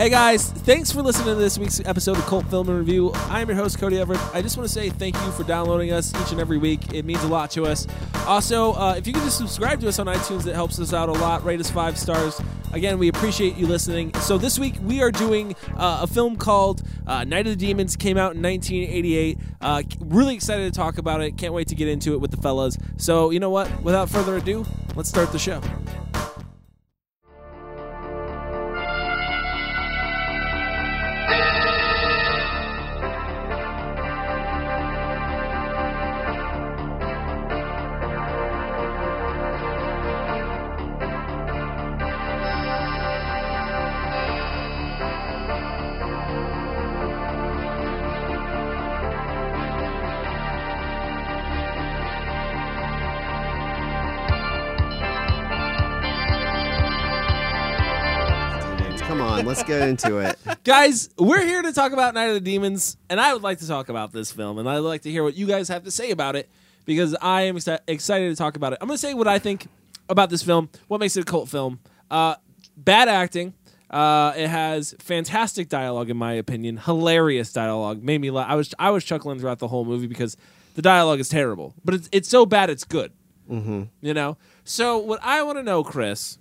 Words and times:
Hey 0.00 0.08
guys, 0.08 0.50
thanks 0.50 0.90
for 0.90 1.02
listening 1.02 1.26
to 1.26 1.34
this 1.34 1.58
week's 1.58 1.78
episode 1.80 2.16
of 2.16 2.24
Cult 2.24 2.46
Film 2.46 2.70
and 2.70 2.78
Review. 2.78 3.10
I 3.28 3.42
am 3.42 3.48
your 3.48 3.58
host, 3.58 3.78
Cody 3.78 3.98
Everett. 3.98 4.18
I 4.34 4.40
just 4.40 4.56
want 4.56 4.66
to 4.66 4.72
say 4.72 4.88
thank 4.88 5.14
you 5.14 5.30
for 5.32 5.44
downloading 5.44 5.92
us 5.92 6.18
each 6.22 6.32
and 6.32 6.40
every 6.40 6.56
week. 6.56 6.94
It 6.94 7.04
means 7.04 7.22
a 7.22 7.28
lot 7.28 7.50
to 7.50 7.66
us. 7.66 7.86
Also, 8.26 8.72
uh, 8.72 8.94
if 8.96 9.06
you 9.06 9.12
can 9.12 9.22
just 9.24 9.36
subscribe 9.36 9.78
to 9.80 9.88
us 9.88 9.98
on 9.98 10.06
iTunes, 10.06 10.46
it 10.46 10.54
helps 10.54 10.80
us 10.80 10.94
out 10.94 11.10
a 11.10 11.12
lot. 11.12 11.44
Rate 11.44 11.60
us 11.60 11.70
five 11.70 11.98
stars. 11.98 12.40
Again, 12.72 12.98
we 12.98 13.08
appreciate 13.08 13.56
you 13.56 13.66
listening. 13.66 14.14
So 14.20 14.38
this 14.38 14.58
week 14.58 14.76
we 14.82 15.02
are 15.02 15.10
doing 15.10 15.54
uh, 15.76 15.98
a 16.00 16.06
film 16.06 16.36
called 16.36 16.82
uh, 17.06 17.24
Night 17.24 17.46
of 17.46 17.58
the 17.58 17.66
Demons. 17.66 17.94
Came 17.94 18.16
out 18.16 18.34
in 18.34 18.42
1988. 18.42 19.38
Uh, 19.60 19.82
really 20.00 20.34
excited 20.34 20.72
to 20.72 20.74
talk 20.74 20.96
about 20.96 21.20
it. 21.20 21.36
Can't 21.36 21.52
wait 21.52 21.68
to 21.68 21.74
get 21.74 21.88
into 21.88 22.14
it 22.14 22.22
with 22.22 22.30
the 22.30 22.38
fellas. 22.38 22.78
So 22.96 23.28
you 23.28 23.38
know 23.38 23.50
what? 23.50 23.82
Without 23.82 24.08
further 24.08 24.38
ado, 24.38 24.64
let's 24.96 25.10
start 25.10 25.30
the 25.30 25.38
show. 25.38 25.60
Come 59.10 59.22
on, 59.22 59.44
let's 59.44 59.64
get 59.64 59.88
into 59.88 60.18
it. 60.18 60.38
guys, 60.64 61.10
we're 61.18 61.44
here 61.44 61.62
to 61.62 61.72
talk 61.72 61.90
about 61.90 62.14
Night 62.14 62.26
of 62.26 62.34
the 62.34 62.40
Demons, 62.40 62.96
and 63.08 63.20
I 63.20 63.32
would 63.32 63.42
like 63.42 63.58
to 63.58 63.66
talk 63.66 63.88
about 63.88 64.12
this 64.12 64.30
film, 64.30 64.56
and 64.58 64.70
I'd 64.70 64.78
like 64.78 65.02
to 65.02 65.10
hear 65.10 65.24
what 65.24 65.34
you 65.34 65.48
guys 65.48 65.66
have 65.66 65.82
to 65.82 65.90
say 65.90 66.12
about 66.12 66.36
it 66.36 66.48
because 66.84 67.16
I 67.20 67.42
am 67.42 67.56
exci- 67.56 67.80
excited 67.88 68.30
to 68.30 68.36
talk 68.36 68.54
about 68.54 68.72
it. 68.72 68.78
I'm 68.80 68.86
going 68.86 68.94
to 68.94 69.00
say 69.00 69.14
what 69.14 69.26
I 69.26 69.40
think 69.40 69.66
about 70.08 70.30
this 70.30 70.44
film, 70.44 70.70
what 70.86 71.00
makes 71.00 71.16
it 71.16 71.22
a 71.22 71.24
cult 71.24 71.48
film. 71.48 71.80
Uh, 72.08 72.36
bad 72.76 73.08
acting. 73.08 73.54
Uh, 73.90 74.32
it 74.36 74.46
has 74.46 74.94
fantastic 75.00 75.68
dialogue, 75.68 76.08
in 76.08 76.16
my 76.16 76.34
opinion. 76.34 76.76
Hilarious 76.76 77.52
dialogue. 77.52 78.04
Made 78.04 78.20
me 78.20 78.30
laugh. 78.30 78.46
I 78.48 78.54
was 78.54 78.72
I 78.78 78.90
was 78.90 79.02
chuckling 79.02 79.40
throughout 79.40 79.58
the 79.58 79.66
whole 79.66 79.84
movie 79.84 80.06
because 80.06 80.36
the 80.76 80.82
dialogue 80.82 81.18
is 81.18 81.28
terrible, 81.28 81.74
but 81.84 81.94
it's 81.94 82.08
it's 82.12 82.28
so 82.28 82.46
bad 82.46 82.70
it's 82.70 82.84
good. 82.84 83.12
Mm-hmm. 83.50 83.82
You 84.02 84.14
know. 84.14 84.36
So 84.62 84.98
what 84.98 85.18
I 85.20 85.42
want 85.42 85.58
to 85.58 85.64
know, 85.64 85.82
Chris, 85.82 86.38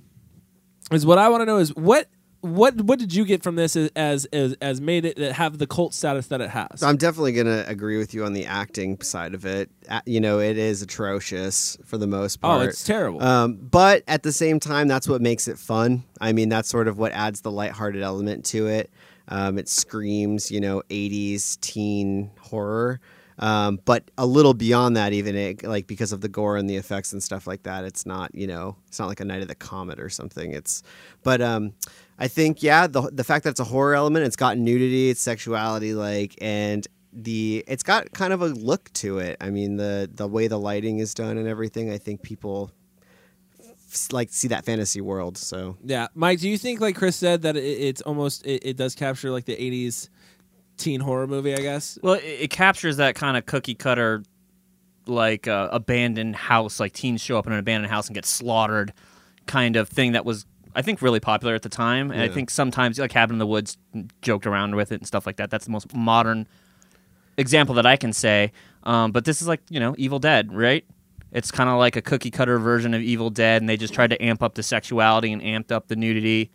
is 0.92 1.04
what 1.04 1.18
I 1.18 1.30
want 1.30 1.42
to 1.42 1.46
know 1.48 1.58
is 1.58 1.76
what 1.76 2.08
what 2.42 2.80
what 2.82 3.00
did 3.00 3.14
you 3.14 3.26
get 3.26 3.44
from 3.44 3.56
this 3.56 3.76
as 3.76 4.26
as 4.34 4.54
as 4.62 4.80
made 4.80 5.06
it 5.06 5.18
have 5.34 5.58
the 5.58 5.68
cult 5.68 5.94
status 5.94 6.28
that 6.28 6.42
it 6.42 6.50
has? 6.50 6.82
I'm 6.82 6.98
definitely 6.98 7.34
going 7.34 7.48
to 7.48 7.68
agree 7.68 7.98
with 7.98 8.14
you 8.14 8.24
on 8.24 8.34
the 8.34 8.46
acting 8.46 9.02
side 9.02 9.34
of 9.34 9.46
it. 9.46 9.70
You 10.06 10.22
know, 10.22 10.40
it 10.40 10.58
is 10.58 10.82
atrocious 10.82 11.78
for 11.84 11.98
the 11.98 12.08
most 12.08 12.38
part. 12.38 12.62
oh, 12.62 12.66
it's 12.66 12.84
terrible. 12.84 13.22
Um, 13.22 13.56
but 13.56 14.04
at 14.08 14.24
the 14.24 14.32
same 14.32 14.60
time, 14.60 14.88
that's 14.88 15.08
what 15.08 15.22
makes 15.22 15.48
it 15.48 15.60
fun. 15.60 16.04
I 16.22 16.32
mean, 16.32 16.50
that's 16.50 16.70
sort 16.70 16.88
of 16.88 16.98
what 16.98 17.12
adds 17.12 17.42
the 17.42 17.52
lighthearted 17.52 18.02
element 18.02 18.46
to 18.46 18.68
it. 18.68 18.90
Um, 19.28 19.58
it 19.58 19.70
screams, 19.70 20.50
you 20.50 20.60
know, 20.60 20.82
80s 20.90 21.60
teen 21.62 22.32
horror. 22.40 23.00
Um, 23.40 23.80
but 23.86 24.12
a 24.18 24.26
little 24.26 24.54
beyond 24.54 24.98
that, 24.98 25.14
even 25.14 25.36
it, 25.36 25.64
like 25.64 25.88
because 25.88 26.12
of 26.12 26.20
the 26.22 26.28
gore 26.28 26.58
and 26.58 26.70
the 26.70 26.76
effects 26.76 27.14
and 27.14 27.24
stuff 27.24 27.48
like 27.48 27.64
that, 27.64 27.86
it's 27.86 28.06
not, 28.06 28.36
you 28.36 28.48
know, 28.48 28.76
it's 28.88 29.00
not 29.00 29.08
like 29.08 29.22
a 29.22 29.26
Night 29.26 29.42
of 29.42 29.48
the 29.48 29.56
Comet 29.56 30.00
or 30.00 30.10
something. 30.10 30.52
It's, 30.52 30.84
but 31.24 31.42
um, 31.42 31.74
I 32.20 32.28
think, 32.28 32.62
yeah, 32.62 32.86
the 32.88 33.10
the 33.12 33.24
fact 33.24 33.46
that 33.46 33.52
it's 33.52 33.60
a 33.60 33.66
horror 33.66 33.96
element, 33.96 34.26
it's 34.26 34.36
got 34.36 34.58
nudity, 34.58 35.10
it's 35.10 35.22
sexuality, 35.22 35.94
like, 35.94 36.36
and 36.42 36.86
the 37.14 37.64
it's 37.68 37.84
got 37.84 38.12
kind 38.12 38.34
of 38.34 38.42
a 38.42 38.48
look 38.48 38.92
to 38.94 39.20
it. 39.20 39.38
I 39.42 39.50
mean, 39.50 39.78
the 39.78 40.10
the 40.14 40.28
way 40.28 40.48
the 40.48 40.60
lighting 40.60 41.00
is 41.00 41.14
done 41.14 41.38
and 41.38 41.48
everything. 41.48 41.92
I 41.92 41.98
think 41.98 42.22
people 42.22 42.72
like 44.12 44.30
see 44.32 44.50
that 44.50 44.66
fantasy 44.66 45.02
world. 45.02 45.38
So 45.38 45.78
yeah, 45.84 46.08
Mike, 46.14 46.40
do 46.40 46.50
you 46.50 46.58
think 46.58 46.82
like 46.82 46.96
Chris 46.96 47.16
said 47.16 47.42
that 47.44 47.56
it, 47.56 47.64
it's 47.64 48.02
almost 48.02 48.46
it, 48.46 48.66
it 48.66 48.78
does 48.78 48.96
capture 48.96 49.32
like 49.32 49.46
the 49.46 49.56
'80s 49.56 50.10
teen 50.78 51.00
horror 51.02 51.28
movie? 51.28 51.54
I 51.54 51.60
guess. 51.62 51.98
Well, 52.02 52.16
it, 52.16 52.24
it 52.24 52.50
captures 52.50 52.98
that 52.98 53.16
kind 53.16 53.38
of 53.38 53.46
cookie 53.46 53.76
cutter, 53.76 54.24
like 55.08 55.48
uh, 55.48 55.70
abandoned 55.72 56.36
house, 56.36 56.80
like 56.80 56.94
teens 56.94 57.22
show 57.22 57.38
up 57.38 57.48
in 57.48 57.54
an 57.54 57.60
abandoned 57.60 57.92
house 57.92 58.08
and 58.08 58.16
get 58.16 58.26
slaughtered, 58.26 58.94
kind 59.48 59.76
of 59.76 59.90
thing 59.90 60.12
that 60.12 60.26
was, 60.26 60.46
I 60.76 60.82
think, 60.82 61.02
really 61.02 61.20
popular 61.20 61.56
at 61.56 61.64
the 61.64 61.70
time. 61.70 62.12
And 62.12 62.22
I 62.22 62.28
think 62.34 62.50
sometimes, 62.50 63.00
like 63.00 63.12
Cabin 63.12 63.36
in 63.36 63.40
the 63.40 63.48
Woods, 63.48 63.78
joked 64.22 64.46
around 64.46 64.76
with 64.76 64.92
it 64.92 64.96
and 64.96 65.08
stuff 65.08 65.26
like 65.26 65.38
that. 65.38 65.50
That's 65.50 65.66
the 65.66 65.72
most 65.72 65.96
modern 65.96 66.48
example 67.38 67.76
that 67.76 67.86
I 67.86 67.96
can 67.96 68.14
say. 68.14 68.52
Um, 68.84 69.12
but 69.12 69.26
this 69.26 69.42
is 69.42 69.48
like 69.48 69.62
you 69.70 69.80
know 69.80 69.96
Evil 69.98 70.20
Dead, 70.20 70.54
right? 70.54 70.86
It's 71.32 71.52
kind 71.52 71.70
of 71.70 71.78
like 71.78 71.96
a 71.96 72.02
cookie 72.02 72.32
cutter 72.32 72.58
version 72.58 72.94
of 72.94 73.02
Evil 73.02 73.30
Dead, 73.30 73.62
and 73.62 73.70
they 73.70 73.78
just 73.78 73.94
tried 73.94 74.10
to 74.12 74.24
amp 74.24 74.42
up 74.42 74.56
the 74.56 74.64
sexuality 74.64 75.32
and 75.32 75.42
amped 75.42 75.72
up 75.72 75.88
the 75.88 75.96
nudity. 75.96 76.52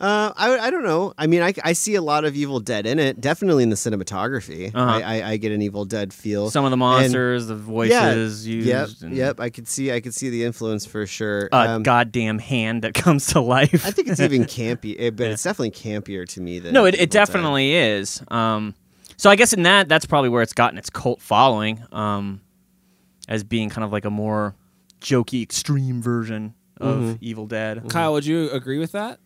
Uh, 0.00 0.32
I 0.36 0.58
I 0.58 0.70
don't 0.70 0.82
know. 0.82 1.12
I 1.18 1.26
mean, 1.26 1.42
I, 1.42 1.52
I 1.62 1.74
see 1.74 1.94
a 1.94 2.00
lot 2.02 2.24
of 2.24 2.34
Evil 2.34 2.58
Dead 2.60 2.86
in 2.86 2.98
it. 2.98 3.20
Definitely 3.20 3.62
in 3.64 3.68
the 3.70 3.76
cinematography, 3.76 4.74
Uh-huh. 4.74 5.00
I, 5.04 5.20
I 5.20 5.30
I 5.32 5.36
get 5.36 5.52
an 5.52 5.60
Evil 5.62 5.84
Dead 5.84 6.12
feel. 6.12 6.50
Some 6.50 6.64
of 6.64 6.70
the 6.70 6.76
monsters, 6.76 7.46
the 7.48 7.54
voices 7.56 8.46
yeah, 8.48 8.54
used. 8.54 8.66
Yep, 9.02 9.08
and, 9.10 9.16
yep. 9.16 9.40
I 9.40 9.50
could 9.50 9.68
see 9.68 9.92
I 9.92 10.00
could 10.00 10.14
see 10.14 10.30
the 10.30 10.44
influence 10.44 10.86
for 10.86 11.06
sure. 11.06 11.48
A 11.52 11.56
Um, 11.56 11.82
goddamn 11.82 12.38
hand 12.38 12.82
that 12.82 12.94
comes 13.04 13.26
to 13.28 13.40
life. 13.40 13.86
I 13.86 13.90
think 13.90 14.08
it's 14.08 14.20
even 14.20 14.44
campy, 14.46 14.96
eh, 14.98 15.10
but 15.10 15.26
it's 15.28 15.42
definitely 15.42 15.72
campier 15.72 16.26
to 16.28 16.40
me 16.40 16.58
than 16.60 16.72
No, 16.72 16.86
it, 16.86 16.94
Evil 16.94 17.02
it 17.04 17.10
Dead. 17.10 17.18
definitely 17.26 17.74
is. 17.74 18.22
Um, 18.28 18.74
so 19.18 19.28
I 19.28 19.36
guess 19.36 19.52
in 19.52 19.64
that, 19.64 19.88
that's 19.88 20.06
probably 20.06 20.30
where 20.30 20.42
it's 20.42 20.54
gotten 20.54 20.78
its 20.78 20.88
cult 20.88 21.20
following, 21.20 21.84
um, 21.92 22.40
as 23.28 23.44
being 23.44 23.68
kind 23.68 23.84
of 23.84 23.92
like 23.92 24.06
a 24.06 24.10
more 24.10 24.54
jokey, 25.02 25.42
extreme 25.42 26.00
version 26.00 26.54
of 26.80 26.96
Mm-hmm. 26.96 27.12
Evil 27.20 27.46
Dead. 27.46 27.82
Kyle, 27.90 28.14
would 28.14 28.24
you 28.24 28.48
agree 28.50 28.78
with 28.78 28.92
that? 28.92 29.18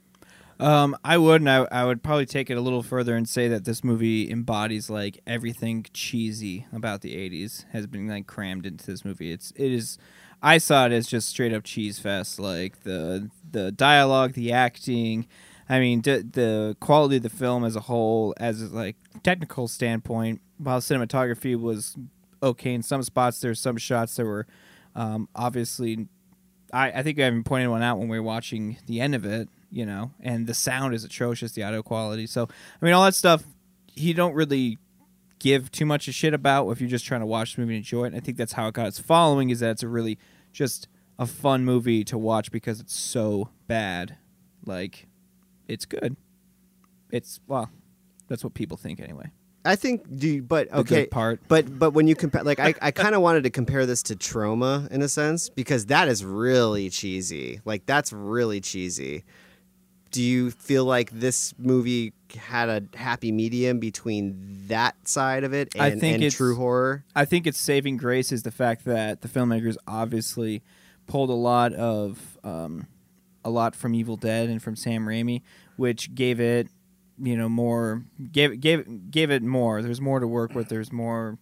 Um, 0.60 0.96
I 1.04 1.18
would, 1.18 1.40
and 1.40 1.50
I, 1.50 1.66
I 1.70 1.84
would 1.84 2.02
probably 2.02 2.26
take 2.26 2.48
it 2.48 2.56
a 2.56 2.60
little 2.60 2.82
further 2.82 3.16
and 3.16 3.28
say 3.28 3.48
that 3.48 3.64
this 3.64 3.82
movie 3.82 4.30
embodies 4.30 4.88
like 4.88 5.20
everything 5.26 5.84
cheesy 5.92 6.66
about 6.72 7.00
the 7.00 7.16
'80s 7.16 7.64
has 7.72 7.86
been 7.86 8.08
like 8.08 8.26
crammed 8.26 8.64
into 8.66 8.86
this 8.86 9.04
movie. 9.04 9.32
It's 9.32 9.52
it 9.56 9.72
is, 9.72 9.98
I 10.42 10.58
saw 10.58 10.86
it 10.86 10.92
as 10.92 11.06
just 11.08 11.28
straight 11.28 11.52
up 11.52 11.64
cheese 11.64 11.98
fest. 11.98 12.38
Like 12.38 12.82
the 12.84 13.30
the 13.50 13.72
dialogue, 13.72 14.34
the 14.34 14.52
acting. 14.52 15.26
I 15.68 15.80
mean, 15.80 16.00
d- 16.00 16.22
the 16.22 16.76
quality 16.78 17.16
of 17.16 17.22
the 17.22 17.30
film 17.30 17.64
as 17.64 17.74
a 17.74 17.80
whole, 17.80 18.34
as 18.38 18.70
like 18.72 18.96
technical 19.22 19.66
standpoint, 19.66 20.40
while 20.58 20.80
cinematography 20.80 21.58
was 21.58 21.96
okay 22.42 22.74
in 22.74 22.82
some 22.82 23.02
spots, 23.02 23.40
there's 23.40 23.58
some 23.58 23.78
shots 23.78 24.14
that 24.16 24.26
were 24.26 24.46
um, 24.94 25.28
obviously 25.34 26.06
I, 26.74 26.90
I 26.90 27.02
think 27.02 27.18
I 27.18 27.26
even 27.26 27.44
pointed 27.44 27.68
one 27.70 27.82
out 27.82 27.98
when 27.98 28.08
we 28.08 28.18
were 28.18 28.24
watching 28.24 28.78
the 28.86 29.00
end 29.00 29.14
of 29.14 29.24
it, 29.24 29.48
you 29.74 29.84
know, 29.84 30.12
and 30.20 30.46
the 30.46 30.54
sound 30.54 30.94
is 30.94 31.02
atrocious, 31.04 31.52
the 31.52 31.62
audio 31.64 31.82
quality. 31.82 32.26
So, 32.26 32.44
I 32.80 32.84
mean, 32.84 32.94
all 32.94 33.04
that 33.04 33.14
stuff, 33.14 33.42
you 33.94 34.14
don't 34.14 34.34
really 34.34 34.78
give 35.40 35.70
too 35.72 35.84
much 35.84 36.06
a 36.06 36.12
shit 36.12 36.32
about 36.32 36.70
if 36.70 36.80
you're 36.80 36.88
just 36.88 37.04
trying 37.04 37.20
to 37.20 37.26
watch 37.26 37.56
the 37.56 37.60
movie 37.60 37.74
and 37.74 37.78
enjoy 37.84 38.04
it. 38.04 38.06
And 38.08 38.16
I 38.16 38.20
think 38.20 38.36
that's 38.38 38.52
how 38.52 38.68
it 38.68 38.74
got 38.74 38.86
its 38.86 39.00
following, 39.00 39.50
is 39.50 39.60
that 39.60 39.70
it's 39.72 39.82
a 39.82 39.88
really 39.88 40.16
just 40.52 40.86
a 41.18 41.26
fun 41.26 41.64
movie 41.64 42.04
to 42.04 42.16
watch 42.16 42.52
because 42.52 42.78
it's 42.80 42.94
so 42.94 43.48
bad. 43.66 44.16
Like, 44.64 45.08
it's 45.66 45.84
good. 45.86 46.16
It's, 47.10 47.40
well, 47.48 47.68
that's 48.28 48.44
what 48.44 48.54
people 48.54 48.76
think 48.76 49.00
anyway. 49.00 49.30
I 49.66 49.76
think 49.76 50.18
do 50.18 50.28
you- 50.28 50.42
but 50.42 50.70
okay 50.72 51.06
part. 51.06 51.40
but 51.48 51.78
but 51.78 51.92
when 51.92 52.06
you 52.06 52.14
compare 52.14 52.42
like 52.42 52.60
I, 52.60 52.74
I 52.82 52.90
kind 52.90 53.14
of 53.14 53.22
wanted 53.22 53.44
to 53.44 53.50
compare 53.50 53.86
this 53.86 54.02
to 54.04 54.14
Troma 54.14 54.90
in 54.90 55.00
a 55.00 55.08
sense 55.08 55.48
because 55.48 55.86
that 55.86 56.06
is 56.06 56.22
really 56.22 56.90
cheesy 56.90 57.62
like 57.64 57.86
that's 57.86 58.12
really 58.12 58.60
cheesy 58.60 59.24
do 60.14 60.22
you 60.22 60.52
feel 60.52 60.84
like 60.84 61.10
this 61.10 61.52
movie 61.58 62.12
had 62.36 62.68
a 62.68 62.96
happy 62.96 63.32
medium 63.32 63.80
between 63.80 64.62
that 64.68 65.08
side 65.08 65.42
of 65.42 65.52
it 65.52 65.74
and, 65.74 65.82
I 65.82 65.90
think 65.90 66.22
and 66.22 66.32
true 66.32 66.54
horror 66.54 67.04
I 67.16 67.24
think 67.24 67.48
its 67.48 67.58
saving 67.58 67.96
grace 67.96 68.30
is 68.30 68.44
the 68.44 68.52
fact 68.52 68.84
that 68.84 69.22
the 69.22 69.28
filmmakers 69.28 69.76
obviously 69.88 70.62
pulled 71.08 71.30
a 71.30 71.34
lot 71.34 71.72
of 71.72 72.38
um, 72.44 72.86
a 73.44 73.50
lot 73.50 73.74
from 73.74 73.92
Evil 73.94 74.16
Dead 74.16 74.48
and 74.48 74.62
from 74.62 74.76
Sam 74.76 75.04
Raimi, 75.04 75.42
which 75.76 76.14
gave 76.14 76.38
it 76.40 76.68
you 77.18 77.36
know 77.36 77.48
more 77.48 78.04
gave 78.30 78.60
gave 78.60 79.10
gave 79.10 79.32
it 79.32 79.42
more. 79.42 79.82
There's 79.82 80.00
more 80.00 80.20
to 80.20 80.28
work 80.28 80.54
with. 80.54 80.68
There's 80.68 80.92
more 80.92 81.38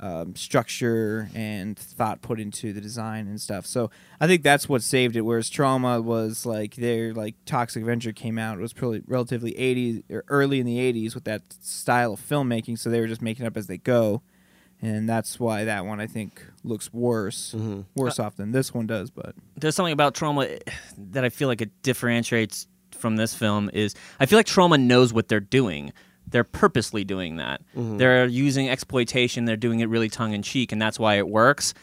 um, 0.00 0.34
structure 0.36 1.30
and 1.34 1.78
thought 1.78 2.20
put 2.22 2.40
into 2.40 2.72
the 2.72 2.80
design 2.80 3.26
and 3.26 3.40
stuff. 3.40 3.66
So 3.66 3.90
I 4.20 4.26
think 4.26 4.42
that's 4.42 4.68
what 4.68 4.82
saved 4.82 5.16
it. 5.16 5.22
Whereas 5.22 5.50
Troma 5.50 6.02
was 6.02 6.44
like 6.44 6.76
their 6.76 7.14
like 7.14 7.36
Toxic 7.46 7.82
Avenger 7.82 8.12
came 8.12 8.38
out. 8.38 8.58
It 8.58 8.62
was 8.62 8.72
probably 8.72 9.02
relatively 9.06 9.52
80s 9.52 10.02
or 10.10 10.24
early 10.28 10.60
in 10.60 10.66
the 10.66 10.78
80s 10.78 11.14
with 11.14 11.24
that 11.24 11.42
style 11.60 12.14
of 12.14 12.20
filmmaking. 12.20 12.78
So 12.78 12.90
they 12.90 13.00
were 13.00 13.06
just 13.06 13.22
making 13.22 13.46
up 13.46 13.56
as 13.56 13.66
they 13.66 13.78
go, 13.78 14.22
and 14.82 15.08
that's 15.08 15.38
why 15.38 15.64
that 15.64 15.86
one 15.86 16.00
I 16.00 16.06
think 16.06 16.44
looks 16.62 16.92
worse, 16.92 17.54
mm-hmm. 17.56 17.82
worse 17.94 18.18
uh, 18.18 18.24
off 18.24 18.36
than 18.36 18.52
this 18.52 18.74
one 18.74 18.86
does. 18.86 19.10
But 19.10 19.34
there's 19.56 19.76
something 19.76 19.92
about 19.92 20.14
Troma 20.14 20.60
eh, 20.66 20.72
that 21.12 21.24
I 21.24 21.28
feel 21.28 21.48
like 21.48 21.60
it 21.60 21.70
differentiates 21.82 22.66
from 22.94 23.16
this 23.16 23.34
film 23.34 23.70
is 23.72 23.94
I 24.18 24.26
feel 24.26 24.38
like 24.38 24.46
Troma 24.46 24.80
knows 24.80 25.12
what 25.12 25.28
they're 25.28 25.40
doing. 25.40 25.92
They're 26.34 26.42
purposely 26.42 27.04
doing 27.04 27.36
that. 27.36 27.60
Mm-hmm. 27.76 27.96
They're 27.98 28.26
using 28.26 28.68
exploitation. 28.68 29.44
They're 29.44 29.56
doing 29.56 29.78
it 29.78 29.88
really 29.88 30.08
tongue 30.08 30.32
in 30.32 30.42
cheek, 30.42 30.72
and 30.72 30.82
that's 30.82 30.98
why 30.98 31.14
it 31.18 31.28
works. 31.28 31.74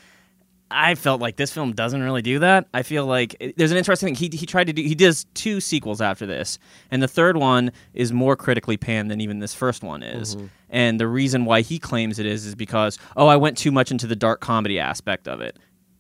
I 0.70 0.96
felt 0.96 1.22
like 1.22 1.38
this 1.38 1.54
film 1.54 1.72
doesn't 1.72 2.02
really 2.02 2.22
do 2.22 2.40
that. 2.40 2.68
I 2.74 2.84
feel 2.84 3.06
like 3.06 3.34
it- 3.40 3.56
there's 3.58 3.72
an 3.72 3.78
interesting 3.78 4.14
thing. 4.14 4.30
He, 4.32 4.38
he 4.38 4.46
tried 4.46 4.68
to 4.68 4.74
do. 4.74 4.82
He 4.82 4.94
does 4.94 5.26
two 5.36 5.62
sequels 5.62 6.02
after 6.02 6.26
this, 6.26 6.60
and 6.92 7.02
the 7.02 7.08
third 7.08 7.38
one 7.38 7.72
is 7.94 8.12
more 8.12 8.36
critically 8.36 8.76
panned 8.76 9.10
than 9.10 9.22
even 9.22 9.40
this 9.40 9.54
first 9.54 9.84
one 9.84 10.04
is. 10.04 10.36
Mm-hmm. 10.36 10.46
And 10.70 11.00
the 11.00 11.08
reason 11.08 11.46
why 11.46 11.62
he 11.62 11.80
claims 11.80 12.20
it 12.20 12.26
is 12.26 12.46
is 12.46 12.54
because 12.54 12.98
oh, 13.16 13.28
I 13.28 13.38
went 13.38 13.58
too 13.58 13.72
much 13.72 13.90
into 13.90 14.06
the 14.06 14.18
dark 14.18 14.42
comedy 14.42 14.80
aspect 14.80 15.30
of 15.30 15.40
it. 15.40 15.58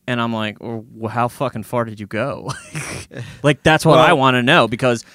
And 0.08 0.20
I'm 0.20 0.34
like, 0.34 0.58
well, 0.60 0.84
how 1.10 1.30
fucking 1.30 1.64
far 1.64 1.86
did 1.86 2.02
you 2.02 2.08
go? 2.08 2.52
like 3.44 3.64
that's 3.64 3.86
what 3.86 3.96
Well- 3.98 4.06
I 4.06 4.12
want 4.12 4.36
to 4.36 4.44
know 4.44 4.68
because 4.68 5.06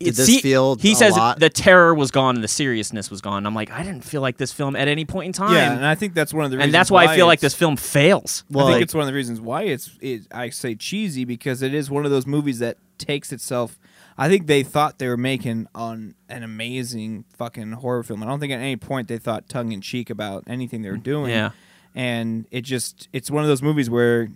Did 0.00 0.08
it 0.08 0.16
this 0.16 0.26
see- 0.26 0.40
feel 0.40 0.74
he 0.76 0.92
a 0.92 0.94
says 0.94 1.16
lot- 1.16 1.38
the 1.40 1.48
terror 1.50 1.94
was 1.94 2.10
gone 2.10 2.34
and 2.34 2.44
the 2.44 2.48
seriousness 2.48 3.10
was 3.10 3.20
gone. 3.20 3.46
I'm 3.46 3.54
like, 3.54 3.70
I 3.70 3.82
didn't 3.82 4.04
feel 4.04 4.20
like 4.20 4.36
this 4.36 4.52
film 4.52 4.74
at 4.76 4.88
any 4.88 5.04
point 5.04 5.26
in 5.26 5.32
time. 5.32 5.54
yeah, 5.54 5.72
and 5.74 5.86
I 5.86 5.94
think 5.94 6.14
that's 6.14 6.34
one 6.34 6.44
of 6.44 6.50
the 6.50 6.56
reasons 6.56 6.68
and 6.68 6.74
that's 6.74 6.90
why 6.90 7.04
I 7.06 7.16
feel 7.16 7.26
like 7.26 7.40
this 7.40 7.54
film 7.54 7.76
fails. 7.76 8.44
Well, 8.50 8.66
I 8.66 8.70
think 8.70 8.74
like- 8.76 8.82
it's 8.84 8.94
one 8.94 9.02
of 9.02 9.06
the 9.08 9.14
reasons 9.14 9.40
why 9.40 9.62
it's 9.62 9.90
it, 10.00 10.22
I 10.32 10.50
say 10.50 10.74
cheesy 10.74 11.24
because 11.24 11.62
it 11.62 11.72
is 11.74 11.90
one 11.90 12.04
of 12.04 12.10
those 12.10 12.26
movies 12.26 12.58
that 12.58 12.76
takes 12.98 13.32
itself. 13.32 13.78
I 14.16 14.28
think 14.28 14.46
they 14.46 14.62
thought 14.62 14.98
they 14.98 15.08
were 15.08 15.16
making 15.16 15.66
on 15.74 16.14
an 16.28 16.42
amazing 16.44 17.24
fucking 17.36 17.72
horror 17.72 18.02
film. 18.04 18.22
I 18.22 18.26
don't 18.26 18.38
think 18.38 18.52
at 18.52 18.60
any 18.60 18.76
point 18.76 19.08
they 19.08 19.18
thought 19.18 19.48
tongue 19.48 19.72
in 19.72 19.80
cheek 19.80 20.08
about 20.10 20.44
anything 20.46 20.82
they 20.82 20.90
were 20.90 20.96
mm, 20.98 21.02
doing. 21.02 21.30
Yeah. 21.30 21.50
and 21.94 22.46
it 22.50 22.60
just 22.62 23.08
it's 23.12 23.30
one 23.30 23.42
of 23.44 23.48
those 23.48 23.62
movies 23.62 23.88
where 23.90 24.28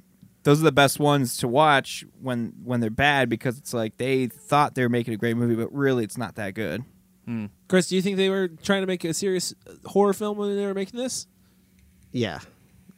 those 0.44 0.61
are 0.61 0.64
the 0.64 0.73
best 0.73 0.99
ones 0.99 1.37
to 1.38 1.49
watch 1.49 2.05
when 2.20 2.52
when 2.64 2.81
they're 2.81 2.90
bad 2.90 3.29
because 3.29 3.58
it's 3.58 3.75
like 3.75 3.96
they 3.96 4.26
thought 4.26 4.75
they 4.75 4.82
were 4.82 4.88
making 4.88 5.14
a 5.14 5.17
great 5.17 5.37
movie, 5.37 5.55
but 5.55 5.73
really 5.73 6.05
it's 6.05 6.19
not 6.19 6.37
that 6.37 6.55
good. 6.55 6.85
Chris, 7.69 7.88
do 7.88 7.96
you 7.96 8.00
think 8.00 8.17
they 8.17 8.31
were 8.31 8.49
trying 8.49 8.81
to 8.81 8.87
make 8.87 9.05
a 9.05 9.12
serious 9.12 9.55
horror 9.85 10.14
film 10.14 10.38
when 10.38 10.56
they 10.56 10.64
were 10.64 10.73
making 10.73 10.99
this? 10.99 11.26
Yeah, 12.11 12.38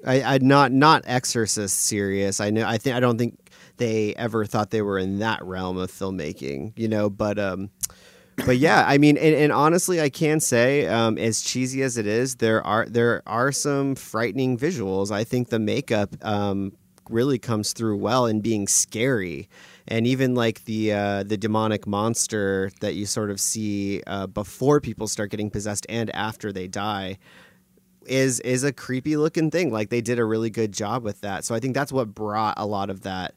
I, 0.06 0.22
I 0.22 0.38
not 0.38 0.70
not 0.70 1.02
Exorcist 1.06 1.76
serious. 1.81 2.40
I 2.40 2.50
know. 2.50 2.64
I 2.64 2.78
think 2.78 2.94
I 2.94 3.00
don't 3.00 3.19
think 3.19 3.50
they 3.78 4.14
ever 4.14 4.44
thought 4.46 4.70
they 4.70 4.82
were 4.82 4.98
in 4.98 5.19
that 5.19 5.44
realm 5.44 5.78
of 5.78 5.90
filmmaking. 5.90 6.78
You 6.78 6.86
know, 6.86 7.10
but 7.10 7.40
um, 7.40 7.70
but 8.46 8.58
yeah, 8.58 8.84
I 8.86 8.98
mean, 8.98 9.16
and, 9.16 9.34
and 9.34 9.52
honestly, 9.52 10.00
I 10.00 10.10
can 10.10 10.38
say, 10.38 10.86
um, 10.86 11.19
as 11.19 11.43
cheesy 11.43 11.82
as 11.82 11.96
it 11.96 12.06
is, 12.06 12.36
there 12.36 12.64
are 12.64 12.86
there 12.86 13.25
are 13.26 13.50
some 13.50 13.96
frightening 13.96 14.56
visuals. 14.56 15.10
I 15.10 15.25
think 15.25 15.48
the 15.48 15.58
makeup 15.58 16.14
um 16.25 16.72
really 17.10 17.38
comes 17.38 17.72
through 17.72 17.96
well 17.96 18.26
in 18.26 18.40
being 18.40 18.68
scary. 18.68 19.48
And 19.88 20.06
even 20.06 20.34
like 20.34 20.64
the 20.64 20.92
uh, 20.92 21.22
the 21.24 21.36
demonic 21.36 21.86
monster 21.86 22.70
that 22.80 22.94
you 22.94 23.06
sort 23.06 23.30
of 23.30 23.40
see 23.40 24.02
uh, 24.06 24.26
before 24.26 24.80
people 24.80 25.08
start 25.08 25.30
getting 25.30 25.50
possessed 25.50 25.86
and 25.88 26.14
after 26.14 26.52
they 26.52 26.68
die, 26.68 27.18
is 28.06 28.40
is 28.40 28.64
a 28.64 28.72
creepy 28.72 29.16
looking 29.16 29.50
thing. 29.50 29.72
Like 29.72 29.90
they 29.90 30.00
did 30.00 30.18
a 30.18 30.24
really 30.24 30.50
good 30.50 30.72
job 30.72 31.02
with 31.02 31.20
that. 31.22 31.44
So 31.44 31.54
I 31.54 31.60
think 31.60 31.74
that's 31.74 31.92
what 31.92 32.14
brought 32.14 32.54
a 32.56 32.66
lot 32.66 32.90
of 32.90 33.02
that 33.02 33.34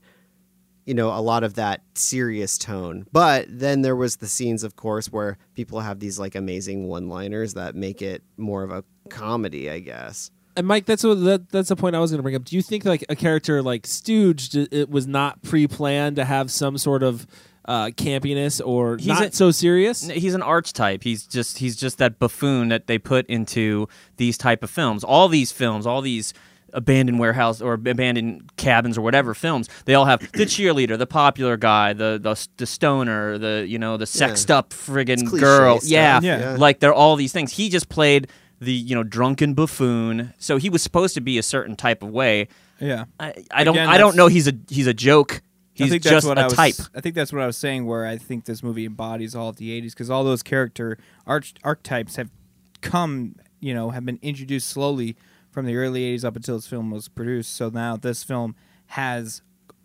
you 0.86 0.94
know, 0.94 1.18
a 1.18 1.22
lot 1.22 1.44
of 1.44 1.54
that 1.54 1.82
serious 1.96 2.58
tone. 2.58 3.06
But 3.12 3.46
then 3.48 3.84
there 3.84 3.96
was 3.96 4.18
the 4.18 4.28
scenes 4.28 4.64
of 4.64 4.76
course 4.76 5.08
where 5.08 5.38
people 5.54 5.80
have 5.80 6.00
these 6.00 6.20
like 6.20 6.36
amazing 6.36 6.88
one-liners 6.88 7.54
that 7.54 7.76
make 7.76 8.02
it 8.02 8.24
more 8.38 8.64
of 8.64 8.72
a 8.72 8.84
comedy, 9.10 9.70
I 9.70 9.80
guess. 9.80 10.30
And 10.56 10.68
Mike, 10.68 10.86
that's 10.86 11.04
what 11.04 11.16
that, 11.24 11.50
that's 11.50 11.70
the 11.70 11.76
point 11.76 11.96
I 11.96 12.00
was 12.00 12.12
going 12.12 12.20
to 12.20 12.24
bring 12.24 12.36
up. 12.36 12.44
Do 12.46 12.56
you 12.56 12.62
think 12.62 12.86
like 12.86 13.04
a 13.10 13.16
character 13.16 13.62
like 13.62 13.88
Stooge, 13.88 14.50
d- 14.50 14.68
it 14.72 14.90
was 14.90 15.08
not 15.08 15.42
pre-planned 15.42 16.16
to 16.18 16.26
have 16.26 16.52
some 16.52 16.78
sort 16.78 17.02
of 17.04 17.26
uh, 17.66 17.86
campiness 17.88 18.62
or 18.66 18.98
He's 18.98 19.08
not 19.08 19.24
a- 19.24 19.32
so 19.32 19.52
serious? 19.52 20.08
He's 20.08 20.34
an 20.36 20.42
archetype. 20.44 21.04
He's 21.04 21.26
just 21.26 21.58
he's 21.58 21.76
just 21.76 21.98
that 21.98 22.20
buffoon 22.20 22.70
that 22.70 22.88
they 22.88 22.98
put 23.00 23.26
into 23.28 23.88
these 24.18 24.38
type 24.38 24.64
of 24.64 24.70
films. 24.70 25.04
All 25.04 25.28
these 25.28 25.52
films, 25.52 25.88
all 25.88 26.02
these 26.02 26.34
abandoned 26.76 27.20
warehouse 27.20 27.62
or 27.62 27.74
abandoned 27.74 28.52
cabins 28.58 28.98
or 28.98 29.02
whatever 29.02 29.34
films, 29.36 29.70
they 29.86 29.94
all 29.94 30.06
have 30.06 30.20
the 30.34 30.46
cheerleader, 30.46 30.98
the 30.98 31.06
popular 31.08 31.56
guy, 31.56 31.94
the 31.94 32.20
the, 32.22 32.48
the 32.58 32.66
stoner, 32.66 33.38
the 33.38 33.66
you 33.68 33.80
know 33.80 33.96
the 33.98 34.06
sexed 34.08 34.52
up 34.52 34.72
friggin' 34.72 35.30
girl. 35.40 35.80
stuff. 35.80 35.90
Yeah, 35.90 36.20
Yeah. 36.22 36.56
like 36.60 36.80
they're 36.80 36.94
all 36.94 37.16
these 37.16 37.32
things. 37.32 37.54
He 37.54 37.70
just 37.70 37.90
played 37.90 38.28
the 38.64 38.74
you 38.74 38.96
know 38.96 39.04
drunken 39.04 39.54
buffoon. 39.54 40.34
So 40.38 40.58
he 40.58 40.70
was 40.70 40.82
supposed 40.82 41.14
to 41.16 41.22
be 41.22 41.38
a 41.38 41.44
certain 41.44 41.76
type 41.76 42.04
of 42.04 42.10
way. 42.10 42.48
Yeah. 42.80 43.06
I, 43.20 43.34
I 43.52 43.64
don't 43.64 43.76
Again, 43.76 43.90
I 43.90 43.98
don't 43.98 44.16
know. 44.16 44.28
He's 44.28 44.48
a 44.48 44.54
he's 44.70 44.88
a 44.88 44.94
joke. 44.94 45.42
He's 45.74 45.88
I 45.88 45.90
think 45.90 46.04
just 46.04 46.14
that's 46.14 46.26
what 46.26 46.38
a 46.38 46.42
I 46.42 46.44
was, 46.46 46.54
type. 46.54 46.76
I 46.94 47.02
think 47.02 47.16
that's 47.16 47.34
what 47.34 47.42
I 47.42 47.48
was 47.48 47.58
saying. 47.58 47.86
Where 47.86 48.06
I 48.06 48.18
think 48.18 48.46
this 48.46 48.62
movie 48.62 48.86
embodies 48.86 49.36
all 49.36 49.50
of 49.50 49.56
the 49.56 49.82
'80s 49.82 49.92
because 49.92 50.10
all 50.10 50.24
those 50.24 50.44
character 50.44 50.98
arch- 51.26 51.56
archetypes 51.64 52.16
have 52.18 52.30
come, 52.82 53.36
you 53.60 53.74
know, 53.74 53.90
have 53.90 54.06
been 54.06 54.20
introduced 54.22 54.70
slowly 54.70 55.16
from 55.50 55.66
the 55.66 55.76
early 55.76 56.16
'80s 56.16 56.24
up 56.24 56.36
until 56.36 56.56
this 56.58 56.68
film 56.68 56.92
was 56.92 57.08
produced. 57.08 57.56
So 57.56 57.70
now 57.70 57.98
this 57.98 58.24
film 58.24 58.56
has 58.88 59.42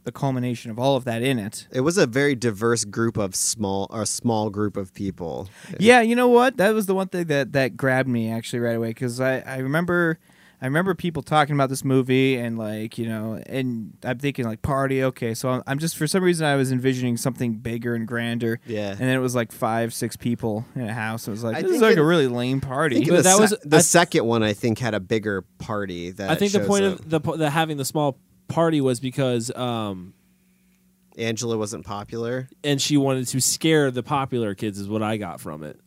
the 0.08 0.12
culmination 0.18 0.70
of 0.70 0.78
all 0.78 0.96
of 0.96 1.04
that 1.04 1.22
in 1.22 1.38
it. 1.38 1.66
It 1.70 1.82
was 1.82 1.98
a 1.98 2.06
very 2.06 2.34
diverse 2.34 2.84
group 2.84 3.16
of 3.18 3.34
small 3.36 3.86
or 3.90 4.06
small 4.06 4.48
group 4.48 4.76
of 4.76 4.94
people. 4.94 5.48
Yeah, 5.78 6.00
you 6.00 6.16
know 6.16 6.28
what? 6.28 6.56
That 6.56 6.72
was 6.74 6.86
the 6.86 6.94
one 6.94 7.08
thing 7.08 7.26
that 7.26 7.52
that 7.52 7.76
grabbed 7.76 8.08
me 8.08 8.30
actually 8.30 8.60
right 8.60 8.76
away 8.76 8.88
because 8.88 9.20
I 9.20 9.40
I 9.40 9.58
remember. 9.58 10.18
I 10.60 10.66
remember 10.66 10.92
people 10.96 11.22
talking 11.22 11.54
about 11.54 11.68
this 11.68 11.84
movie 11.84 12.34
and 12.34 12.58
like 12.58 12.98
you 12.98 13.06
know, 13.08 13.40
and 13.46 13.96
I'm 14.02 14.18
thinking 14.18 14.44
like 14.44 14.60
party. 14.60 15.04
Okay, 15.04 15.32
so 15.34 15.50
I'm, 15.50 15.62
I'm 15.68 15.78
just 15.78 15.96
for 15.96 16.08
some 16.08 16.24
reason 16.24 16.44
I 16.48 16.56
was 16.56 16.72
envisioning 16.72 17.16
something 17.16 17.52
bigger 17.58 17.94
and 17.94 18.08
grander. 18.08 18.58
Yeah. 18.66 18.90
and 18.90 18.98
then 18.98 19.10
it 19.10 19.20
was 19.20 19.36
like 19.36 19.52
five, 19.52 19.94
six 19.94 20.16
people 20.16 20.64
in 20.74 20.80
a 20.82 20.92
house. 20.92 21.28
It 21.28 21.30
was 21.30 21.44
like 21.44 21.58
I 21.58 21.62
this 21.62 21.76
is 21.76 21.80
like 21.80 21.92
it- 21.92 22.00
a 22.00 22.04
really 22.04 22.26
lame 22.26 22.60
I 22.64 22.66
party. 22.66 22.96
think 22.96 23.08
But 23.10 23.16
the, 23.18 23.22
that 23.22 23.36
se- 23.36 23.40
was- 23.40 23.56
the 23.64 23.76
I- 23.76 23.80
second 23.82 24.24
one. 24.24 24.42
I 24.42 24.52
think 24.52 24.80
had 24.80 24.94
a 24.94 25.00
bigger 25.00 25.42
party. 25.58 26.10
That 26.10 26.28
I 26.28 26.34
think 26.34 26.50
the 26.50 26.58
point 26.66 26.84
up. 26.86 26.98
of 26.98 27.08
the, 27.08 27.20
po- 27.20 27.36
the 27.36 27.50
having 27.50 27.76
the 27.76 27.84
small 27.84 28.18
party 28.48 28.80
was 28.80 29.00
because 29.00 29.54
um, 29.54 30.14
Angela 31.16 31.56
wasn't 31.56 31.84
popular. 31.84 32.48
and 32.64 32.80
she 32.80 32.96
wanted 32.96 33.26
to 33.28 33.40
scare 33.40 33.90
the 33.90 34.02
popular 34.02 34.54
kids 34.54 34.78
is 34.78 34.88
what 34.88 35.02
I 35.02 35.16
got 35.16 35.40
from 35.40 35.62
it. 35.62 35.78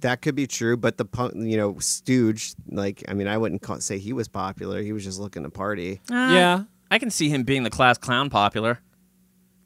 That 0.00 0.20
could 0.20 0.34
be 0.34 0.46
true, 0.46 0.76
but 0.76 0.98
the 0.98 1.06
punk, 1.06 1.32
you 1.36 1.56
know, 1.56 1.78
Stooge. 1.78 2.54
Like, 2.68 3.02
I 3.08 3.14
mean, 3.14 3.26
I 3.26 3.38
wouldn't 3.38 3.62
call, 3.62 3.80
say 3.80 3.98
he 3.98 4.12
was 4.12 4.28
popular. 4.28 4.82
He 4.82 4.92
was 4.92 5.02
just 5.02 5.18
looking 5.18 5.44
to 5.44 5.50
party. 5.50 6.00
yeah. 6.10 6.64
I 6.90 6.98
can 6.98 7.10
see 7.10 7.28
him 7.30 7.42
being 7.44 7.62
the 7.62 7.70
class 7.70 7.96
clown 7.96 8.28
popular. 8.28 8.80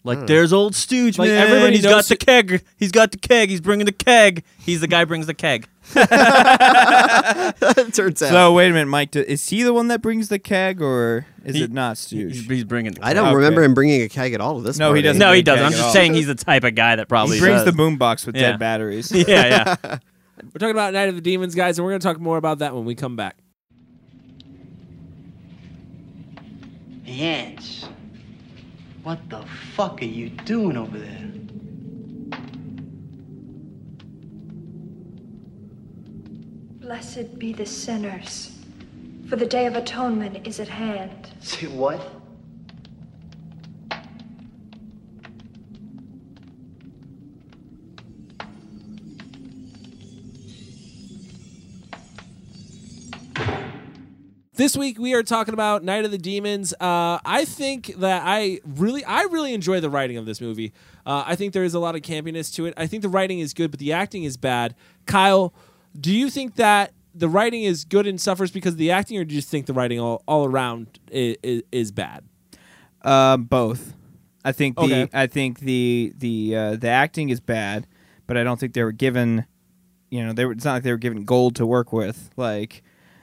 Like, 0.04 0.20
hmm. 0.20 0.26
there's 0.26 0.52
old 0.52 0.74
Stooge, 0.74 1.18
Like, 1.18 1.28
man. 1.28 1.46
everybody 1.48 1.74
He's 1.76 1.84
got 1.84 2.04
the 2.06 2.16
keg. 2.16 2.62
He's 2.78 2.92
got 2.92 3.10
the 3.10 3.18
keg. 3.18 3.50
He's 3.50 3.60
bringing 3.60 3.84
the 3.84 3.92
keg. 3.92 4.44
He's 4.58 4.80
the 4.80 4.86
guy 4.86 5.00
who 5.00 5.06
brings 5.06 5.26
the 5.26 5.34
keg. 5.34 5.66
Turns 7.92 8.22
out. 8.22 8.28
so 8.30 8.52
wait 8.52 8.68
a 8.68 8.72
minute, 8.72 8.86
Mike. 8.86 9.10
do- 9.10 9.24
Is 9.26 9.48
he 9.48 9.62
the 9.62 9.72
one 9.72 9.88
that 9.88 10.00
brings 10.00 10.28
the 10.28 10.38
keg, 10.38 10.80
or 10.80 11.26
is 11.44 11.56
He- 11.56 11.64
it 11.64 11.72
not 11.72 11.92
He's, 11.98 11.98
Stooge? 12.00 12.46
he's 12.46 12.64
bringing. 12.64 12.92
The 12.92 13.04
I 13.04 13.12
don't 13.12 13.26
Okay. 13.28 13.36
remember 13.36 13.62
him 13.62 13.74
bringing 13.74 14.02
a 14.02 14.08
keg 14.08 14.32
at 14.34 14.40
all 14.40 14.56
to 14.56 14.62
this. 14.62 14.78
No, 14.78 14.88
he 14.94 15.00
party. 15.00 15.02
doesn't. 15.02 15.20
No, 15.20 15.32
he 15.32 15.42
doesn't. 15.42 15.64
I'm 15.66 15.72
at 15.72 15.76
just 15.76 15.84
all. 15.86 15.92
saying 15.92 16.14
he's 16.14 16.26
the 16.26 16.34
type 16.34 16.64
of 16.64 16.74
guy 16.74 16.96
that 16.96 17.08
probably 17.08 17.36
He 17.36 17.40
brings 17.40 17.62
does. 17.64 17.74
the 17.74 17.82
boombox 17.82 18.24
with 18.26 18.36
Yeah. 18.36 18.52
dead 18.52 18.58
batteries. 18.60 19.10
yeah, 19.14 19.24
yeah. 19.26 19.76
We're 20.44 20.58
talking 20.58 20.70
about 20.70 20.92
Night 20.92 21.08
of 21.08 21.16
the 21.16 21.20
Demons, 21.20 21.54
guys, 21.56 21.78
and 21.78 21.84
we're 21.84 21.90
going 21.90 22.00
to 22.00 22.06
talk 22.06 22.20
more 22.20 22.36
about 22.36 22.60
that 22.60 22.72
when 22.74 22.84
we 22.84 22.94
come 22.94 23.16
back. 23.16 23.36
The 27.04 27.20
ants. 27.22 27.86
What 29.08 29.30
the 29.30 29.42
fuck 29.74 30.02
are 30.02 30.04
you 30.04 30.28
doing 30.28 30.76
over 30.76 30.98
there? 30.98 31.30
Blessed 36.78 37.38
be 37.38 37.54
the 37.54 37.64
sinners, 37.64 38.54
for 39.30 39.36
the 39.36 39.46
day 39.46 39.64
of 39.64 39.76
atonement 39.76 40.46
is 40.46 40.60
at 40.60 40.68
hand. 40.68 41.26
Say 41.40 41.68
what? 41.68 42.17
This 54.68 54.76
week 54.76 54.98
we 54.98 55.14
are 55.14 55.22
talking 55.22 55.54
about 55.54 55.82
Night 55.82 56.04
of 56.04 56.10
the 56.10 56.18
Demons. 56.18 56.74
Uh, 56.74 57.18
I 57.24 57.46
think 57.46 57.86
that 58.00 58.20
I 58.22 58.60
really, 58.66 59.02
I 59.02 59.22
really 59.22 59.54
enjoy 59.54 59.80
the 59.80 59.88
writing 59.88 60.18
of 60.18 60.26
this 60.26 60.42
movie. 60.42 60.74
Uh, 61.06 61.24
I 61.26 61.36
think 61.36 61.54
there 61.54 61.64
is 61.64 61.72
a 61.72 61.78
lot 61.78 61.94
of 61.94 62.02
campiness 62.02 62.54
to 62.56 62.66
it. 62.66 62.74
I 62.76 62.86
think 62.86 63.00
the 63.00 63.08
writing 63.08 63.38
is 63.38 63.54
good, 63.54 63.70
but 63.70 63.80
the 63.80 63.94
acting 63.94 64.24
is 64.24 64.36
bad. 64.36 64.74
Kyle, 65.06 65.54
do 65.98 66.14
you 66.14 66.28
think 66.28 66.56
that 66.56 66.92
the 67.14 67.30
writing 67.30 67.62
is 67.62 67.86
good 67.86 68.06
and 68.06 68.20
suffers 68.20 68.50
because 68.50 68.74
of 68.74 68.78
the 68.78 68.90
acting, 68.90 69.16
or 69.16 69.24
do 69.24 69.34
you 69.34 69.40
just 69.40 69.50
think 69.50 69.64
the 69.64 69.72
writing 69.72 70.00
all, 70.00 70.22
all 70.28 70.44
around 70.44 70.98
is, 71.10 71.62
is 71.72 71.90
bad? 71.90 72.24
Uh, 73.00 73.38
both. 73.38 73.94
I 74.44 74.52
think 74.52 74.76
the 74.76 74.82
Okay. 74.82 75.08
I 75.14 75.28
think 75.28 75.60
the 75.60 76.12
the 76.14 76.54
uh, 76.54 76.76
the 76.76 76.88
acting 76.88 77.30
is 77.30 77.40
bad, 77.40 77.86
but 78.26 78.36
I 78.36 78.44
don't 78.44 78.60
think 78.60 78.74
they 78.74 78.84
were 78.84 78.92
given. 78.92 79.46
You 80.10 80.26
know, 80.26 80.34
they 80.34 80.44
were, 80.44 80.52
it's 80.52 80.66
not 80.66 80.74
like 80.74 80.82
they 80.82 80.92
were 80.92 80.98
given 80.98 81.24
gold 81.24 81.56
to 81.56 81.64
work 81.64 81.90
with. 81.90 82.28
Like, 82.36 82.82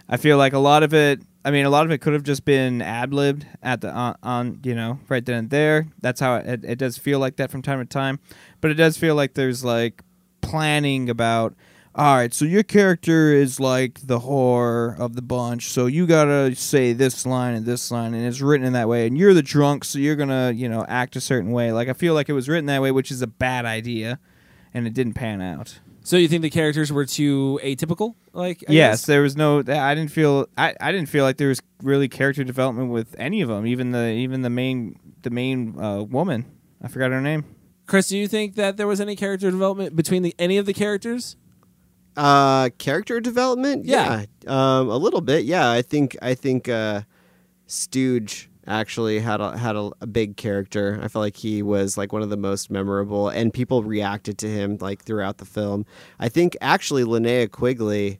I 0.10 0.18
feel 0.18 0.40
like 0.40 0.54
a 0.54 0.58
lot 0.58 0.82
of 0.82 0.92
it. 0.96 1.22
I 1.46 1.52
mean, 1.52 1.68
a 1.68 1.70
lot 1.70 1.86
of 1.86 1.92
it 1.92 2.00
could 2.00 2.14
have 2.14 2.24
just 2.24 2.44
been 2.44 2.82
ad 2.82 3.14
libbed 3.14 3.46
at 3.62 3.82
the 3.82 3.92
on, 3.92 4.16
on 4.24 4.60
you 4.64 4.74
know 4.74 5.00
right 5.08 5.24
then 5.24 5.38
and 5.38 5.50
there. 5.52 5.88
That's 6.02 6.20
how 6.20 6.38
it, 6.38 6.66
it 6.66 6.80
does 6.80 6.98
feel 6.98 7.20
like 7.20 7.36
that 7.36 7.52
from 7.52 7.62
time 7.62 7.80
to 7.80 7.86
time, 7.86 8.20
but 8.62 8.72
it 8.72 8.74
does 8.74 8.98
feel 8.98 9.14
like 9.14 9.36
there's 9.36 9.64
like 9.64 10.02
planning 10.42 11.08
about. 11.08 11.54
All 11.94 12.18
right, 12.18 12.34
so 12.34 12.44
your 12.44 12.64
character 12.64 13.32
is 13.32 13.58
like 13.58 14.06
the 14.06 14.20
whore 14.20 15.00
of 15.00 15.16
the 15.16 15.22
bunch, 15.22 15.70
so 15.70 15.86
you 15.86 16.06
gotta 16.06 16.54
say 16.54 16.92
this 16.92 17.25
line 17.25 17.54
and 17.54 17.66
this 17.66 17.90
line, 17.90 18.14
and 18.14 18.25
it's 18.25 18.42
written 18.42 18.68
in 18.68 18.74
that 18.74 18.90
way. 18.90 19.08
And 19.08 19.18
you're 19.18 19.34
the 19.34 19.42
drunk, 19.42 19.86
so 19.86 19.98
you're 20.00 20.18
gonna, 20.18 20.52
you 20.52 20.68
know, 20.68 20.84
act 20.90 21.16
a 21.16 21.22
certain 21.22 21.52
way. 21.52 21.72
Like 21.72 21.88
I 21.88 21.94
feel 21.94 22.14
like 22.14 22.28
it 22.28 22.34
was 22.34 22.50
written 22.50 22.66
that 22.66 22.82
way, 22.82 22.92
which 22.92 23.12
is 23.12 23.22
a 23.22 23.28
bad 23.28 23.66
idea, 23.66 24.20
and 24.74 24.88
it 24.88 24.94
didn't 24.94 25.14
pan 25.14 25.42
out. 25.42 25.80
So 26.06 26.18
you 26.18 26.28
think 26.28 26.44
the 26.44 26.52
characters 26.52 26.92
were 26.94 27.06
too 27.06 27.60
atypical? 27.64 28.14
Like 28.32 28.64
I 28.70 28.74
yes, 28.74 29.02
guess? 29.02 29.06
there 29.08 29.24
was 29.24 29.36
no. 29.36 29.60
I 29.60 29.96
didn't 29.96 30.12
feel. 30.12 30.48
I, 30.56 30.76
I 30.80 30.92
didn't 30.92 31.10
feel 31.10 31.24
like 31.24 31.38
there 31.38 31.48
was 31.48 31.62
really 31.82 32.08
character 32.08 32.44
development 32.44 32.92
with 32.92 33.16
any 33.18 33.42
of 33.42 33.50
them. 33.50 33.66
Even 33.66 33.90
the 33.90 34.10
even 34.12 34.44
the 34.44 34.52
main 34.52 35.00
the 35.24 35.32
main 35.32 35.80
uh, 35.80 36.04
woman. 36.04 36.46
I 36.80 36.90
forgot 36.90 37.10
her 37.10 37.22
name. 37.22 37.44
Chris, 37.88 38.08
do 38.08 38.18
you 38.18 38.28
think 38.28 38.54
that 38.54 38.78
there 38.78 38.86
was 38.86 39.02
any 39.02 39.16
character 39.16 39.50
development 39.50 39.96
between 39.96 40.22
the, 40.22 40.36
any 40.38 40.58
of 40.58 40.68
the 40.68 40.74
characters? 40.74 41.38
Uh, 42.16 42.70
character 42.78 43.20
development? 43.20 43.86
Yeah. 43.86 44.26
Um, 44.46 44.90
a 44.90 44.98
little 44.98 45.22
bit. 45.22 45.46
Yeah, 45.46 45.72
I 45.72 45.82
think 45.82 46.16
I 46.22 46.36
think 46.36 46.70
uh, 46.70 47.02
Stooge 47.66 48.50
actually 48.67 49.19
had 49.19 49.41
a 49.41 49.57
had 49.57 49.75
a, 49.75 49.91
a 50.01 50.07
big 50.07 50.38
character. 50.38 51.00
I 51.01 51.07
felt 51.07 51.22
like 51.22 51.38
he 51.38 51.62
was 51.62 51.98
like 51.98 52.13
one 52.13 52.22
of 52.22 52.29
the 52.29 52.38
most 52.38 52.69
memorable, 52.72 53.29
and 53.29 53.53
people 53.53 53.84
reacted 53.84 54.38
to 54.39 54.48
him 54.48 54.77
like 54.81 55.03
throughout 55.03 55.38
the 55.38 55.45
film. 55.45 55.86
I 56.19 56.29
think 56.29 56.57
actually 56.62 57.03
Linnea 57.03 57.51
Quigley 57.51 58.19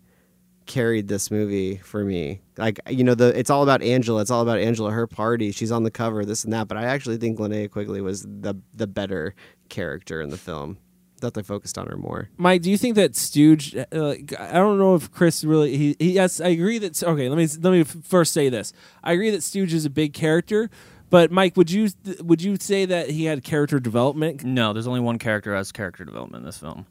carried 0.65 1.07
this 1.07 1.29
movie 1.29 1.77
for 1.77 2.03
me. 2.03 2.41
Like 2.57 2.79
you 2.89 3.03
know, 3.03 3.15
the 3.15 3.37
it's 3.37 3.49
all 3.49 3.63
about 3.63 3.81
Angela. 3.81 4.21
It's 4.21 4.31
all 4.31 4.41
about 4.41 4.59
Angela. 4.59 4.91
Her 4.91 5.07
party. 5.07 5.51
She's 5.51 5.71
on 5.71 5.83
the 5.83 5.91
cover. 5.91 6.25
This 6.25 6.43
and 6.43 6.53
that. 6.53 6.67
But 6.67 6.77
I 6.77 6.85
actually 6.85 7.17
think 7.17 7.39
Linnea 7.39 7.69
Quigley 7.69 8.01
was 8.01 8.23
the 8.23 8.55
the 8.73 8.87
better 8.87 9.35
character 9.69 10.21
in 10.21 10.29
the 10.29 10.37
film. 10.37 10.77
Thought 11.25 11.34
they 11.34 11.41
focused 11.41 11.79
on 11.79 11.88
her 11.88 11.98
more. 11.98 12.29
Mike, 12.38 12.62
do 12.62 12.70
you 12.70 12.77
think 12.77 12.94
that 12.98 13.15
Stooge? 13.15 13.75
Uh, 13.75 13.86
like, 13.91 14.39
I 14.39 14.53
don't 14.53 14.77
know 14.77 14.94
if 14.94 15.12
Chris 15.12 15.44
really. 15.44 15.75
He, 15.75 15.96
he 15.98 16.12
yes, 16.12 16.39
I 16.39 16.50
agree 16.50 16.77
that. 16.77 17.01
Okay, 17.01 17.29
let 17.29 17.36
me 17.36 17.48
let 17.62 17.72
me 17.72 17.84
first 17.84 18.32
say 18.32 18.50
this. 18.50 18.74
I 19.03 19.13
agree 19.13 19.32
that 19.32 19.41
Stooge 19.41 19.74
is 19.74 19.86
a 19.86 19.89
big 19.89 20.13
character, 20.13 20.70
but 21.10 21.32
Mike, 21.32 21.58
would 21.58 21.72
you 21.72 21.89
would 22.22 22.44
you 22.44 22.58
say 22.58 22.86
that 22.86 23.10
he 23.10 23.25
had 23.25 23.44
character 23.44 23.79
development? 23.79 24.44
No, 24.44 24.72
there's 24.72 24.86
only 24.86 25.00
one 25.00 25.17
character 25.17 25.50
who 25.50 25.58
has 25.58 25.72
character 25.72 26.05
development 26.05 26.44
in 26.44 26.46
this 26.46 26.60
film. 26.60 26.86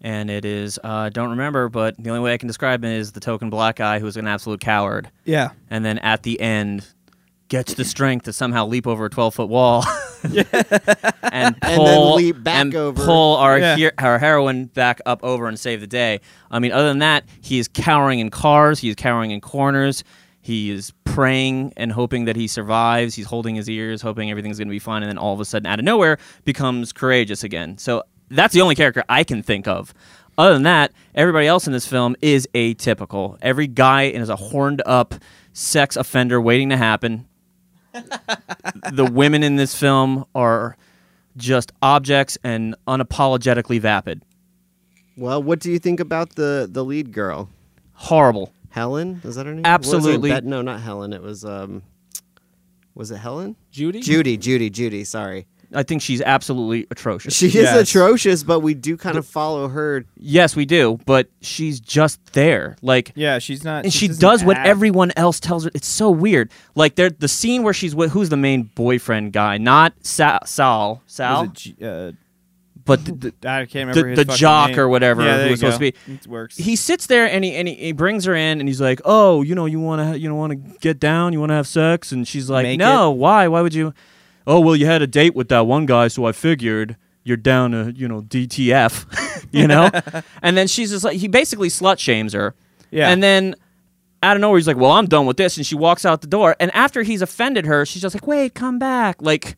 And 0.00 0.30
it 0.30 0.44
is, 0.44 0.78
uh, 0.84 1.08
don't 1.08 1.30
remember, 1.30 1.68
but 1.68 1.96
the 1.98 2.10
only 2.10 2.22
way 2.22 2.32
I 2.32 2.38
can 2.38 2.46
describe 2.46 2.84
him 2.84 2.92
is 2.92 3.10
the 3.10 3.20
token 3.20 3.50
black 3.50 3.74
guy 3.76 3.98
who's 3.98 4.16
an 4.16 4.28
absolute 4.28 4.60
coward. 4.60 5.10
Yeah. 5.24 5.50
And 5.68 5.84
then 5.84 5.98
at 5.98 6.22
the 6.22 6.40
end, 6.40 6.86
gets 7.48 7.74
the 7.74 7.84
strength 7.84 8.26
to 8.26 8.32
somehow 8.32 8.64
leap 8.64 8.86
over 8.86 9.06
a 9.06 9.10
12 9.10 9.34
foot 9.34 9.48
wall 9.48 9.84
and 10.24 10.44
And 11.22 11.56
then 11.62 11.76
pull, 11.76 12.14
leap 12.16 12.42
back 12.42 12.60
and 12.62 12.74
over. 12.74 13.04
pull 13.04 13.36
our, 13.36 13.58
Yeah. 13.58 13.76
her- 13.78 13.92
our 13.98 14.18
heroine 14.18 14.66
back 14.66 15.00
up 15.06 15.22
over 15.22 15.48
and 15.48 15.58
save 15.58 15.80
the 15.80 15.86
day. 15.86 16.20
I 16.50 16.58
mean, 16.58 16.72
other 16.72 16.88
than 16.88 16.98
that, 16.98 17.24
he 17.40 17.58
is 17.58 17.68
cowering 17.68 18.18
in 18.20 18.30
cars, 18.30 18.80
he 18.80 18.88
is 18.88 18.96
cowering 18.96 19.30
in 19.30 19.40
corners. 19.40 20.04
He 20.42 20.70
is 20.70 20.92
praying 21.04 21.74
and 21.76 21.92
hoping 21.92 22.24
that 22.24 22.34
he 22.34 22.48
survives. 22.48 23.14
He's 23.14 23.26
holding 23.26 23.56
his 23.56 23.68
ears, 23.68 24.00
hoping 24.00 24.30
everything's 24.30 24.56
going 24.58 24.68
to 24.68 24.72
be 24.72 24.78
fine. 24.78 25.02
And 25.02 25.10
then 25.10 25.18
all 25.18 25.34
of 25.34 25.40
a 25.40 25.44
sudden, 25.44 25.66
out 25.66 25.78
of 25.78 25.84
nowhere, 25.84 26.16
becomes 26.44 26.94
courageous 26.94 27.44
again. 27.44 27.76
So 27.76 28.04
that's 28.30 28.54
the 28.54 28.62
only 28.62 28.74
character 28.74 29.04
I 29.06 29.22
can 29.22 29.42
think 29.42 29.68
of. 29.68 29.92
Other 30.38 30.54
than 30.54 30.62
that, 30.62 30.92
everybody 31.14 31.46
else 31.46 31.66
in 31.66 31.74
this 31.74 31.86
film 31.86 32.16
is 32.22 32.48
atypical. 32.54 33.36
Every 33.42 33.66
guy 33.66 34.04
is 34.04 34.30
a 34.30 34.36
horned 34.36 34.80
up 34.86 35.14
sex 35.52 35.94
offender 35.96 36.40
waiting 36.40 36.70
to 36.70 36.78
happen. 36.78 37.26
The 37.92 39.04
women 39.10 39.42
in 39.42 39.56
this 39.56 39.74
film 39.74 40.24
are 40.34 40.76
just 41.36 41.72
objects 41.82 42.36
and 42.42 42.74
unapologetically 42.86 43.80
vapid. 43.80 44.22
Well, 45.16 45.42
what 45.42 45.60
do 45.60 45.70
you 45.70 45.78
think 45.78 46.00
about 46.00 46.34
the 46.36 46.68
the 46.70 46.84
lead 46.84 47.12
girl? 47.12 47.48
Horrible. 47.94 48.52
Helen? 48.70 49.20
Is 49.24 49.34
that 49.34 49.46
her 49.46 49.52
name? 49.52 49.62
What 49.62 49.80
was 49.80 49.90
her- 49.90 49.96
Absolutely. 49.96 50.30
Bet- 50.30 50.44
no, 50.44 50.62
not 50.62 50.80
Helen. 50.80 51.12
It 51.12 51.22
was 51.22 51.44
um 51.44 51.82
was 52.94 53.10
it 53.10 53.18
Helen? 53.18 53.56
Judy. 53.70 54.00
Judy, 54.00 54.36
Judy, 54.36 54.70
Judy, 54.70 55.04
sorry. 55.04 55.46
I 55.72 55.84
think 55.84 56.02
she's 56.02 56.20
absolutely 56.20 56.86
atrocious. 56.90 57.36
She 57.36 57.46
is 57.46 57.54
Yes. 57.54 57.88
atrocious, 57.88 58.42
but 58.42 58.60
we 58.60 58.74
do 58.74 58.96
kind 58.96 59.16
of 59.16 59.24
follow 59.26 59.68
her. 59.68 60.04
Yes, 60.16 60.56
we 60.56 60.64
do, 60.64 60.98
but 61.06 61.28
she's 61.42 61.78
just 61.78 62.18
there. 62.32 62.76
Like 62.82 63.12
Yeah, 63.14 63.38
she's 63.38 63.62
not. 63.62 63.84
and 63.84 63.92
she 63.92 64.08
doesn't 64.08 64.20
does 64.20 64.44
what 64.44 64.56
act. 64.56 64.66
everyone 64.68 65.12
else 65.16 65.38
tells 65.38 65.64
her. 65.64 65.70
It's 65.74 65.86
so 65.86 66.10
weird. 66.10 66.50
Like 66.74 66.96
there, 66.96 67.10
the 67.10 67.28
scene 67.28 67.62
where 67.62 67.72
she's 67.74 67.94
with 67.94 68.10
who's 68.10 68.30
the 68.30 68.36
main 68.36 68.64
boyfriend 68.74 69.32
guy? 69.32 69.58
Not 69.58 69.92
Sa- 70.02 70.40
Sal, 70.44 71.02
Sal, 71.06 71.46
G- 71.48 71.76
uh, 71.80 72.12
but 72.84 73.04
the, 73.04 73.12
the, 73.12 73.28
I 73.48 73.66
can't 73.66 73.88
remember 73.88 74.14
the, 74.16 74.22
his 74.22 74.26
the 74.26 74.36
jock 74.36 74.70
name. 74.70 74.80
or 74.80 74.88
whatever 74.88 75.22
Yeah, 75.22 75.44
who 75.44 75.50
was 75.50 75.60
supposed 75.60 75.76
to 75.80 75.92
be. 75.92 76.12
It 76.12 76.26
works. 76.26 76.56
He 76.56 76.74
sits 76.74 77.06
there 77.06 77.26
and 77.30 77.44
he 77.44 77.54
and 77.54 77.68
he, 77.68 77.74
he 77.74 77.92
brings 77.92 78.24
her 78.24 78.34
in 78.34 78.58
and 78.58 78.68
he's 78.68 78.80
like, 78.80 79.00
"Oh, 79.04 79.42
you 79.42 79.54
know, 79.54 79.66
you 79.66 79.78
want 79.78 80.00
to 80.00 80.06
ha- 80.06 80.12
you 80.14 80.28
know 80.28 80.34
want 80.34 80.50
to 80.52 80.78
get 80.80 80.98
down, 80.98 81.32
you 81.32 81.38
want 81.38 81.50
to 81.50 81.54
have 81.54 81.68
sex," 81.68 82.10
and 82.10 82.26
she's 82.26 82.50
like, 82.50 82.64
Make 82.64 82.78
"No, 82.80 83.12
why? 83.12 83.46
Why 83.46 83.60
would 83.60 83.74
you?" 83.74 83.94
Oh, 84.50 84.58
well, 84.58 84.74
you 84.74 84.84
had 84.86 85.00
a 85.00 85.06
date 85.06 85.36
with 85.36 85.48
that 85.50 85.60
one 85.60 85.86
guy, 85.86 86.08
so 86.08 86.24
I 86.24 86.32
figured 86.32 86.96
you're 87.22 87.36
down 87.36 87.70
to 87.70 87.92
you 87.94 88.08
know 88.08 88.20
DTF, 88.22 89.46
you 89.52 89.68
know. 89.68 89.90
and 90.42 90.56
then 90.56 90.66
she's 90.66 90.90
just 90.90 91.04
like, 91.04 91.18
he 91.18 91.28
basically 91.28 91.68
slut 91.68 92.00
shames 92.00 92.32
her. 92.32 92.56
Yeah. 92.90 93.10
And 93.10 93.22
then 93.22 93.54
out 94.24 94.36
of 94.36 94.40
nowhere, 94.40 94.58
he's 94.58 94.66
like, 94.66 94.76
"Well, 94.76 94.90
I'm 94.90 95.06
done 95.06 95.26
with 95.26 95.36
this," 95.36 95.56
and 95.56 95.64
she 95.64 95.76
walks 95.76 96.04
out 96.04 96.20
the 96.20 96.26
door. 96.26 96.56
And 96.58 96.74
after 96.74 97.04
he's 97.04 97.22
offended 97.22 97.64
her, 97.66 97.86
she's 97.86 98.02
just 98.02 98.12
like, 98.12 98.26
"Wait, 98.26 98.54
come 98.56 98.80
back!" 98.80 99.22
Like, 99.22 99.56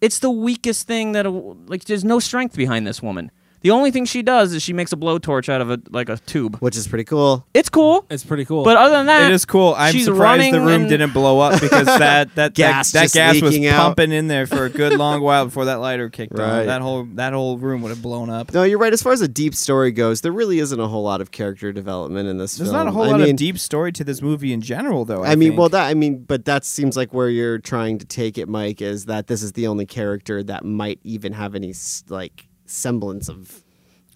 it's 0.00 0.18
the 0.18 0.30
weakest 0.30 0.86
thing 0.86 1.12
that 1.12 1.28
like. 1.68 1.84
There's 1.84 2.02
no 2.02 2.18
strength 2.18 2.56
behind 2.56 2.86
this 2.86 3.02
woman. 3.02 3.30
The 3.62 3.70
only 3.70 3.90
thing 3.90 4.04
she 4.04 4.22
does 4.22 4.52
is 4.52 4.62
she 4.62 4.72
makes 4.72 4.92
a 4.92 4.96
blowtorch 4.96 5.48
out 5.48 5.60
of 5.60 5.70
a 5.70 5.80
like 5.90 6.08
a 6.08 6.16
tube. 6.18 6.56
Which 6.58 6.76
is 6.76 6.86
pretty 6.88 7.04
cool. 7.04 7.46
It's 7.54 7.68
cool, 7.68 8.04
It's 8.10 8.24
pretty 8.24 8.44
cool. 8.44 8.64
but 8.64 8.76
other 8.76 8.96
than 8.96 9.06
that, 9.06 9.30
It 9.30 9.34
is 9.34 9.44
cool. 9.44 9.74
I'm 9.76 9.92
she's 9.92 10.04
surprised 10.06 10.52
the 10.52 10.60
room 10.60 10.82
and- 10.82 10.88
didn't 10.88 11.12
blow 11.12 11.40
up 11.40 11.60
because 11.60 11.86
that 11.98 12.34
that 12.34 12.54
Gas 12.54 12.92
that, 12.92 13.12
that 13.12 13.34
gas 13.34 13.40
was 13.42 13.56
out. 13.66 13.76
pumping 13.96 14.12
in 14.12 14.26
there 14.28 14.46
for 14.46 14.64
a 14.64 14.68
good 14.70 14.98
long 14.98 15.20
while 15.22 15.44
before 15.44 15.66
that 15.66 15.76
lighter 15.80 16.10
kicked 16.10 16.36
Right. 16.36 16.60
on. 16.60 16.66
That 16.66 16.82
whole 16.82 17.04
that 17.14 17.32
whole 17.32 17.56
room 17.58 17.82
would 17.82 17.90
have 17.90 18.02
blown 18.02 18.30
up. 18.30 18.52
No, 18.52 18.64
you're 18.64 18.78
right. 18.78 18.92
As 18.92 19.02
far 19.02 19.12
as 19.12 19.20
a 19.20 19.28
deep 19.28 19.54
story 19.54 19.92
goes, 19.92 20.20
there 20.22 20.32
really 20.32 20.58
isn't 20.58 20.78
a 20.80 20.88
whole 20.88 21.02
lot 21.04 21.20
of 21.20 21.30
character 21.30 21.72
development 21.72 22.28
in 22.28 22.38
this 22.38 22.56
There's 22.56 22.70
film. 22.70 22.78
not 22.84 22.88
a 22.88 22.90
whole 22.92 23.04
I 23.04 23.08
lot 23.12 23.20
mean, 23.20 23.30
of 23.30 23.36
deep 23.36 23.58
story 23.58 23.92
to 23.92 24.04
this 24.04 24.20
movie 24.22 24.52
in 24.52 24.60
general, 24.60 25.04
though. 25.04 25.22
I, 25.22 25.32
I 25.32 25.34
mean, 25.36 25.50
think. 25.50 25.58
well, 25.60 25.68
that 25.68 25.86
I 25.86 25.94
mean, 25.94 26.24
but 26.24 26.46
that 26.46 26.64
seems 26.64 26.96
like 26.96 27.14
where 27.14 27.28
you're 27.28 27.58
trying 27.58 27.98
to 27.98 28.06
take 28.06 28.38
it, 28.38 28.48
Mike. 28.48 28.82
Is 28.82 29.04
that 29.06 29.28
this 29.28 29.42
is 29.42 29.52
the 29.52 29.68
only 29.68 29.86
character 29.86 30.42
that 30.42 30.64
might 30.64 30.98
even 31.04 31.32
have 31.32 31.54
any 31.54 31.72
like 32.08 32.48
semblance 32.72 33.28
of 33.28 33.62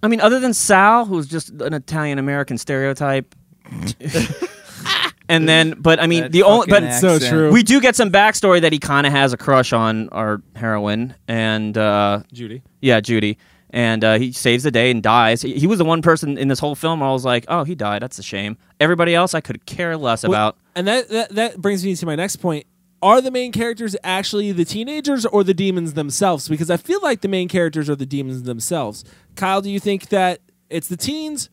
I 0.02 0.08
mean, 0.08 0.20
other 0.20 0.38
than 0.40 0.52
Sal, 0.54 1.04
who's 1.06 1.26
just 1.26 1.50
an 1.50 1.72
Italian 1.72 2.18
American 2.18 2.58
stereotype. 2.58 3.34
and 5.28 5.48
then, 5.48 5.74
but 5.78 6.00
I 6.00 6.06
mean, 6.06 6.24
That 6.24 6.32
the 6.32 6.42
only, 6.44 6.66
fucking 6.68 6.70
but 6.74 6.82
accent. 6.84 7.22
So 7.22 7.28
true. 7.28 7.52
we 7.52 7.62
do 7.62 7.80
get 7.80 7.96
some 7.96 8.10
backstory 8.10 8.60
that 8.60 8.72
he 8.72 8.78
kind 8.78 9.06
of 9.06 9.12
has 9.12 9.32
a 9.32 9.36
crush 9.36 9.72
on 9.72 10.08
our 10.10 10.42
heroine, 10.54 11.14
and 11.26 11.76
uh, 11.76 12.22
Judy. 12.32 12.62
yeah, 12.80 13.00
Judy, 13.00 13.38
and 13.70 14.04
uh, 14.04 14.18
he 14.18 14.32
saves 14.32 14.62
the 14.62 14.70
day 14.70 14.90
and 14.90 15.02
dies. 15.02 15.42
He, 15.42 15.54
he 15.54 15.66
was 15.66 15.78
the 15.78 15.84
one 15.84 16.02
person 16.02 16.38
in 16.38 16.48
this 16.48 16.58
whole 16.60 16.74
film 16.74 17.00
where 17.00 17.08
I 17.08 17.12
was 17.12 17.24
like, 17.24 17.44
oh, 17.48 17.64
he 17.64 17.74
died. 17.74 18.02
That's 18.02 18.18
a 18.18 18.22
shame. 18.22 18.58
Everybody 18.78 19.14
else, 19.14 19.34
I 19.34 19.40
could 19.40 19.66
care 19.66 19.96
less 19.96 20.22
Well, 20.22 20.32
about. 20.32 20.56
And 20.76 20.86
that, 20.86 21.08
that 21.08 21.30
that 21.30 21.60
brings 21.60 21.84
me 21.84 21.96
to 21.96 22.06
my 22.06 22.14
next 22.14 22.36
point. 22.36 22.66
Are 23.06 23.20
the 23.20 23.30
main 23.30 23.52
characters 23.52 23.94
actually 24.02 24.50
the 24.50 24.64
teenagers 24.64 25.24
or 25.24 25.44
the 25.44 25.54
demons 25.54 25.92
themselves? 25.92 26.48
Because 26.48 26.70
I 26.70 26.76
feel 26.76 27.00
like 27.02 27.20
the 27.20 27.28
main 27.28 27.46
characters 27.46 27.88
are 27.88 27.94
the 27.94 28.04
demons 28.04 28.42
themselves. 28.42 29.04
Kyle, 29.36 29.62
do 29.62 29.70
you 29.70 29.78
think 29.78 30.08
that 30.08 30.40
it's 30.70 30.88
the 30.88 30.96
teens 30.96 31.48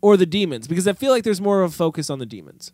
or 0.00 0.16
the 0.16 0.26
demons? 0.26 0.66
Because 0.66 0.88
I 0.88 0.94
feel 0.94 1.12
like 1.12 1.22
there's 1.22 1.40
more 1.40 1.62
of 1.62 1.70
a 1.70 1.74
focus 1.76 2.10
on 2.10 2.18
the 2.18 2.26
demons. 2.26 2.72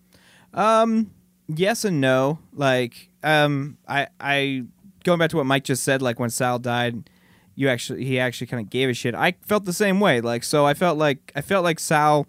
Um, 0.54 1.10
yes 1.46 1.84
and 1.84 2.00
no. 2.00 2.38
Like, 2.54 3.10
um, 3.22 3.76
I, 3.86 4.06
I 4.18 4.64
going 5.04 5.18
back 5.18 5.28
to 5.28 5.36
what 5.36 5.44
Mike 5.44 5.64
just 5.64 5.84
said. 5.84 6.00
Like 6.00 6.18
when 6.18 6.30
Sal 6.30 6.58
died, 6.58 7.10
you 7.54 7.68
actually 7.68 8.06
he 8.06 8.18
actually 8.18 8.46
kind 8.46 8.64
of 8.64 8.70
gave 8.70 8.88
a 8.88 8.94
shit. 8.94 9.14
I 9.14 9.34
felt 9.42 9.66
the 9.66 9.74
same 9.74 10.00
way. 10.00 10.22
Like, 10.22 10.42
so 10.42 10.64
I 10.64 10.72
felt 10.72 10.96
like 10.96 11.32
I 11.36 11.42
felt 11.42 11.64
like 11.64 11.78
Sal 11.78 12.26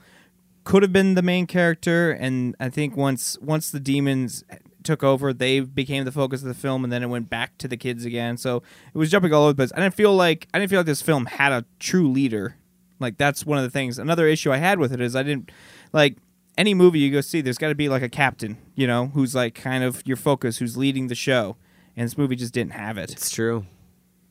could 0.66 0.84
have 0.84 0.92
been 0.92 1.16
the 1.16 1.22
main 1.22 1.48
character, 1.48 2.12
and 2.12 2.58
I 2.60 2.68
think 2.68 2.98
once 2.98 3.38
once 3.40 3.72
the 3.72 3.80
demons 3.80 4.44
took 4.84 5.04
over, 5.04 5.34
they 5.34 5.60
became 5.62 6.06
the 6.06 6.12
focus 6.12 6.42
of 6.42 6.48
the 6.48 6.54
film, 6.54 6.84
and 6.84 6.92
then 6.92 7.04
it 7.04 7.08
went 7.08 7.30
back 7.30 7.58
to 7.60 7.68
the 7.68 7.78
kids 7.78 8.06
again. 8.06 8.38
So 8.38 8.58
it 8.94 8.98
was 8.98 9.10
jumping 9.12 9.34
all 9.34 9.44
over 9.44 9.54
the 9.54 9.58
place. 9.58 9.72
I 9.76 9.80
didn't 9.80 9.96
feel 9.96 10.16
like 10.16 10.48
I 10.54 10.60
didn't 10.60 10.70
feel 10.70 10.80
like 10.80 10.86
this 10.86 11.02
film 11.02 11.26
had 11.26 11.52
a 11.52 11.66
true 11.80 12.10
leader. 12.12 12.58
Like 13.00 13.18
that's 13.18 13.46
one 13.46 13.58
of 13.58 13.64
the 13.64 13.70
things. 13.70 14.00
Another 14.00 14.28
issue 14.28 14.52
I 14.52 14.58
had 14.58 14.80
with 14.80 14.94
it 14.94 15.02
is 15.02 15.16
I 15.16 15.24
didn't 15.24 15.52
like 15.92 16.18
any 16.58 16.74
movie 16.74 17.00
you 17.00 17.12
go 17.12 17.22
see, 17.22 17.42
there's 17.42 17.58
got 17.58 17.70
to 17.70 17.76
be 17.76 17.90
like 17.90 18.02
a 18.02 18.10
captain, 18.10 18.58
you 18.76 18.88
know, 18.88 19.08
who's 19.08 19.34
like 19.36 19.56
kind 19.56 19.84
of 19.84 20.06
your 20.06 20.18
focus, 20.18 20.58
who's 20.58 20.78
leading 20.78 21.08
the 21.08 21.16
show. 21.16 21.58
And 21.96 22.06
this 22.06 22.18
movie 22.18 22.36
just 22.36 22.54
didn't 22.54 22.74
have 22.74 22.98
it. 22.98 23.12
It's 23.12 23.30
true. 23.30 23.66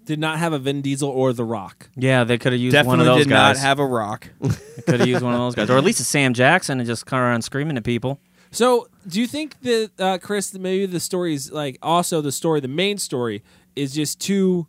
Did 0.04 0.18
not 0.18 0.38
have 0.38 0.52
a 0.52 0.58
Vin 0.58 0.82
Diesel 0.82 1.08
or 1.08 1.32
The 1.32 1.44
Rock. 1.44 1.88
Yeah, 1.94 2.24
they 2.24 2.36
could 2.36 2.52
have 2.52 2.60
used 2.60 2.72
Definitely 2.72 2.98
one 2.98 3.00
of 3.00 3.06
those 3.06 3.24
did 3.24 3.30
guys. 3.30 3.56
not 3.56 3.62
have 3.62 3.78
a 3.78 3.86
rock. 3.86 4.28
could 4.86 4.98
have 4.98 5.08
used 5.08 5.22
one 5.22 5.32
of 5.32 5.38
those 5.38 5.54
guys, 5.54 5.70
or 5.70 5.78
at 5.78 5.84
least 5.84 6.00
a 6.00 6.04
Sam 6.04 6.34
Jackson, 6.34 6.80
and 6.80 6.86
just 6.88 7.06
come 7.06 7.20
around 7.20 7.42
screaming 7.42 7.76
at 7.76 7.84
people. 7.84 8.18
So, 8.52 8.86
do 9.08 9.18
you 9.18 9.26
think 9.26 9.58
that 9.62 9.90
uh, 9.98 10.18
Chris, 10.18 10.50
that 10.50 10.60
maybe 10.60 10.84
the 10.84 11.00
story 11.00 11.34
is 11.34 11.50
like 11.50 11.78
also 11.82 12.20
the 12.20 12.30
story, 12.30 12.60
the 12.60 12.68
main 12.68 12.98
story 12.98 13.42
is 13.74 13.94
just 13.94 14.20
too 14.20 14.66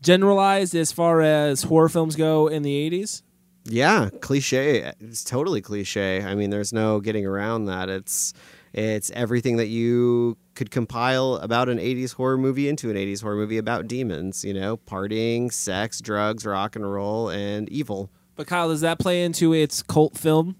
generalized 0.00 0.74
as 0.74 0.92
far 0.92 1.20
as 1.20 1.64
horror 1.64 1.90
films 1.90 2.16
go 2.16 2.48
in 2.48 2.62
the 2.62 2.90
'80s? 2.90 3.22
Yeah, 3.64 4.08
cliche. 4.22 4.92
It's 4.98 5.22
totally 5.22 5.60
cliche. 5.60 6.24
I 6.24 6.34
mean, 6.34 6.48
there's 6.48 6.72
no 6.72 7.00
getting 7.00 7.26
around 7.26 7.66
that. 7.66 7.90
It's 7.90 8.32
it's 8.72 9.10
everything 9.10 9.58
that 9.58 9.66
you 9.66 10.38
could 10.54 10.70
compile 10.70 11.34
about 11.36 11.68
an 11.68 11.78
80s 11.78 12.14
horror 12.14 12.38
movie 12.38 12.68
into 12.68 12.90
an 12.90 12.96
80s 12.96 13.22
horror 13.22 13.36
movie 13.36 13.58
about 13.58 13.88
demons, 13.88 14.44
you 14.44 14.54
know, 14.54 14.76
partying, 14.76 15.52
sex, 15.52 16.00
drugs, 16.00 16.44
rock 16.44 16.76
and 16.76 16.90
roll, 16.90 17.28
and 17.28 17.68
evil. 17.68 18.10
But 18.36 18.46
Kyle, 18.46 18.68
does 18.68 18.80
that 18.80 18.98
play 18.98 19.22
into 19.22 19.52
its 19.52 19.82
cult 19.82 20.16
film 20.16 20.56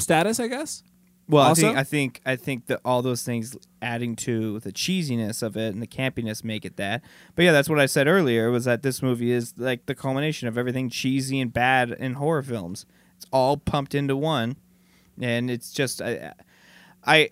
status? 0.00 0.40
I 0.40 0.48
guess. 0.48 0.82
Well, 1.28 1.44
Also? 1.44 1.68
I 1.68 1.72
think 1.72 1.78
I 1.78 1.84
think 1.84 2.20
I 2.26 2.36
think 2.36 2.66
that 2.66 2.80
all 2.84 3.02
those 3.02 3.22
things 3.22 3.56
adding 3.80 4.16
to 4.16 4.60
the 4.60 4.72
cheesiness 4.72 5.42
of 5.42 5.56
it 5.56 5.72
and 5.72 5.80
the 5.82 5.86
campiness 5.86 6.44
make 6.44 6.64
it 6.64 6.76
that. 6.76 7.02
But 7.34 7.44
yeah, 7.44 7.52
that's 7.52 7.68
what 7.68 7.78
I 7.78 7.86
said 7.86 8.06
earlier 8.06 8.50
was 8.50 8.64
that 8.64 8.82
this 8.82 9.02
movie 9.02 9.30
is 9.30 9.54
like 9.56 9.86
the 9.86 9.94
culmination 9.94 10.48
of 10.48 10.58
everything 10.58 10.90
cheesy 10.90 11.40
and 11.40 11.52
bad 11.52 11.90
in 11.90 12.14
horror 12.14 12.42
films. 12.42 12.86
It's 13.16 13.26
all 13.32 13.56
pumped 13.56 13.94
into 13.94 14.16
one, 14.16 14.56
and 15.20 15.50
it's 15.50 15.72
just 15.72 16.02
I, 16.02 16.32
I 17.04 17.30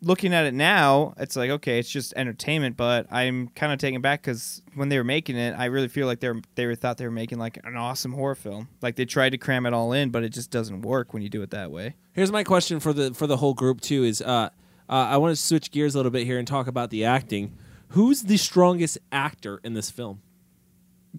looking 0.00 0.32
at 0.32 0.44
it 0.44 0.54
now, 0.54 1.14
it's 1.18 1.36
like 1.36 1.50
okay, 1.50 1.78
it's 1.78 1.90
just 1.90 2.12
entertainment. 2.16 2.76
But 2.76 3.06
I'm 3.10 3.48
kind 3.48 3.72
of 3.72 3.78
taken 3.78 4.00
back 4.00 4.22
because 4.22 4.62
when 4.74 4.88
they 4.88 4.98
were 4.98 5.04
making 5.04 5.36
it, 5.36 5.54
I 5.58 5.66
really 5.66 5.88
feel 5.88 6.06
like 6.06 6.20
they 6.20 6.28
were, 6.28 6.40
they 6.54 6.66
were 6.66 6.74
thought 6.74 6.96
they 6.98 7.04
were 7.04 7.10
making 7.10 7.38
like 7.38 7.58
an 7.64 7.76
awesome 7.76 8.12
horror 8.12 8.34
film. 8.34 8.68
Like 8.82 8.96
they 8.96 9.04
tried 9.04 9.30
to 9.30 9.38
cram 9.38 9.66
it 9.66 9.72
all 9.72 9.92
in, 9.92 10.10
but 10.10 10.22
it 10.24 10.30
just 10.30 10.50
doesn't 10.50 10.82
work 10.82 11.12
when 11.12 11.22
you 11.22 11.28
do 11.28 11.42
it 11.42 11.50
that 11.50 11.70
way. 11.70 11.94
Here's 12.12 12.32
my 12.32 12.44
question 12.44 12.80
for 12.80 12.92
the 12.92 13.14
for 13.14 13.26
the 13.26 13.36
whole 13.38 13.54
group 13.54 13.80
too: 13.80 14.04
is 14.04 14.20
uh, 14.22 14.50
uh, 14.88 14.92
I 14.92 15.16
want 15.16 15.36
to 15.36 15.42
switch 15.42 15.70
gears 15.70 15.94
a 15.94 15.98
little 15.98 16.12
bit 16.12 16.24
here 16.24 16.38
and 16.38 16.46
talk 16.46 16.66
about 16.66 16.90
the 16.90 17.04
acting. 17.04 17.56
Who's 17.92 18.22
the 18.22 18.36
strongest 18.36 18.98
actor 19.12 19.60
in 19.64 19.74
this 19.74 19.90
film? 19.90 20.20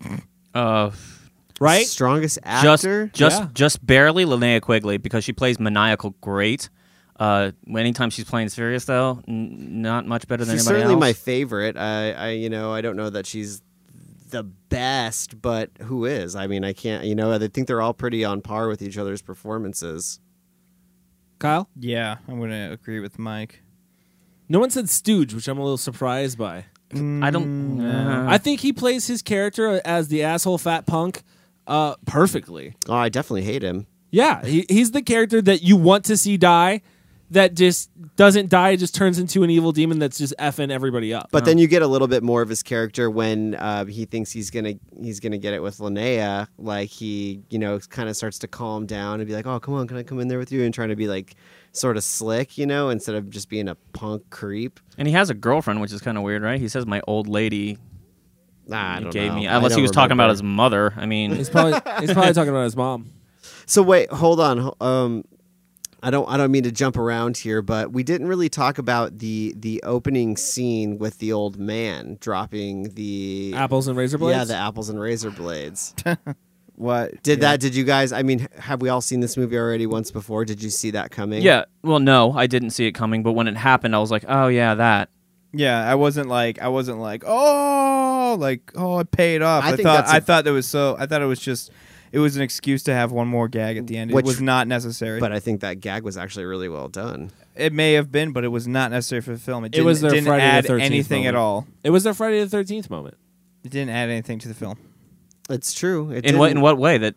Uh, 0.51 0.89
Right? 1.59 1.85
Strongest 1.85 2.39
just 2.43 2.85
actor? 2.85 3.11
just 3.13 3.41
Yeah. 3.41 3.47
just 3.53 3.85
barely 3.85 4.25
Linnea 4.25 4.61
Quigley 4.61 4.97
because 4.97 5.23
she 5.23 5.33
plays 5.33 5.59
maniacal 5.59 6.15
great. 6.21 6.69
Uh, 7.19 7.51
anytime 7.69 8.09
she's 8.09 8.23
playing 8.25 8.47
serious 8.49 8.85
though, 8.85 9.21
n- 9.27 9.81
not 9.81 10.05
much 10.07 10.25
better 10.27 10.45
than 10.45 10.55
She's 10.55 10.65
anybody 10.65 10.81
certainly 10.83 10.93
else. 10.95 11.01
my 11.01 11.13
favorite. 11.13 11.75
I, 11.77 12.11
I, 12.13 12.29
you 12.29 12.49
know, 12.49 12.71
I 12.71 12.79
don't 12.81 12.95
know 12.95 13.09
that 13.09 13.25
she's 13.25 13.61
the 14.29 14.43
best, 14.43 15.41
but 15.41 15.69
who 15.81 16.05
is? 16.05 16.35
I 16.35 16.47
mean, 16.47 16.63
I 16.63 16.71
can't. 16.71 17.03
You 17.03 17.15
know, 17.15 17.33
I 17.33 17.39
think 17.47 17.67
they're 17.67 17.81
all 17.81 17.93
pretty 17.93 18.23
on 18.23 18.41
par 18.41 18.67
with 18.69 18.81
each 18.81 18.97
other's 18.97 19.21
performances. 19.21 20.21
Kyle? 21.39 21.69
Yeah, 21.77 22.17
I'm 22.27 22.39
gonna 22.39 22.71
agree 22.71 22.99
with 22.99 23.19
Mike. 23.19 23.63
No 24.47 24.59
one 24.59 24.69
said 24.69 24.89
Stooge, 24.89 25.33
which 25.33 25.47
I'm 25.47 25.57
a 25.57 25.61
little 25.61 25.77
surprised 25.77 26.37
by. 26.37 26.65
I 26.93 27.29
don't. 27.29 27.81
uh, 27.81 28.25
I 28.27 28.37
think 28.39 28.61
he 28.61 28.73
plays 28.73 29.07
his 29.07 29.21
character 29.21 29.79
as 29.85 30.07
the 30.07 30.23
asshole 30.23 30.57
fat 30.57 30.85
punk 30.87 31.21
uh, 31.67 31.95
perfectly. 32.07 32.75
Oh, 32.87 32.95
I 32.95 33.09
definitely 33.09 33.43
hate 33.43 33.61
him. 33.61 33.85
Yeah, 34.09 34.43
he, 34.43 34.65
he's 34.69 34.89
the 34.91 35.03
character 35.03 35.39
that 35.41 35.61
you 35.61 35.75
want 35.77 36.05
to 36.05 36.17
see 36.17 36.35
die, 36.37 36.81
that 37.31 37.53
just 37.53 37.89
doesn't 38.15 38.49
die, 38.49 38.75
just 38.75 38.95
turns 38.95 39.19
into 39.19 39.43
an 39.43 39.49
evil 39.49 39.71
demon 39.71 39.99
that's 39.99 40.17
just 40.17 40.33
effing 40.39 40.71
everybody 40.71 41.13
up. 41.13 41.29
But 41.31 41.45
then 41.45 41.57
you 41.57 41.67
get 41.67 41.81
a 41.81 41.87
little 41.87 42.07
bit 42.07 42.23
more 42.23 42.41
of 42.41 42.49
his 42.49 42.63
character 42.63 43.09
when 43.09 43.55
uh, 43.55 43.85
he 43.85 44.05
thinks 44.05 44.31
he's 44.31 44.49
gonna 44.49 44.73
he's 45.01 45.19
gonna 45.19 45.37
get 45.37 45.53
it 45.53 45.61
with 45.61 45.77
Linnea. 45.77 46.47
Like 46.57 46.89
he, 46.89 47.41
you 47.49 47.59
know, 47.59 47.79
kind 47.79 48.09
of 48.09 48.15
starts 48.15 48.39
to 48.39 48.47
calm 48.47 48.85
down 48.85 49.19
and 49.19 49.27
be 49.27 49.33
like, 49.35 49.45
"Oh, 49.45 49.59
come 49.59 49.73
on, 49.75 49.87
can 49.87 49.97
I 49.97 50.03
come 50.03 50.19
in 50.19 50.27
there 50.27 50.39
with 50.39 50.51
you?" 50.51 50.63
And 50.63 50.73
trying 50.73 50.89
to 50.89 50.95
be 50.95 51.07
like 51.07 51.35
sort 51.71 51.97
of 51.97 52.03
slick, 52.03 52.57
you 52.57 52.65
know, 52.65 52.89
instead 52.89 53.15
of 53.15 53.29
just 53.29 53.49
being 53.49 53.67
a 53.67 53.75
punk 53.93 54.29
creep. 54.31 54.79
and 54.97 55.07
he 55.07 55.13
has 55.13 55.29
a 55.29 55.35
girlfriend, 55.35 55.81
which 55.81 55.93
is 55.93 56.01
kind 56.01 56.17
of 56.17 56.23
weird, 56.23 56.41
right? 56.41 56.59
He 56.59 56.67
says 56.67 56.85
my 56.85 57.01
old 57.07 57.27
lady 57.27 57.77
Nah, 58.67 58.97
I 58.97 58.99
don't 58.99 59.11
gave 59.11 59.31
know. 59.31 59.37
me, 59.39 59.47
unless 59.47 59.71
he 59.71 59.77
don't 59.77 59.81
was 59.81 59.91
talking 59.91 60.11
about 60.11 60.29
his 60.29 60.43
mother. 60.43 60.93
I 60.95 61.07
mean, 61.07 61.33
he's 61.35 61.49
probably 61.49 61.73
he's 62.01 62.13
probably 62.13 62.33
talking 62.33 62.49
about 62.51 62.65
his 62.65 62.75
mom. 62.75 63.09
So 63.65 63.81
wait, 63.81 64.11
hold 64.11 64.39
on. 64.39 64.73
Um, 64.79 65.23
I 66.01 66.09
don't 66.11 66.27
I 66.29 66.37
don't 66.37 66.51
mean 66.51 66.63
to 66.63 66.71
jump 66.71 66.97
around 66.97 67.37
here, 67.37 67.61
but 67.61 67.91
we 67.91 68.03
didn't 68.03 68.27
really 68.27 68.49
talk 68.49 68.77
about 68.77 69.19
the 69.19 69.53
the 69.57 69.81
opening 69.83 70.37
scene 70.37 70.97
with 70.97 71.17
the 71.19 71.33
old 71.33 71.57
man 71.57 72.17
dropping 72.19 72.93
the 72.95 73.53
Apples 73.55 73.87
and 73.87 73.97
razor 73.97 74.17
blades? 74.17 74.37
Yeah, 74.37 74.43
the 74.45 74.55
apples 74.55 74.89
and 74.89 74.99
razor 74.99 75.31
blades. 75.31 75.93
What 76.79 77.21
Did 77.23 77.39
yeah. 77.39 77.51
that? 77.51 77.59
Did 77.59 77.75
you 77.75 77.83
guys? 77.83 78.13
I 78.13 78.23
mean, 78.23 78.47
have 78.57 78.81
we 78.81 78.87
all 78.87 79.01
seen 79.01 79.19
this 79.19 79.35
movie 79.35 79.57
already 79.57 79.85
once 79.85 80.11
before? 80.11 80.45
Did 80.45 80.63
you 80.63 80.69
see 80.69 80.91
that 80.91 81.11
coming? 81.11 81.41
yeah. 81.41 81.65
Well, 81.83 81.99
no, 81.99 82.31
I 82.31 82.47
didn't 82.47 82.69
see 82.69 82.87
it 82.87 82.93
coming, 82.93 83.21
but 83.21 83.33
when 83.33 83.49
it 83.49 83.57
happened, 83.57 83.93
I 83.93 83.99
was 83.99 84.11
like, 84.11 84.23
oh 84.29 84.47
yeah, 84.47 84.75
that. 84.75 85.09
Yeah, 85.51 85.85
I 85.85 85.95
wasn't 85.95 86.29
like 86.29 86.61
I 86.61 86.69
wasn't 86.69 86.99
like 86.99 87.25
oh 87.27 88.37
like 88.39 88.71
oh 88.75 88.99
it 88.99 89.11
paid 89.11 89.41
off. 89.41 89.65
I 89.65 89.71
I, 89.71 89.75
thought 89.75 89.83
that's 89.83 90.11
a- 90.11 90.15
I 90.15 90.19
thought 90.21 90.47
it 90.47 90.51
was 90.51 90.67
so 90.67 90.95
I 90.97 91.05
thought 91.05 91.21
it 91.21 91.25
was 91.25 91.41
just 91.41 91.69
it 92.11 92.19
was 92.19 92.35
an 92.35 92.41
excuse 92.41 92.83
to 92.83 92.93
have 92.93 93.11
one 93.11 93.27
more 93.27 93.47
gag 93.47 93.77
at 93.77 93.87
the 93.87 93.97
end. 93.97 94.11
Which- 94.11 94.23
it 94.25 94.27
was 94.27 94.41
not 94.41 94.67
necessary. 94.67 95.19
But 95.19 95.31
I 95.31 95.39
think 95.39 95.61
that 95.61 95.79
gag 95.79 96.03
was 96.03 96.17
actually 96.17 96.45
really 96.45 96.69
well 96.69 96.87
done. 96.87 97.31
it 97.55 97.73
may 97.73 97.93
have 97.93 98.11
been, 98.11 98.31
but 98.31 98.43
it 98.43 98.49
was 98.49 98.67
not 98.67 98.91
necessary 98.91 99.21
for 99.21 99.31
the 99.31 99.37
film. 99.39 99.63
It, 99.63 99.67
It 99.67 99.71
didn't, 99.71 99.85
was 99.87 100.01
their 100.01 100.11
didn't 100.11 100.25
Friday 100.27 100.43
add 100.43 100.63
the 100.65 100.73
13th 100.73 100.81
anything 100.81 101.27
at 101.27 101.35
all. 101.35 101.67
It 101.83 101.89
was 101.89 102.03
their 102.03 102.13
Friday 102.13 102.39
the 102.43 102.49
Thirteenth 102.49 102.89
moment. 102.89 103.15
It 103.63 103.71
didn't 103.71 103.89
add 103.91 104.09
anything 104.09 104.39
to 104.39 104.47
the 104.47 104.53
film. 104.53 104.77
It's 105.49 105.73
true. 105.73 106.11
It 106.11 106.25
In 106.25 106.37
what 106.37 106.45
in 106.51 106.55
didn't- 106.55 106.63
what 106.63 106.77
way 106.77 106.97
that? 106.99 107.15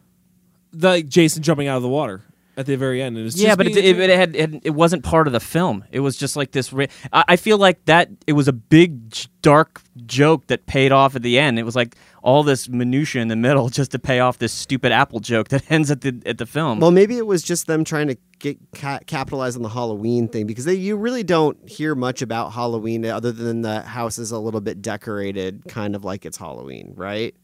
The 0.73 0.89
like, 0.89 1.09
Jason 1.09 1.43
jumping 1.43 1.69
out 1.69 1.77
of 1.77 1.83
the 1.83 1.89
water 1.89 2.23
at 2.57 2.65
the 2.67 2.77
very 2.77 3.03
end. 3.03 3.17
It 3.19 3.23
was 3.23 3.41
Yeah, 3.41 3.51
just 3.51 3.59
but 3.59 3.67
it, 3.67 3.77
it, 3.77 3.99
it 3.99 4.11
had 4.19 4.35
it, 4.35 4.61
it 4.65 4.71
wasn't 4.71 5.03
part 5.05 5.27
of 5.27 5.35
the 5.35 5.41
film. 5.41 5.85
It 5.93 6.01
was 6.01 6.17
just 6.17 6.35
like 6.35 6.51
this. 6.51 6.73
Ra- 6.73 6.87
I, 7.13 7.25
I 7.29 7.37
feel 7.37 7.59
like 7.59 7.85
that 7.85 8.09
it 8.27 8.33
was 8.33 8.49
a 8.49 8.53
big 8.55 9.15
dark 9.43 9.83
joke 10.07 10.47
that 10.47 10.65
paid 10.67 10.91
off 10.91 11.15
at 11.15 11.23
the 11.23 11.39
end. 11.39 11.59
It 11.59 11.65
was 11.65 11.77
like 11.77 11.95
all 12.23 12.43
this 12.43 12.69
minutia 12.69 13.21
in 13.21 13.29
the 13.29 13.37
middle 13.37 13.69
just 13.81 13.91
to 13.93 13.99
pay 13.99 14.21
off 14.21 14.39
this 14.39 14.53
stupid 14.53 14.93
Apple 14.93 15.21
joke 15.21 15.49
that 15.49 15.63
ends 15.71 15.91
at 15.91 16.01
the 16.01 16.21
at 16.25 16.39
the 16.39 16.47
film. 16.47 16.81
Well, 16.81 16.91
maybe 16.91 17.19
it 17.19 17.27
was 17.27 17.43
just 17.43 17.67
them 17.67 17.85
trying 17.85 18.09
to 18.09 18.17
get 18.39 18.59
ca- 18.75 19.01
capitalize 19.07 19.57
on 19.57 19.63
the 19.63 19.69
Halloween 19.69 20.29
thing 20.29 20.47
because 20.47 20.65
they, 20.65 20.75
you 20.75 20.97
really 20.97 21.23
don't 21.23 21.69
hear 21.69 21.95
much 21.95 22.23
about 22.23 22.53
Halloween 22.53 23.05
other 23.05 23.33
than 23.33 23.63
the 23.63 23.83
house 23.83 24.19
is 24.19 24.31
a 24.31 24.39
little 24.39 24.61
bit 24.61 24.81
decorated, 24.83 25.65
kind 25.69 25.95
of 25.95 26.05
like 26.05 26.25
it's 26.25 26.37
Halloween, 26.39 26.95
right? 26.97 27.35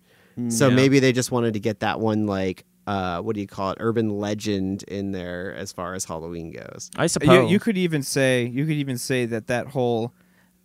So 0.50 0.70
maybe 0.70 1.00
they 1.00 1.10
just 1.12 1.32
wanted 1.32 1.54
to 1.54 1.60
get 1.60 1.80
that 1.80 1.98
one 1.98 2.26
like 2.28 2.64
uh, 2.86 3.20
what 3.20 3.34
do 3.34 3.40
you 3.40 3.46
call 3.48 3.72
it, 3.72 3.78
urban 3.80 4.08
legend 4.08 4.84
in 4.84 5.10
there 5.10 5.52
as 5.54 5.72
far 5.72 5.94
as 5.94 6.04
Halloween 6.04 6.52
goes. 6.52 6.90
I 6.96 7.02
You, 7.02 7.08
suppose 7.08 7.50
you 7.50 7.58
could 7.58 7.76
even 7.76 8.04
say 8.04 8.44
you 8.44 8.64
could 8.64 8.76
even 8.76 8.98
say 8.98 9.26
that 9.26 9.48
that 9.48 9.66
whole 9.66 10.14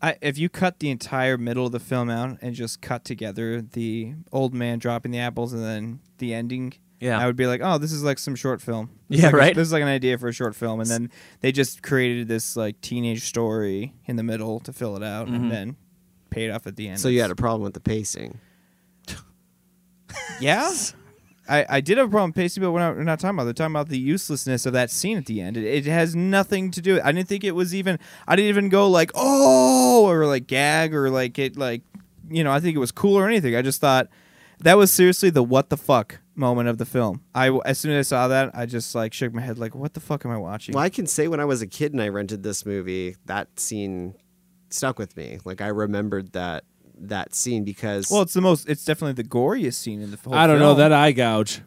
I, 0.03 0.17
if 0.21 0.37
you 0.37 0.49
cut 0.49 0.79
the 0.79 0.89
entire 0.91 1.37
middle 1.37 1.65
of 1.65 1.71
the 1.71 1.79
film 1.79 2.09
out 2.09 2.37
and 2.41 2.53
just 2.53 2.81
cut 2.81 3.05
together 3.05 3.61
the 3.61 4.13
old 4.33 4.53
man 4.53 4.77
dropping 4.77 5.11
the 5.11 5.19
apples 5.19 5.53
and 5.53 5.63
then 5.63 6.01
the 6.17 6.33
ending, 6.33 6.73
Yeah. 6.99 7.17
I 7.17 7.25
would 7.25 7.37
be 7.37 7.47
like, 7.47 7.61
oh, 7.63 7.77
this 7.77 7.91
is 7.93 8.03
like 8.03 8.19
some 8.19 8.35
short 8.35 8.61
film. 8.61 8.89
This 9.09 9.21
Yeah, 9.21 9.27
like 9.27 9.33
a- 9.33 9.37
right? 9.37 9.55
this 9.55 9.67
is 9.67 9.71
like 9.73 9.81
an 9.81 9.87
idea 9.87 10.17
for 10.17 10.27
a 10.27 10.33
short 10.33 10.55
film, 10.55 10.81
and 10.81 10.89
then 10.89 11.09
they 11.39 11.51
just 11.53 11.81
created 11.81 12.27
this 12.27 12.55
like 12.57 12.81
teenage 12.81 13.23
story 13.23 13.93
in 14.05 14.17
the 14.17 14.23
middle 14.23 14.59
to 14.61 14.73
fill 14.73 14.97
it 14.97 15.03
out, 15.03 15.27
Mhm. 15.29 15.35
and 15.35 15.51
then 15.51 15.75
paid 16.29 16.49
off 16.51 16.67
at 16.67 16.75
the 16.75 16.89
end. 16.89 16.99
So 16.99 17.07
you 17.07 17.21
had 17.21 17.31
a 17.31 17.35
problem 17.35 17.61
with 17.63 17.73
the 17.73 17.79
pacing. 17.79 18.39
yeah. 20.39 20.69
I, 21.49 21.65
I 21.69 21.81
did 21.81 21.97
have 21.97 22.07
a 22.07 22.09
problem 22.09 22.29
with 22.29 22.35
pacing, 22.35 22.63
but 22.63 22.71
we're 22.71 22.79
not, 22.79 22.95
we're 22.95 23.03
not 23.03 23.19
talking 23.19 23.35
about. 23.35 23.45
They're 23.45 23.53
talking 23.53 23.73
about 23.73 23.89
the 23.89 23.97
uselessness 23.97 24.65
of 24.65 24.73
that 24.73 24.89
scene 24.89 25.17
at 25.17 25.25
the 25.25 25.41
end. 25.41 25.57
It, 25.57 25.65
it 25.65 25.85
has 25.85 26.15
nothing 26.15 26.71
to 26.71 26.81
do. 26.81 27.01
I 27.03 27.11
didn't 27.11 27.27
think 27.27 27.43
it 27.43 27.51
was 27.51 27.75
even. 27.75 27.99
I 28.27 28.35
didn't 28.35 28.49
even 28.49 28.69
go 28.69 28.89
like 28.89 29.11
oh 29.15 30.05
or 30.05 30.25
like 30.25 30.47
gag 30.47 30.95
or 30.95 31.09
like 31.09 31.37
it 31.39 31.57
like 31.57 31.81
you 32.29 32.43
know. 32.43 32.51
I 32.51 32.59
think 32.59 32.75
it 32.75 32.79
was 32.79 32.91
cool 32.91 33.17
or 33.17 33.27
anything. 33.27 33.55
I 33.55 33.61
just 33.61 33.81
thought 33.81 34.07
that 34.59 34.77
was 34.77 34.91
seriously 34.91 35.29
the 35.29 35.43
what 35.43 35.69
the 35.69 35.77
fuck 35.77 36.19
moment 36.35 36.69
of 36.69 36.77
the 36.77 36.85
film. 36.85 37.21
I 37.35 37.49
as 37.65 37.77
soon 37.77 37.91
as 37.91 38.07
I 38.07 38.15
saw 38.15 38.27
that, 38.29 38.51
I 38.53 38.65
just 38.65 38.95
like 38.95 39.13
shook 39.13 39.33
my 39.33 39.41
head 39.41 39.59
like 39.59 39.75
what 39.75 39.93
the 39.93 39.99
fuck 39.99 40.25
am 40.25 40.31
I 40.31 40.37
watching? 40.37 40.73
Well, 40.73 40.83
I 40.83 40.89
can 40.89 41.07
say 41.07 41.27
when 41.27 41.39
I 41.39 41.45
was 41.45 41.61
a 41.61 41.67
kid 41.67 41.91
and 41.91 42.01
I 42.01 42.07
rented 42.07 42.43
this 42.43 42.65
movie, 42.65 43.17
that 43.25 43.59
scene 43.59 44.15
stuck 44.69 44.97
with 44.97 45.15
me. 45.17 45.39
Like 45.43 45.61
I 45.61 45.67
remembered 45.67 46.33
that 46.33 46.63
that 46.99 47.33
scene 47.35 47.63
because 47.63 48.09
Well, 48.09 48.21
it's 48.21 48.33
the 48.33 48.41
most. 48.41 48.67
It's 48.69 48.85
definitely 48.85 49.13
the 49.21 49.27
goriest 49.27 49.75
scene 49.75 50.01
in 50.01 50.11
the 50.11 50.17
whole. 50.17 50.33
I 50.33 50.47
don't 50.47 50.59
know 50.59 50.69
film. 50.75 50.77
that 50.79 50.91
eye 50.93 51.11
gouge. 51.11 51.61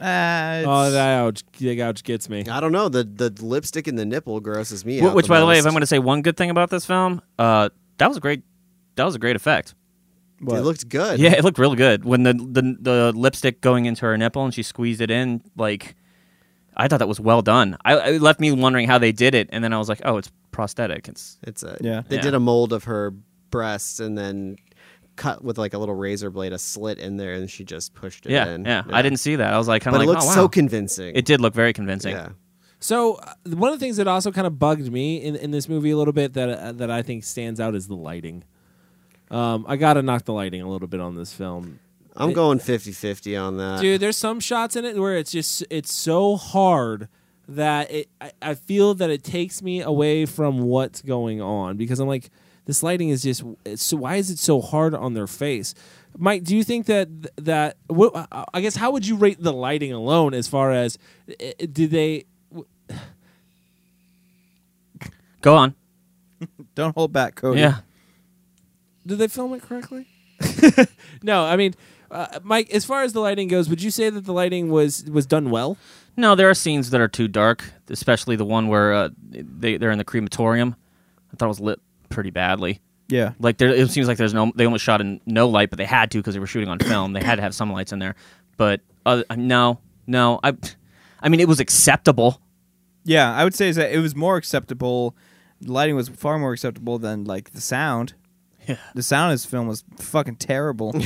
Uh, 0.00 0.62
Oh, 0.66 0.90
that 0.90 1.08
eye 1.08 1.22
gouge, 1.22 1.42
that 1.60 1.76
gouge 1.76 2.02
gets 2.02 2.28
me. 2.28 2.44
I 2.50 2.60
don't 2.60 2.72
know 2.72 2.88
the 2.88 3.04
the 3.04 3.30
lipstick 3.44 3.86
and 3.86 3.98
the 3.98 4.04
nipple 4.04 4.40
grosses 4.40 4.84
me 4.84 4.98
Wh- 4.98 5.04
out. 5.06 5.14
which, 5.14 5.26
the 5.26 5.30
by 5.30 5.40
the 5.40 5.46
way, 5.46 5.54
if 5.54 5.64
most. 5.64 5.66
I'm 5.66 5.72
going 5.72 5.80
to 5.82 5.86
say 5.86 5.98
one 5.98 6.22
good 6.22 6.36
thing 6.36 6.50
about 6.50 6.70
this 6.70 6.84
film, 6.84 7.22
uh, 7.38 7.68
that 7.98 8.08
was 8.08 8.16
a 8.16 8.20
great. 8.20 8.42
That 8.96 9.04
was 9.04 9.14
a 9.14 9.18
great 9.18 9.36
effect. 9.36 9.74
it 10.40 10.44
looked 10.60 10.88
good. 10.88 11.18
Yeah, 11.20 11.32
it 11.32 11.42
looked 11.44 11.58
really 11.58 11.76
good 11.76 12.04
when 12.04 12.22
the, 12.24 12.32
the 12.34 12.76
the 12.80 13.12
lipstick 13.14 13.60
going 13.60 13.86
into 13.86 14.02
her 14.06 14.16
nipple 14.18 14.44
and 14.44 14.52
she 14.52 14.62
squeezed 14.62 15.00
it 15.00 15.10
in. 15.10 15.42
Like, 15.56 15.94
I 16.76 16.86
thought 16.88 16.98
that 16.98 17.08
was 17.08 17.18
well 17.20 17.40
done. 17.42 17.76
I, 17.84 18.10
it 18.14 18.22
left 18.22 18.40
me 18.40 18.52
wondering 18.52 18.86
how 18.88 18.98
they 18.98 19.12
did 19.12 19.34
it, 19.34 19.48
and 19.52 19.62
then 19.64 19.72
I 19.72 19.78
was 19.78 19.88
like, 19.88 20.00
oh, 20.04 20.16
it's 20.18 20.30
prosthetic. 20.50 21.08
It's 21.08 21.38
It's 21.42 21.62
a 21.62 21.76
Yeah. 21.80 22.02
They 22.08 22.16
Yeah. 22.16 22.22
did 22.22 22.34
a 22.34 22.40
mold 22.40 22.72
of 22.72 22.84
her 22.84 23.14
breasts 23.54 24.00
and 24.00 24.16
then 24.18 24.56
cut 25.16 25.44
with 25.44 25.56
like 25.58 25.74
a 25.74 25.78
little 25.78 25.94
razor 25.94 26.28
blade 26.30 26.52
a 26.52 26.58
slit 26.58 26.98
in 26.98 27.16
there, 27.16 27.34
and 27.34 27.48
she 27.50 27.64
just 27.64 27.94
pushed 27.94 28.26
it 28.26 28.32
yeah, 28.32 28.48
in. 28.48 28.64
yeah, 28.64 28.82
I 28.90 29.00
didn't 29.00 29.18
see 29.20 29.36
that. 29.36 29.54
I 29.54 29.58
was 29.58 29.68
like, 29.68 29.82
kind 29.82 29.94
But 29.94 30.02
of 30.02 30.04
it 30.04 30.06
like, 30.08 30.14
looks 30.16 30.24
oh, 30.26 30.28
wow. 30.28 30.34
so 30.34 30.48
convincing. 30.48 31.14
It 31.14 31.24
did 31.24 31.40
look 31.40 31.54
very 31.54 31.72
convincing. 31.72 32.12
Yeah. 32.12 32.30
So 32.80 33.14
uh, 33.14 33.32
one 33.46 33.72
of 33.72 33.78
the 33.78 33.84
things 33.84 33.96
that 33.98 34.06
also 34.08 34.30
kind 34.32 34.46
of 34.46 34.58
bugged 34.58 34.92
me 34.92 35.16
in, 35.22 35.36
in 35.36 35.50
this 35.52 35.68
movie 35.68 35.90
a 35.92 35.96
little 35.96 36.12
bit 36.12 36.34
that 36.34 36.48
uh, 36.50 36.72
that 36.72 36.90
I 36.90 37.02
think 37.02 37.24
stands 37.24 37.60
out 37.60 37.74
is 37.74 37.86
the 37.88 37.94
lighting. 37.96 38.44
Um, 39.30 39.64
I 39.68 39.76
gotta 39.76 40.02
knock 40.02 40.24
the 40.24 40.32
lighting 40.32 40.60
a 40.62 40.68
little 40.68 40.88
bit 40.88 41.00
on 41.00 41.14
this 41.14 41.32
film. 41.32 41.78
I'm 42.16 42.30
It- 42.30 42.34
going 42.34 42.58
50-50 42.58 43.40
on 43.42 43.56
that. 43.56 43.80
Dude, 43.80 44.00
there's 44.00 44.16
some 44.16 44.38
shots 44.38 44.76
in 44.76 44.84
it 44.84 44.96
where 44.98 45.16
it's 45.16 45.32
just 45.32 45.64
it's 45.70 45.92
so 45.94 46.36
hard 46.36 47.08
that 47.48 47.90
it 47.90 48.08
I, 48.20 48.32
I 48.42 48.54
feel 48.54 48.94
that 48.94 49.10
it 49.10 49.22
takes 49.24 49.62
me 49.62 49.80
away 49.80 50.26
from 50.26 50.60
what's 50.62 51.02
going 51.02 51.40
on 51.40 51.76
because 51.76 52.00
I'm 52.00 52.08
like 52.08 52.30
this 52.66 52.82
lighting 52.82 53.10
is 53.10 53.22
just 53.22 53.42
so 53.76 53.96
why 53.96 54.16
is 54.16 54.30
it 54.30 54.38
so 54.38 54.60
hard 54.60 54.94
on 54.94 55.14
their 55.14 55.26
face? 55.26 55.74
Mike, 56.16 56.44
do 56.44 56.56
you 56.56 56.62
think 56.64 56.86
that 56.86 57.08
that 57.44 57.76
what 57.88 58.28
I 58.54 58.60
guess 58.60 58.76
how 58.76 58.90
would 58.92 59.06
you 59.06 59.16
rate 59.16 59.42
the 59.42 59.52
lighting 59.52 59.92
alone 59.92 60.32
as 60.34 60.46
far 60.48 60.70
as 60.72 60.96
i- 61.28 61.54
i- 61.60 61.66
did 61.66 61.90
they 61.90 62.24
Go 65.40 65.54
on. 65.56 65.74
Don't 66.74 66.94
hold 66.94 67.12
back, 67.12 67.34
Cody. 67.36 67.60
Yeah. 67.60 67.78
did 69.06 69.18
they 69.18 69.28
film 69.28 69.52
it 69.54 69.62
correctly? 69.62 70.06
no, 71.22 71.44
I 71.44 71.56
mean, 71.56 71.74
uh, 72.10 72.38
Mike. 72.42 72.70
As 72.72 72.84
far 72.84 73.02
as 73.02 73.12
the 73.12 73.20
lighting 73.20 73.48
goes, 73.48 73.68
would 73.68 73.82
you 73.82 73.90
say 73.90 74.10
that 74.10 74.24
the 74.24 74.32
lighting 74.32 74.70
was 74.70 75.04
was 75.04 75.26
done 75.26 75.50
well? 75.50 75.76
No, 76.16 76.34
there 76.34 76.48
are 76.48 76.54
scenes 76.54 76.90
that 76.90 77.00
are 77.00 77.08
too 77.08 77.28
dark, 77.28 77.64
especially 77.88 78.36
the 78.36 78.44
one 78.44 78.68
where 78.68 78.92
uh, 78.92 79.08
they 79.30 79.76
they're 79.76 79.90
in 79.90 79.98
the 79.98 80.04
crematorium. 80.04 80.76
I 81.32 81.36
thought 81.36 81.46
it 81.46 81.48
was 81.48 81.60
lit 81.60 81.80
pretty 82.14 82.30
badly. 82.30 82.80
Yeah. 83.08 83.32
Like 83.38 83.58
there, 83.58 83.68
it 83.68 83.90
seems 83.90 84.08
like 84.08 84.16
there's 84.16 84.32
no. 84.32 84.52
They 84.54 84.64
almost 84.64 84.84
shot 84.84 85.00
in 85.00 85.20
no 85.26 85.48
light, 85.48 85.70
but 85.70 85.76
they 85.76 85.84
had 85.84 86.10
to 86.12 86.18
because 86.18 86.34
they 86.34 86.40
were 86.40 86.46
shooting 86.46 86.68
on 86.68 86.78
film. 86.78 87.12
They 87.12 87.22
had 87.22 87.36
to 87.36 87.42
have 87.42 87.54
some 87.54 87.70
lights 87.72 87.92
in 87.92 87.98
there. 87.98 88.14
But 88.56 88.80
uh, 89.04 89.22
no, 89.36 89.80
no, 90.06 90.40
I, 90.42 90.54
I 91.20 91.28
mean, 91.28 91.40
it 91.40 91.48
was 91.48 91.60
acceptable. 91.60 92.40
Yeah, 93.04 93.34
I 93.34 93.44
would 93.44 93.54
say 93.54 93.68
is 93.68 93.76
that 93.76 93.92
it 93.92 93.98
was 93.98 94.16
more 94.16 94.36
acceptable. 94.36 95.14
The 95.60 95.72
lighting 95.72 95.96
was 95.96 96.08
far 96.08 96.38
more 96.38 96.52
acceptable 96.52 96.98
than 96.98 97.24
like 97.24 97.50
the 97.52 97.60
sound. 97.60 98.14
Yeah. 98.66 98.76
The 98.94 99.02
sound 99.02 99.32
of 99.32 99.34
this 99.34 99.44
film 99.44 99.66
was 99.66 99.84
fucking 99.98 100.36
terrible. 100.36 100.94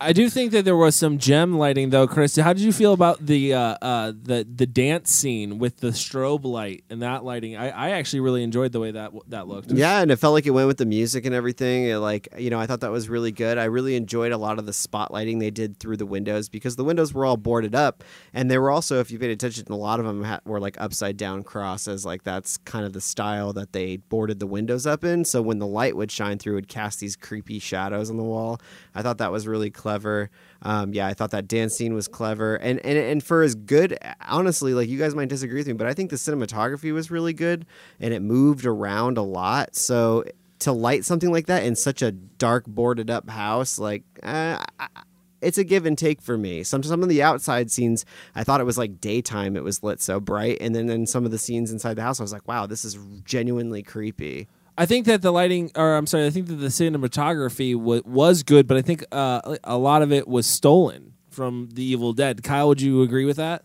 I 0.00 0.12
do 0.12 0.28
think 0.28 0.52
that 0.52 0.64
there 0.64 0.76
was 0.76 0.94
some 0.96 1.18
gem 1.18 1.58
lighting 1.58 1.90
though, 1.90 2.06
Chris. 2.06 2.36
How 2.36 2.52
did 2.52 2.62
you 2.62 2.72
feel 2.72 2.92
about 2.92 3.24
the 3.24 3.54
uh, 3.54 3.76
uh, 3.80 4.12
the 4.14 4.46
the 4.52 4.66
dance 4.66 5.10
scene 5.10 5.58
with 5.58 5.78
the 5.78 5.88
strobe 5.88 6.44
light 6.44 6.84
and 6.90 7.02
that 7.02 7.24
lighting? 7.24 7.56
I, 7.56 7.70
I 7.70 7.90
actually 7.90 8.20
really 8.20 8.42
enjoyed 8.42 8.72
the 8.72 8.80
way 8.80 8.90
that 8.90 9.12
that 9.28 9.48
looked. 9.48 9.70
Yeah, 9.72 10.00
and 10.00 10.10
it 10.10 10.16
felt 10.16 10.34
like 10.34 10.46
it 10.46 10.50
went 10.50 10.66
with 10.66 10.78
the 10.78 10.86
music 10.86 11.24
and 11.24 11.34
everything. 11.34 11.84
It, 11.84 11.96
like 11.98 12.28
you 12.38 12.50
know, 12.50 12.58
I 12.58 12.66
thought 12.66 12.80
that 12.80 12.90
was 12.90 13.08
really 13.08 13.32
good. 13.32 13.58
I 13.58 13.64
really 13.64 13.96
enjoyed 13.96 14.32
a 14.32 14.38
lot 14.38 14.58
of 14.58 14.66
the 14.66 14.72
spotlighting 14.72 15.40
they 15.40 15.50
did 15.50 15.78
through 15.78 15.96
the 15.96 16.06
windows 16.06 16.48
because 16.48 16.76
the 16.76 16.84
windows 16.84 17.14
were 17.14 17.24
all 17.24 17.36
boarded 17.36 17.74
up, 17.74 18.04
and 18.32 18.50
they 18.50 18.58
were 18.58 18.70
also, 18.70 19.00
if 19.00 19.10
you 19.10 19.18
paid 19.18 19.30
attention, 19.30 19.64
a 19.70 19.76
lot 19.76 20.00
of 20.00 20.06
them 20.06 20.24
ha- 20.24 20.40
were 20.44 20.60
like 20.60 20.80
upside 20.80 21.16
down 21.16 21.42
crosses. 21.42 22.04
Like 22.04 22.22
that's 22.24 22.58
kind 22.58 22.84
of 22.84 22.92
the 22.92 23.00
style 23.00 23.52
that 23.54 23.72
they 23.72 23.96
boarded 23.96 24.40
the 24.40 24.46
windows 24.46 24.86
up 24.86 25.04
in. 25.04 25.24
So 25.24 25.40
when 25.40 25.58
the 25.58 25.66
light 25.66 25.96
would 25.96 26.10
shine 26.10 26.38
through, 26.38 26.54
it 26.54 26.56
would 26.56 26.68
cast 26.68 27.00
these 27.00 27.16
creepy 27.16 27.58
shadows 27.58 28.10
on 28.10 28.16
the 28.16 28.22
wall. 28.22 28.60
I 28.94 29.02
thought 29.02 29.18
that 29.18 29.32
was 29.32 29.46
really 29.46 29.53
clever. 29.70 30.30
Um, 30.62 30.92
yeah, 30.94 31.06
I 31.06 31.14
thought 31.14 31.30
that 31.32 31.46
dance 31.48 31.74
scene 31.74 31.94
was 31.94 32.08
clever, 32.08 32.56
and 32.56 32.78
and 32.84 32.98
and 32.98 33.22
for 33.22 33.42
as 33.42 33.54
good, 33.54 33.98
honestly, 34.26 34.74
like 34.74 34.88
you 34.88 34.98
guys 34.98 35.14
might 35.14 35.28
disagree 35.28 35.60
with 35.60 35.66
me, 35.66 35.72
but 35.74 35.86
I 35.86 35.94
think 35.94 36.10
the 36.10 36.16
cinematography 36.16 36.92
was 36.92 37.10
really 37.10 37.32
good, 37.32 37.66
and 38.00 38.12
it 38.14 38.20
moved 38.20 38.66
around 38.66 39.18
a 39.18 39.22
lot. 39.22 39.76
So 39.76 40.24
to 40.60 40.72
light 40.72 41.04
something 41.04 41.30
like 41.30 41.46
that 41.46 41.64
in 41.64 41.76
such 41.76 42.00
a 42.02 42.12
dark, 42.12 42.66
boarded 42.66 43.10
up 43.10 43.28
house, 43.28 43.78
like. 43.78 44.02
Uh, 44.22 44.64
I- 44.78 44.88
it's 45.42 45.58
a 45.58 45.64
give 45.64 45.84
and 45.84 45.98
take 45.98 46.22
for 46.22 46.38
me. 46.38 46.62
Some 46.62 46.82
some 46.82 47.02
of 47.02 47.10
the 47.10 47.22
outside 47.22 47.70
scenes, 47.70 48.06
I 48.34 48.44
thought 48.44 48.62
it 48.62 48.64
was 48.64 48.78
like 48.78 48.98
daytime. 48.98 49.58
It 49.58 49.62
was 49.62 49.82
lit 49.82 50.00
so 50.00 50.18
bright, 50.18 50.56
and 50.62 50.74
then 50.74 50.88
in 50.88 51.06
some 51.06 51.26
of 51.26 51.32
the 51.32 51.38
scenes 51.38 51.70
inside 51.70 51.94
the 51.96 52.02
house, 52.02 52.18
I 52.18 52.22
was 52.22 52.32
like, 52.32 52.48
"Wow, 52.48 52.64
this 52.66 52.82
is 52.82 52.96
genuinely 53.26 53.82
creepy." 53.82 54.48
I 54.76 54.86
think 54.86 55.06
that 55.06 55.22
the 55.22 55.30
lighting, 55.30 55.70
or 55.76 55.94
I'm 55.94 56.06
sorry, 56.06 56.26
I 56.26 56.30
think 56.30 56.46
that 56.48 56.56
the 56.56 56.66
cinematography 56.68 57.76
wa 57.76 58.00
was 58.04 58.42
good, 58.42 58.66
but 58.66 58.76
I 58.76 58.82
think 58.82 59.04
uh, 59.12 59.56
a 59.64 59.78
lot 59.78 60.02
of 60.02 60.12
it 60.12 60.26
was 60.26 60.46
stolen 60.46 61.12
from 61.30 61.68
The 61.72 61.84
Evil 61.84 62.12
Dead. 62.12 62.42
Kyle, 62.42 62.68
would 62.68 62.80
you 62.80 63.02
agree 63.02 63.24
with 63.24 63.36
that? 63.36 63.62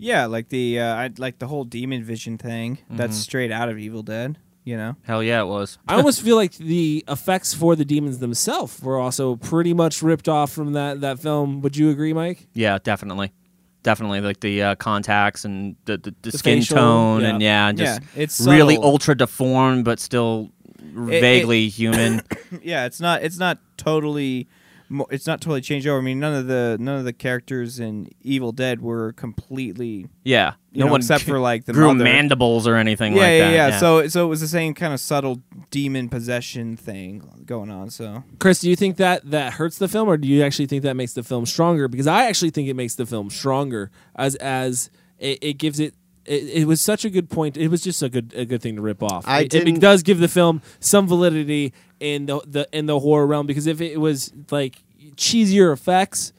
yeah, 0.00 0.26
like 0.26 0.48
the 0.48 0.78
uh, 0.78 0.94
I 0.94 1.10
like 1.18 1.40
the 1.40 1.48
whole 1.48 1.64
demon 1.64 2.04
vision 2.04 2.38
thing. 2.38 2.78
That's 2.88 3.18
Mhm. 3.18 3.22
straight 3.22 3.50
out 3.52 3.68
of 3.68 3.78
Evil 3.78 4.02
Dead. 4.04 4.38
You 4.64 4.76
know. 4.76 4.96
Hell 5.02 5.22
yeah, 5.22 5.40
it 5.40 5.46
was. 5.46 5.78
I 5.88 5.94
almost 5.96 6.20
feel 6.20 6.36
like 6.36 6.52
the 6.58 7.02
effects 7.08 7.54
for 7.54 7.74
the 7.74 7.86
demons 7.86 8.18
themselves 8.18 8.80
were 8.82 8.98
also 8.98 9.34
pretty 9.36 9.72
much 9.72 10.02
ripped 10.02 10.28
off 10.28 10.52
from 10.52 10.74
that 10.74 11.00
that 11.00 11.18
film. 11.18 11.62
Would 11.62 11.76
you 11.76 11.88
agree, 11.90 12.12
Mike? 12.12 12.46
Yeah, 12.52 12.78
definitely, 12.82 13.32
definitely. 13.88 14.20
Like 14.20 14.40
the 14.40 14.62
uh, 14.62 14.74
contacts 14.74 15.44
and 15.46 15.76
the 15.86 15.96
the, 15.96 16.14
the, 16.22 16.30
The 16.30 16.38
skin 16.38 16.58
facial, 16.58 16.76
tone 16.76 17.20
yeah. 17.22 17.28
and 17.30 17.42
yeah, 17.42 17.68
and 17.68 17.78
just 17.78 18.02
Yeah, 18.02 18.22
it's 18.22 18.40
really 18.46 18.74
subtle. 18.76 18.90
ultra 18.90 19.14
deformed, 19.16 19.84
but 19.86 19.98
still 19.98 20.50
it- 20.78 21.20
vaguely 21.20 21.68
human. 21.68 22.20
yeah, 22.62 22.84
it's 22.84 23.00
not. 23.00 23.22
It's 23.22 23.38
not 23.38 23.58
totally. 23.78 24.46
Mo- 24.88 25.06
It's 25.10 25.26
not 25.26 25.40
totally 25.40 25.60
changed 25.60 25.86
over. 25.86 25.98
I 25.98 26.02
mean, 26.02 26.20
none 26.20 26.34
of 26.34 26.46
the 26.46 26.76
none 26.80 26.98
of 26.98 27.04
the 27.04 27.12
characters 27.12 27.78
in 27.80 28.08
Evil 28.22 28.52
Dead 28.52 28.80
were 28.80 29.12
completely. 29.12 30.06
Yeah, 30.24 30.54
no 30.72 30.86
know, 30.86 30.92
one 30.92 31.00
except 31.00 31.24
for 31.24 31.38
like 31.38 31.64
the 31.64 31.72
grew 31.72 31.88
mother. 31.88 32.04
mandibles 32.04 32.66
or 32.66 32.76
anything 32.76 33.14
yeah, 33.14 33.20
like 33.22 33.30
yeah, 33.30 33.50
that. 33.50 33.70
Yeah, 33.72 33.78
So, 33.78 34.08
so 34.08 34.24
it 34.26 34.28
was 34.28 34.40
the 34.40 34.48
same 34.48 34.74
kind 34.74 34.92
of 34.92 35.00
subtle 35.00 35.42
demon 35.70 36.08
possession 36.08 36.76
thing 36.76 37.42
going 37.46 37.70
on. 37.70 37.90
So, 37.90 38.24
Chris, 38.38 38.60
do 38.60 38.68
you 38.70 38.76
think 38.76 38.96
that 38.96 39.30
that 39.30 39.54
hurts 39.54 39.78
the 39.78 39.88
film, 39.88 40.08
or 40.08 40.16
do 40.16 40.28
you 40.28 40.42
actually 40.42 40.66
think 40.66 40.82
that 40.82 40.94
makes 40.96 41.12
the 41.14 41.22
film 41.22 41.46
stronger? 41.46 41.88
Because 41.88 42.06
I 42.06 42.26
actually 42.26 42.50
think 42.50 42.68
it 42.68 42.74
makes 42.74 42.94
the 42.94 43.06
film 43.06 43.30
stronger 43.30 43.90
as 44.16 44.34
as 44.36 44.90
it, 45.18 45.38
it 45.42 45.52
gives 45.54 45.80
it. 45.80 45.94
It, 46.28 46.62
it 46.62 46.64
was 46.66 46.80
such 46.80 47.04
a 47.04 47.10
good 47.10 47.30
point. 47.30 47.56
It 47.56 47.68
was 47.68 47.82
just 47.82 48.02
a 48.02 48.08
good 48.08 48.32
a 48.36 48.44
good 48.44 48.62
thing 48.62 48.76
to 48.76 48.82
rip 48.82 49.02
off. 49.02 49.24
I 49.26 49.40
it, 49.40 49.54
it 49.54 49.80
does 49.80 50.02
give 50.02 50.18
the 50.18 50.28
film 50.28 50.62
some 50.78 51.08
validity 51.08 51.72
in 52.00 52.26
the, 52.26 52.40
the 52.46 52.68
in 52.72 52.86
the 52.86 53.00
horror 53.00 53.26
realm 53.26 53.46
because 53.46 53.66
if 53.66 53.80
it 53.80 53.98
was 53.98 54.32
like 54.50 54.76
cheesier 55.16 55.72
effects, 55.72 56.32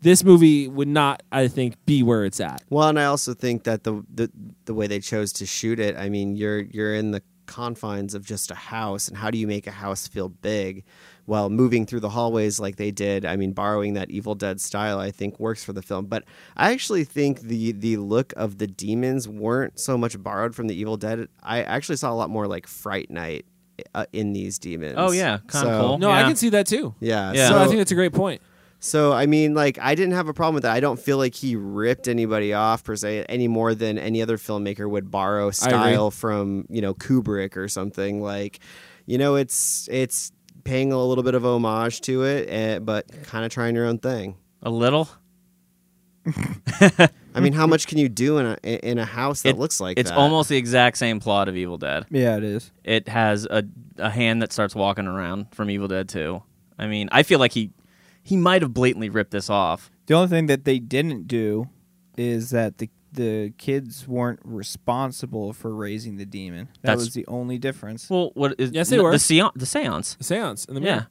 this 0.00 0.24
movie 0.24 0.68
would 0.68 0.88
not, 0.88 1.22
I 1.30 1.48
think, 1.48 1.76
be 1.86 2.02
where 2.02 2.24
it's 2.24 2.40
at. 2.40 2.62
Well, 2.70 2.88
and 2.88 2.98
I 2.98 3.04
also 3.04 3.34
think 3.34 3.64
that 3.64 3.84
the 3.84 4.04
the 4.12 4.30
the 4.64 4.74
way 4.74 4.86
they 4.86 5.00
chose 5.00 5.32
to 5.34 5.46
shoot 5.46 5.78
it, 5.78 5.96
I 5.96 6.08
mean, 6.08 6.36
you're 6.36 6.60
you're 6.60 6.94
in 6.94 7.10
the 7.10 7.22
confines 7.46 8.14
of 8.14 8.24
just 8.24 8.50
a 8.50 8.54
house, 8.54 9.08
and 9.08 9.16
how 9.16 9.30
do 9.30 9.38
you 9.38 9.46
make 9.46 9.66
a 9.66 9.72
house 9.72 10.06
feel 10.06 10.28
big? 10.28 10.84
While 11.24 11.50
moving 11.50 11.86
through 11.86 12.00
the 12.00 12.08
hallways 12.10 12.58
like 12.58 12.76
they 12.76 12.90
did, 12.90 13.24
I 13.24 13.36
mean, 13.36 13.52
borrowing 13.52 13.94
that 13.94 14.10
Evil 14.10 14.34
Dead 14.34 14.60
style, 14.60 14.98
I 14.98 15.12
think 15.12 15.38
works 15.38 15.62
for 15.64 15.72
the 15.72 15.80
film. 15.82 16.06
But 16.06 16.24
I 16.56 16.72
actually 16.72 17.04
think 17.04 17.42
the 17.42 17.72
the 17.72 17.96
look 17.98 18.32
of 18.36 18.58
the 18.58 18.66
demons 18.66 19.28
weren't 19.28 19.78
so 19.78 19.96
much 19.96 20.20
borrowed 20.20 20.54
from 20.56 20.66
the 20.66 20.74
Evil 20.74 20.96
Dead. 20.96 21.28
I 21.42 21.62
actually 21.62 21.96
saw 21.96 22.10
a 22.12 22.14
lot 22.16 22.28
more 22.28 22.48
like 22.48 22.66
Fright 22.66 23.08
Night 23.08 23.46
uh, 23.94 24.06
in 24.12 24.32
these 24.32 24.58
demons. 24.58 24.94
Oh, 24.96 25.12
yeah, 25.12 25.38
kinda 25.38 25.66
So- 25.66 25.80
cool. 25.80 25.98
No, 25.98 26.10
I 26.10 26.24
can 26.24 26.34
see 26.36 26.48
that 26.50 26.66
too. 26.66 26.94
Yeah, 27.00 27.32
Yeah. 27.32 27.48
So 27.50 27.58
I 27.58 27.66
think 27.66 27.78
that's 27.78 27.92
a 27.92 27.96
great 27.96 28.12
point. 28.12 28.42
so 28.80 29.12
I 29.12 29.26
mean, 29.26 29.54
like 29.54 29.78
I 29.80 29.94
didn't 29.94 30.14
have 30.14 30.26
a 30.26 30.34
problem 30.34 30.54
with 30.54 30.64
that. 30.64 30.72
I 30.72 30.80
don't 30.80 30.98
feel 30.98 31.18
like 31.18 31.36
he 31.36 31.54
ripped 31.54 32.08
anybody 32.08 32.52
off 32.52 32.82
per 32.82 32.96
se 32.96 33.26
any 33.28 33.46
more 33.46 33.76
than 33.76 33.96
any 33.96 34.20
other 34.22 34.38
filmmaker 34.38 34.90
would 34.90 35.08
borrow 35.12 35.52
style 35.52 36.10
from 36.10 36.66
you 36.68 36.82
know 36.82 36.94
Kubrick 36.94 37.56
or 37.56 37.68
something. 37.68 38.20
Like, 38.20 38.58
you 39.06 39.18
know, 39.18 39.36
it's 39.36 39.88
it's 39.90 40.32
paying 40.64 40.92
a 40.92 41.02
little 41.02 41.24
bit 41.24 41.34
of 41.34 41.44
homage 41.44 42.00
to 42.02 42.22
it, 42.24 42.48
eh, 42.48 42.78
but 42.78 43.06
kind 43.24 43.44
of 43.44 43.50
trying 43.52 43.74
your 43.74 43.86
own 43.86 43.98
thing. 43.98 44.36
A 44.62 44.70
little. 44.70 45.08
I 47.34 47.40
mean, 47.40 47.52
how 47.52 47.66
much 47.66 47.86
can 47.86 47.98
you 47.98 48.08
do 48.08 48.38
in 48.38 48.46
a 48.46 48.88
in 48.88 48.98
a 48.98 49.04
house 49.04 49.42
that 49.42 49.50
It- 49.50 49.58
looks 49.58 49.80
like 49.80 49.98
it's 49.98 50.10
that? 50.10 50.18
almost 50.18 50.48
the 50.48 50.56
exact 50.56 50.98
same 50.98 51.18
plot 51.20 51.48
of 51.48 51.56
Evil 51.56 51.78
Dead. 51.78 52.04
yeah, 52.10 52.36
it 52.36 52.44
is. 52.44 52.70
It 52.84 53.08
has 53.08 53.46
a 53.46 53.64
a 53.98 54.10
hand 54.10 54.40
that 54.42 54.52
starts 54.52 54.74
walking 54.74 55.06
around 55.06 55.46
from 55.52 55.68
Evil 55.70 55.88
Dead 55.88 56.08
2. 56.08 56.42
I 56.78 56.86
mean, 56.86 57.08
I 57.12 57.22
feel 57.22 57.38
like 57.38 57.52
he 57.52 57.70
he 58.22 58.36
might 58.36 58.62
have 58.62 58.72
blatantly 58.72 59.08
ripped 59.08 59.32
this 59.32 59.50
off. 59.50 59.90
The 60.06 60.14
only 60.14 60.28
thing 60.28 60.46
that 60.46 60.64
they 60.64 60.78
didn't 60.78 61.26
do 61.26 61.68
is 62.16 62.50
that 62.50 62.78
the 62.78 62.88
the 63.12 63.52
kids 63.58 64.08
weren't 64.08 64.40
responsible 64.42 65.52
for 65.52 65.74
raising 65.74 66.16
the 66.16 66.24
demon. 66.26 66.68
That 66.82 66.92
That's- 66.92 66.98
was 67.06 67.14
the 67.14 67.26
only 67.26 67.58
difference. 67.58 68.08
Well, 68.08 68.30
what 68.34 68.54
is 68.58 68.70
Yes, 68.72 68.88
they 68.88 68.96
n- 68.96 69.02
were. 69.02 69.12
the 69.12 69.18
seance? 69.18 69.52
The 69.56 69.66
seance. 69.66 70.14
The 70.14 70.24
seance 70.24 70.64
in 70.64 70.74
the 70.74 70.80
Yeah. 70.80 71.04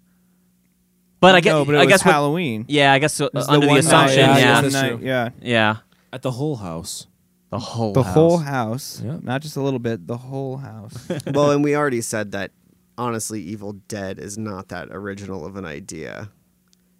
But 1.19 1.35
I 1.35 1.41
guess 1.41 1.51
no, 1.51 1.65
but 1.65 1.75
it 1.75 1.77
I 1.77 1.81
was 1.81 1.87
guess 1.89 2.05
what- 2.05 2.13
Halloween. 2.13 2.65
yeah, 2.67 2.93
I 2.93 2.99
guess 2.99 3.13
so, 3.13 3.25
It 3.25 3.33
was 3.35 3.47
under 3.47 3.67
the, 3.67 3.69
one 3.69 3.79
assumption, 3.79 4.21
night, 4.21 4.27
yeah, 4.27 4.37
yeah, 4.37 4.43
yeah, 4.47 4.53
one 4.55 4.63
that's 4.63 4.73
night, 4.73 4.89
true. 4.97 4.99
yeah. 5.03 5.29
yeah, 5.41 5.75
At 6.11 6.23
the 6.23 6.31
whole 6.31 6.55
house. 6.55 7.05
the 7.51 7.59
whole 7.59 7.93
house. 7.93 7.93
The 7.93 8.03
house. 8.03 8.13
whole 8.15 8.37
house, 8.39 9.01
Yeah. 9.05 9.17
not 9.21 9.41
just 9.43 9.55
a 9.55 9.61
little 9.61 9.79
bit. 9.79 10.07
The 10.07 10.17
whole 10.17 10.57
house. 10.57 11.07
well, 11.33 11.51
and 11.51 11.63
we 11.63 11.75
already 11.75 12.01
said 12.01 12.31
that. 12.31 12.51
Honestly, 12.97 13.41
Evil 13.41 13.73
Dead 13.87 14.19
is 14.19 14.37
not 14.37 14.67
that 14.67 14.89
original 14.91 15.45
of 15.45 15.55
an 15.55 15.65
idea. 15.65 16.29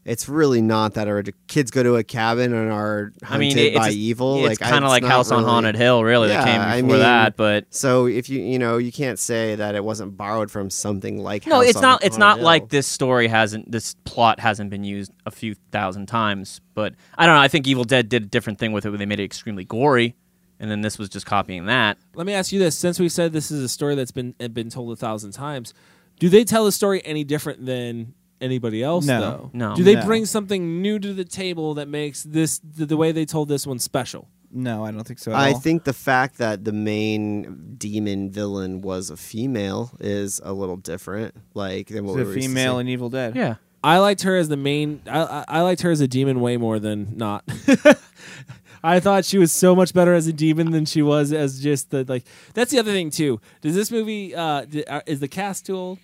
It's 0.03 0.27
really 0.27 0.61
not 0.61 0.95
that 0.95 1.07
our 1.07 1.23
Kids 1.47 1.69
go 1.69 1.83
to 1.83 1.95
a 1.95 2.03
cabin 2.03 2.53
and 2.53 2.71
are 2.71 3.13
hunted 3.23 3.35
I 3.35 3.37
mean, 3.37 3.57
it- 3.57 3.61
it's 3.67 3.77
by 3.77 3.85
just- 3.87 3.97
evil. 3.97 4.45
It's 4.45 4.59
like 4.59 4.69
kind 4.71 4.83
of 4.83 4.89
like 4.89 5.03
not 5.03 5.11
House 5.11 5.31
on 5.31 5.43
Haunted 5.43 5.75
Hill, 5.75 6.03
really. 6.03 6.29
that 6.29 6.45
came 6.45 6.59
I 6.59 6.77
before 6.81 6.89
mean, 6.95 6.99
that, 6.99 7.35
but 7.37 7.65
so 7.69 8.07
if 8.07 8.29
you 8.29 8.41
you 8.41 8.57
know 8.57 8.77
you 8.77 8.91
can't 8.91 9.19
say 9.19 9.55
that 9.55 9.75
it 9.75 9.83
wasn't 9.83 10.17
borrowed 10.17 10.49
from 10.49 10.69
something 10.69 11.17
like 11.21 11.45
no, 11.45 11.57
House 11.57 11.65
it's 11.67 11.75
on 11.77 11.81
not. 11.83 12.03
It's 12.03 12.15
Haunted 12.15 12.19
not 12.19 12.37
Hill. 12.37 12.45
like 12.45 12.69
this 12.69 12.87
story 12.87 13.27
hasn't. 13.27 13.71
This 13.71 13.95
plot 14.05 14.39
hasn't 14.39 14.69
been 14.71 14.83
used 14.83 15.11
a 15.25 15.31
few 15.31 15.53
thousand 15.71 16.07
times. 16.07 16.61
But 16.73 16.95
I 17.17 17.25
don't 17.27 17.35
know. 17.35 17.41
I 17.41 17.47
think 17.47 17.67
Evil 17.67 17.83
Dead 17.83 18.09
did 18.09 18.23
a 18.23 18.25
different 18.27 18.57
thing 18.59 18.71
with 18.71 18.85
it. 18.85 18.89
Where 18.89 18.97
they 18.97 19.05
made 19.05 19.19
it 19.19 19.25
extremely 19.25 19.65
gory, 19.65 20.15
and 20.59 20.71
then 20.71 20.81
this 20.81 20.97
was 20.97 21.09
just 21.09 21.25
copying 21.27 21.65
that. 21.67 21.97
Let 22.15 22.25
me 22.25 22.33
ask 22.33 22.51
you 22.51 22.57
this: 22.59 22.75
since 22.75 22.99
we 22.99 23.07
said 23.09 23.33
this 23.33 23.51
is 23.51 23.61
a 23.63 23.69
story 23.69 23.93
that's 23.95 24.11
been 24.11 24.33
been 24.51 24.69
told 24.69 24.91
a 24.91 24.95
thousand 24.95 25.31
times, 25.33 25.73
do 26.19 26.27
they 26.29 26.43
tell 26.43 26.65
the 26.65 26.71
story 26.71 27.05
any 27.05 27.23
different 27.23 27.65
than 27.67 28.13
anybody 28.41 28.83
else? 28.83 29.05
No. 29.05 29.21
though? 29.21 29.49
No. 29.53 29.75
Do 29.75 29.83
they 29.83 29.95
No. 29.95 30.05
bring 30.05 30.25
something 30.25 30.81
new 30.81 30.99
to 30.99 31.13
the 31.13 31.25
table 31.25 31.75
that 31.75 31.87
makes 31.87 32.23
this 32.23 32.59
the, 32.59 32.85
the 32.85 32.97
way 32.97 33.11
they 33.11 33.25
told 33.25 33.47
this 33.49 33.65
one 33.67 33.79
special? 33.79 34.27
No, 34.53 34.83
I 34.83 34.91
don't 34.91 35.07
think 35.07 35.19
so. 35.19 35.31
At 35.31 35.37
I 35.37 35.51
all. 35.53 35.59
think 35.59 35.85
the 35.85 35.93
fact 35.93 36.37
that 36.39 36.65
the 36.65 36.73
main 36.73 37.75
demon 37.77 38.29
villain 38.29 38.81
was 38.81 39.09
a 39.09 39.15
female 39.15 39.91
is 40.01 40.41
a 40.43 40.51
little 40.51 40.75
different. 40.75 41.35
Like 41.53 41.87
than 41.87 42.05
what 42.05 42.11
It's 42.11 42.15
we 42.17 42.21
a 42.23 42.25
were 42.25 42.33
used 42.35 42.47
to 42.47 42.53
female 42.53 42.75
see. 42.75 42.81
in 42.81 42.87
Evil 42.89 43.09
Dead. 43.09 43.35
Yeah. 43.35 43.55
I 43.83 43.97
liked 43.99 44.23
her 44.23 44.35
as 44.35 44.47
the 44.49 44.57
main. 44.57 45.01
I, 45.07 45.21
I, 45.21 45.45
I 45.47 45.61
liked 45.61 45.81
her 45.83 45.89
as 45.91 46.01
a 46.01 46.07
demon 46.07 46.39
way 46.41 46.57
more 46.57 46.79
than 46.79 47.17
not. 47.17 47.43
I 48.83 48.99
thought 48.99 49.25
she 49.25 49.37
was 49.37 49.51
so 49.51 49.75
much 49.75 49.93
better 49.93 50.13
as 50.13 50.25
a 50.27 50.33
demon 50.33 50.71
than 50.71 50.85
she 50.85 51.01
was 51.01 51.31
as 51.31 51.61
just 51.61 51.91
the 51.91 52.03
like. 52.07 52.23
That's 52.53 52.71
the 52.71 52.79
other 52.79 52.91
thing 52.91 53.09
too. 53.11 53.39
Does 53.61 53.75
this 53.75 53.89
movie? 53.91 54.33
Uh, 54.35 54.65
di- 54.65 54.85
uh, 54.85 55.01
is 55.05 55.19
the 55.19 55.27
cast 55.27 55.65
too 55.67 55.75
old? 55.77 55.99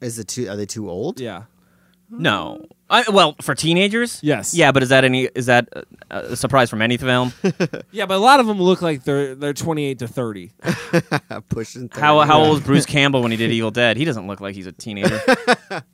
Is 0.00 0.18
it 0.18 0.28
too? 0.28 0.48
Are 0.48 0.56
they 0.56 0.66
too 0.66 0.88
old? 0.90 1.20
Yeah. 1.20 1.44
No. 2.12 2.66
I, 2.88 3.04
well, 3.08 3.36
for 3.40 3.54
teenagers, 3.54 4.18
Yes. 4.20 4.52
Yeah, 4.52 4.72
but 4.72 4.82
is 4.82 4.88
that 4.88 5.04
any? 5.04 5.26
Is 5.34 5.46
that 5.46 5.68
a, 6.10 6.16
a 6.32 6.36
surprise 6.36 6.68
from 6.68 6.82
any 6.82 6.96
film? 6.96 7.32
Yeah, 7.92 8.06
but 8.06 8.16
a 8.16 8.18
lot 8.18 8.40
of 8.40 8.46
them 8.46 8.60
look 8.60 8.82
like 8.82 9.04
they're 9.04 9.34
they're 9.36 9.52
twenty 9.54 9.84
eight 9.84 10.00
to 10.00 10.08
thirty. 10.08 10.52
Pushing. 11.48 11.88
how 11.92 12.18
30. 12.20 12.28
how 12.28 12.40
old 12.40 12.50
was 12.50 12.60
Bruce 12.62 12.86
Campbell 12.96 13.22
when 13.22 13.30
he 13.30 13.36
did 13.36 13.50
Evil 13.52 13.70
Dead? 13.70 13.96
He 13.96 14.04
doesn't 14.04 14.26
look 14.26 14.40
like 14.40 14.54
he's 14.56 14.66
a 14.66 14.72
teenager. 14.72 15.20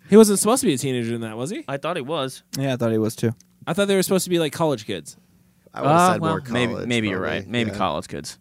He 0.09 0.17
wasn't 0.17 0.39
supposed 0.39 0.61
to 0.63 0.67
be 0.67 0.75
a 0.75 0.79
teenager 0.79 1.15
in 1.15 1.21
that, 1.23 1.37
was 1.37 1.51
he? 1.51 1.65
I 1.69 1.77
thought 1.77 1.97
he 1.97 2.03
was. 2.03 2.43
Yeah, 2.59 2.73
I 2.75 2.77
thought 2.77 2.93
he 2.93 2.99
was 2.99 3.15
too. 3.17 3.35
I 3.67 3.73
thought 3.75 3.89
they 3.89 3.97
were 3.97 4.03
supposed 4.03 4.25
to 4.25 4.31
be 4.31 4.39
like 4.39 4.53
college 4.53 4.87
kids. 4.87 5.17
I 5.75 5.83
would 5.83 5.89
have 5.89 5.97
Uh, 6.01 6.13
said 6.13 6.21
well, 6.23 6.31
more 6.33 6.43
maybe 6.51 6.73
college. 6.73 6.89
maybe 6.89 7.09
you're 7.09 7.21
right. 7.21 7.47
Maybe 7.47 7.71
Yeah. 7.71 7.77
college 7.77 8.09
kids. 8.09 8.39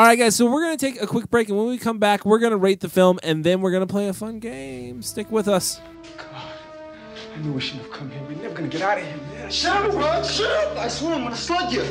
All 0.00 0.06
right, 0.06 0.18
guys. 0.18 0.34
So 0.34 0.50
we're 0.50 0.62
gonna 0.62 0.78
take 0.78 1.02
a 1.02 1.06
quick 1.06 1.28
break, 1.28 1.50
and 1.50 1.58
when 1.58 1.66
we 1.66 1.76
come 1.76 1.98
back, 1.98 2.24
we're 2.24 2.38
gonna 2.38 2.56
rate 2.56 2.80
the 2.80 2.88
film, 2.88 3.18
and 3.22 3.44
then 3.44 3.60
we're 3.60 3.70
gonna 3.70 3.86
play 3.86 4.08
a 4.08 4.14
fun 4.14 4.38
game. 4.38 5.02
Stick 5.02 5.30
with 5.30 5.46
us. 5.46 5.78
God, 6.16 6.26
I 7.34 7.38
knew 7.42 7.52
we 7.52 7.60
shouldn't 7.60 7.82
have 7.82 7.92
come 7.92 8.08
here. 8.10 8.22
We're 8.22 8.42
never 8.42 8.54
gonna 8.54 8.68
get 8.68 8.80
out 8.80 8.96
of 8.96 9.04
here, 9.04 9.18
man. 9.34 9.50
Shut 9.50 9.76
up, 9.76 9.92
Rod. 9.92 10.24
Shut 10.24 10.50
up. 10.50 10.78
I 10.78 10.88
swear 10.88 11.16
I'm 11.16 11.24
gonna 11.24 11.36
slug 11.36 11.70
you. 11.70 11.82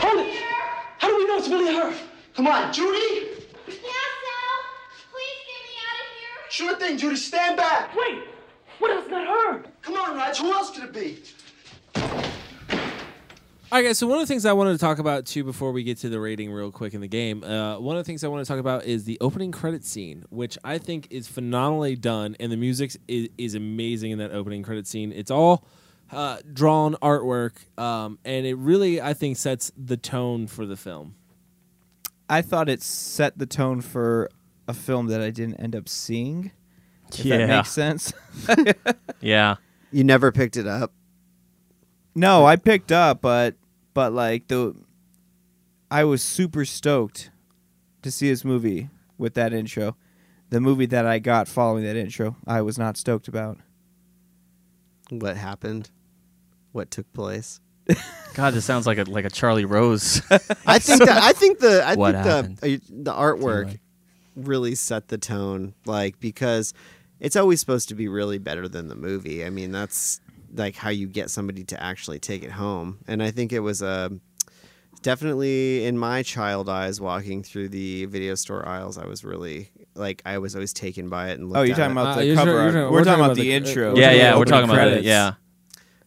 Hold 0.00 0.20
it! 0.20 0.42
How 0.96 1.08
do 1.08 1.16
we 1.18 1.26
know 1.26 1.36
it's 1.36 1.48
really 1.50 1.74
her? 1.74 1.94
Come 2.34 2.46
on, 2.46 2.72
Judy. 2.72 3.28
Yes, 3.66 3.76
Al. 3.76 4.64
Please 5.12 5.40
get 5.44 5.60
me 5.60 5.76
out 5.84 6.00
of 6.00 6.08
here. 6.16 6.48
Sure 6.48 6.74
thing, 6.78 6.96
Judy. 6.96 7.16
Stand 7.16 7.58
back. 7.58 7.94
Wait! 7.94 8.32
What 8.78 8.90
if 8.90 9.02
it's 9.02 9.10
not 9.10 9.26
her? 9.26 9.64
Come 9.82 9.96
on, 9.96 10.16
Raj. 10.16 10.38
Who 10.38 10.52
else 10.52 10.70
could 10.70 10.84
it 10.84 10.92
be? 10.92 11.22
All 13.74 13.80
right, 13.80 13.86
guys. 13.88 13.98
So 13.98 14.06
one 14.06 14.18
of 14.18 14.22
the 14.22 14.32
things 14.32 14.46
I 14.46 14.52
wanted 14.52 14.72
to 14.72 14.78
talk 14.78 14.98
about 14.98 15.26
too 15.26 15.42
before 15.42 15.72
we 15.72 15.82
get 15.82 15.98
to 15.98 16.08
the 16.08 16.20
rating, 16.20 16.52
real 16.52 16.70
quick 16.70 16.94
in 16.94 17.00
the 17.00 17.08
game, 17.08 17.42
uh, 17.42 17.78
one 17.78 17.96
of 17.96 18.00
the 18.00 18.06
things 18.06 18.22
I 18.22 18.28
want 18.28 18.44
to 18.44 18.48
talk 18.48 18.60
about 18.60 18.84
is 18.84 19.04
the 19.04 19.18
opening 19.20 19.50
credit 19.50 19.84
scene, 19.84 20.24
which 20.30 20.56
I 20.62 20.78
think 20.78 21.08
is 21.10 21.26
phenomenally 21.26 21.96
done, 21.96 22.36
and 22.38 22.52
the 22.52 22.56
music 22.56 22.92
is, 23.08 23.30
is 23.36 23.54
amazing 23.56 24.12
in 24.12 24.18
that 24.18 24.30
opening 24.30 24.62
credit 24.62 24.86
scene. 24.86 25.10
It's 25.10 25.30
all 25.30 25.66
uh, 26.12 26.38
drawn 26.52 26.94
artwork, 27.02 27.52
um, 27.76 28.18
and 28.24 28.46
it 28.46 28.54
really, 28.58 29.00
I 29.00 29.12
think, 29.12 29.36
sets 29.36 29.72
the 29.76 29.96
tone 29.96 30.46
for 30.46 30.66
the 30.66 30.76
film. 30.76 31.16
I 32.28 32.42
thought 32.42 32.68
it 32.68 32.80
set 32.80 33.38
the 33.38 33.46
tone 33.46 33.80
for 33.80 34.30
a 34.68 34.74
film 34.74 35.08
that 35.08 35.20
I 35.20 35.30
didn't 35.30 35.56
end 35.56 35.74
up 35.74 35.88
seeing. 35.88 36.52
If 37.18 37.24
Yeah. 37.24 37.38
that 37.38 37.48
makes 37.56 37.70
sense. 37.72 38.12
Yeah. 39.20 39.56
You 39.90 40.04
never 40.04 40.32
picked 40.32 40.56
it 40.56 40.66
up. 40.66 40.92
no, 42.14 42.44
I 42.44 42.56
picked 42.56 42.92
up, 42.92 43.20
but 43.22 43.54
but 43.94 44.12
like 44.12 44.48
the 44.48 44.74
I 45.90 46.04
was 46.04 46.22
super 46.22 46.64
stoked 46.64 47.30
to 48.02 48.10
see 48.10 48.28
this 48.28 48.44
movie 48.44 48.90
with 49.18 49.34
that 49.34 49.52
intro. 49.52 49.96
The 50.50 50.60
movie 50.60 50.86
that 50.86 51.06
I 51.06 51.18
got 51.20 51.48
following 51.48 51.84
that 51.84 51.96
intro, 51.96 52.36
I 52.46 52.60
was 52.62 52.78
not 52.78 52.96
stoked 52.96 53.28
about. 53.28 53.58
What 55.10 55.36
happened? 55.36 55.90
What 56.72 56.90
took 56.90 57.10
place? 57.12 57.60
God, 58.34 58.54
this 58.54 58.64
sounds 58.64 58.86
like 58.86 58.98
a 58.98 59.04
like 59.04 59.24
a 59.24 59.30
Charlie 59.30 59.64
Rose. 59.64 60.20
I 60.66 60.78
think 60.78 61.04
that 61.04 61.22
I 61.22 61.32
think 61.32 61.60
the 61.60 61.82
I 61.84 61.94
What 61.94 62.14
think 62.14 62.26
happened? 62.26 62.56
the 62.58 62.74
uh, 62.76 62.78
the 62.90 63.12
artwork 63.12 63.78
really 64.36 64.74
set 64.74 65.08
the 65.08 65.18
tone, 65.18 65.74
like 65.86 66.18
because 66.20 66.74
it's 67.20 67.36
always 67.36 67.60
supposed 67.60 67.88
to 67.90 67.94
be 67.94 68.08
really 68.08 68.38
better 68.38 68.68
than 68.68 68.88
the 68.88 68.94
movie. 68.96 69.44
I 69.44 69.50
mean, 69.50 69.72
that's 69.72 70.20
like 70.54 70.76
how 70.76 70.90
you 70.90 71.06
get 71.08 71.30
somebody 71.30 71.64
to 71.64 71.82
actually 71.82 72.18
take 72.20 72.42
it 72.42 72.52
home, 72.52 72.98
and 73.08 73.22
I 73.22 73.30
think 73.30 73.52
it 73.52 73.60
was 73.60 73.82
a. 73.82 74.10
Definitely 75.02 75.84
in 75.84 75.98
my 75.98 76.22
child 76.22 76.66
eyes, 76.70 76.98
walking 76.98 77.42
through 77.42 77.68
the 77.68 78.06
video 78.06 78.34
store 78.34 78.66
aisles, 78.66 78.96
I 78.96 79.04
was 79.06 79.22
really 79.22 79.68
like 79.94 80.22
I 80.24 80.38
was 80.38 80.54
always 80.54 80.72
taken 80.72 81.10
by 81.10 81.28
it 81.28 81.38
and 81.38 81.48
looked 81.50 81.58
Oh, 81.58 81.62
you're 81.62 81.74
at 81.74 81.78
talking 81.78 81.90
it. 81.96 82.00
about 82.00 82.06
Uh, 82.06 82.20
the 82.20 82.26
you're 82.26 82.36
cover 82.36 82.58
art. 82.58 82.72
you're 82.72 82.82
We're, 82.84 82.90
we're 82.90 83.04
talking 83.04 83.04
talking 83.04 83.24
about 83.26 83.36
the 83.36 83.54
about 83.56 83.64
the- 83.66 83.70
intro. 83.70 83.92
uh, 83.92 83.96
yeah, 83.96 84.10
yeah, 84.12 84.30
we're 84.30 84.36
opening 84.42 84.52
talking 84.52 84.70
about 84.70 84.88
it. 84.88 85.04
Yeah, 85.04 85.34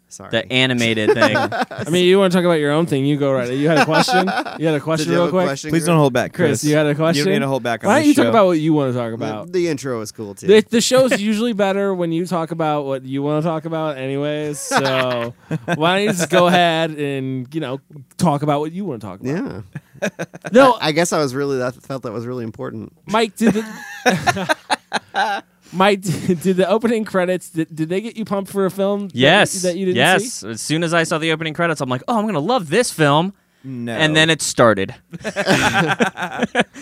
Sorry, 0.10 0.30
the 0.32 0.52
animated 0.52 1.12
thing. 1.14 1.36
I 1.72 1.90
mean, 1.90 2.06
you 2.06 2.18
want 2.18 2.32
to 2.32 2.38
talk 2.38 2.46
about 2.46 2.60
your 2.60 2.72
own 2.72 2.86
thing? 2.86 3.06
You 3.06 3.18
go 3.18 3.32
right. 3.32 3.52
You 3.52 3.68
had 3.68 3.80
a 3.80 3.86
question. 3.86 4.30
You 4.60 4.66
had 4.66 4.76
a 4.76 4.80
question, 4.80 5.12
real 5.12 5.26
a 5.28 5.30
quick. 5.30 5.46
question, 5.46 5.70
Please 5.70 5.86
don't 5.86 5.98
hold 5.98 6.14
back, 6.14 6.34
Chris, 6.34 6.62
Chris. 6.62 6.64
you 6.64 6.76
had 6.76 6.88
a 6.88 6.96
question. 6.96 7.20
You 7.20 7.26
don't 7.26 7.34
need 7.34 7.40
to 7.40 7.48
hold 7.48 7.62
back 7.64 7.84
on 7.84 7.90
Why 7.90 7.96
don't 8.00 8.08
this 8.08 8.18
you 8.18 8.24
talk 8.24 8.30
about 8.30 8.46
what 8.48 8.60
you 8.60 8.74
want 8.74 8.94
to 8.94 8.98
talk 8.98 9.14
about? 9.14 9.52
the 9.52 9.68
intro 9.68 10.02
is 10.02 10.12
cool 10.12 10.34
too. 10.34 10.48
The, 10.48 10.62
the 10.62 10.82
show's 10.82 11.20
usually 11.20 11.54
better 11.54 11.94
when 11.94 12.12
you 12.12 12.26
talk 12.26 12.52
about 12.52 12.86
what 12.86 13.04
you 13.04 13.22
want 13.22 13.44
to 13.44 13.48
talk 13.48 13.66
about, 13.66 13.98
anyways. 13.98 14.58
So 14.60 15.34
why 15.76 15.98
don't 15.98 16.04
you 16.04 16.12
just 16.14 16.30
go 16.30 16.48
ahead 16.48 16.92
and 16.92 17.54
you 17.54 17.60
know 17.62 17.80
talk 18.18 18.42
about 18.42 18.62
what 18.62 18.72
you 18.72 18.86
want 18.86 19.02
to 19.02 19.08
talk 19.08 19.20
about? 19.20 19.64
yeah, 20.02 20.10
No, 20.52 20.78
I 20.80 20.92
guess 20.94 21.12
I 21.14 21.20
was 21.20 21.36
really 21.36 21.58
that 21.60 21.76
felt 21.76 22.04
that 22.04 22.14
was 22.14 22.26
really 22.26 22.44
important. 22.46 22.94
Mike 23.06 23.36
did 23.36 23.54
the. 23.56 25.44
Mike, 25.74 26.02
did 26.02 26.58
the 26.58 26.68
opening 26.70 27.06
credits? 27.06 27.50
Did, 27.50 27.76
did 27.76 27.90
they 27.90 28.02
get 28.02 28.16
you 28.18 28.26
pumped 28.26 28.52
for 28.52 28.66
a 28.66 28.72
film? 28.72 29.10
Yes, 29.14 29.62
that, 29.64 29.78
you 29.78 29.86
didn't 29.86 29.98
yes. 29.98 30.34
see. 30.34 30.50
As 30.50 30.62
soon 30.62 30.84
as 30.84 30.94
I 30.94 31.04
saw 31.04 31.18
the 31.18 31.32
opening 31.32 31.54
credits, 31.54 31.82
I'm 31.82 31.90
like, 31.90 32.04
oh, 32.08 32.18
I'm 32.20 32.26
gonna 32.26 32.40
love 32.40 32.70
this 32.70 32.92
film. 32.92 33.34
No. 33.64 33.92
And 33.92 34.16
then 34.16 34.30
it 34.30 34.42
started. 34.42 34.96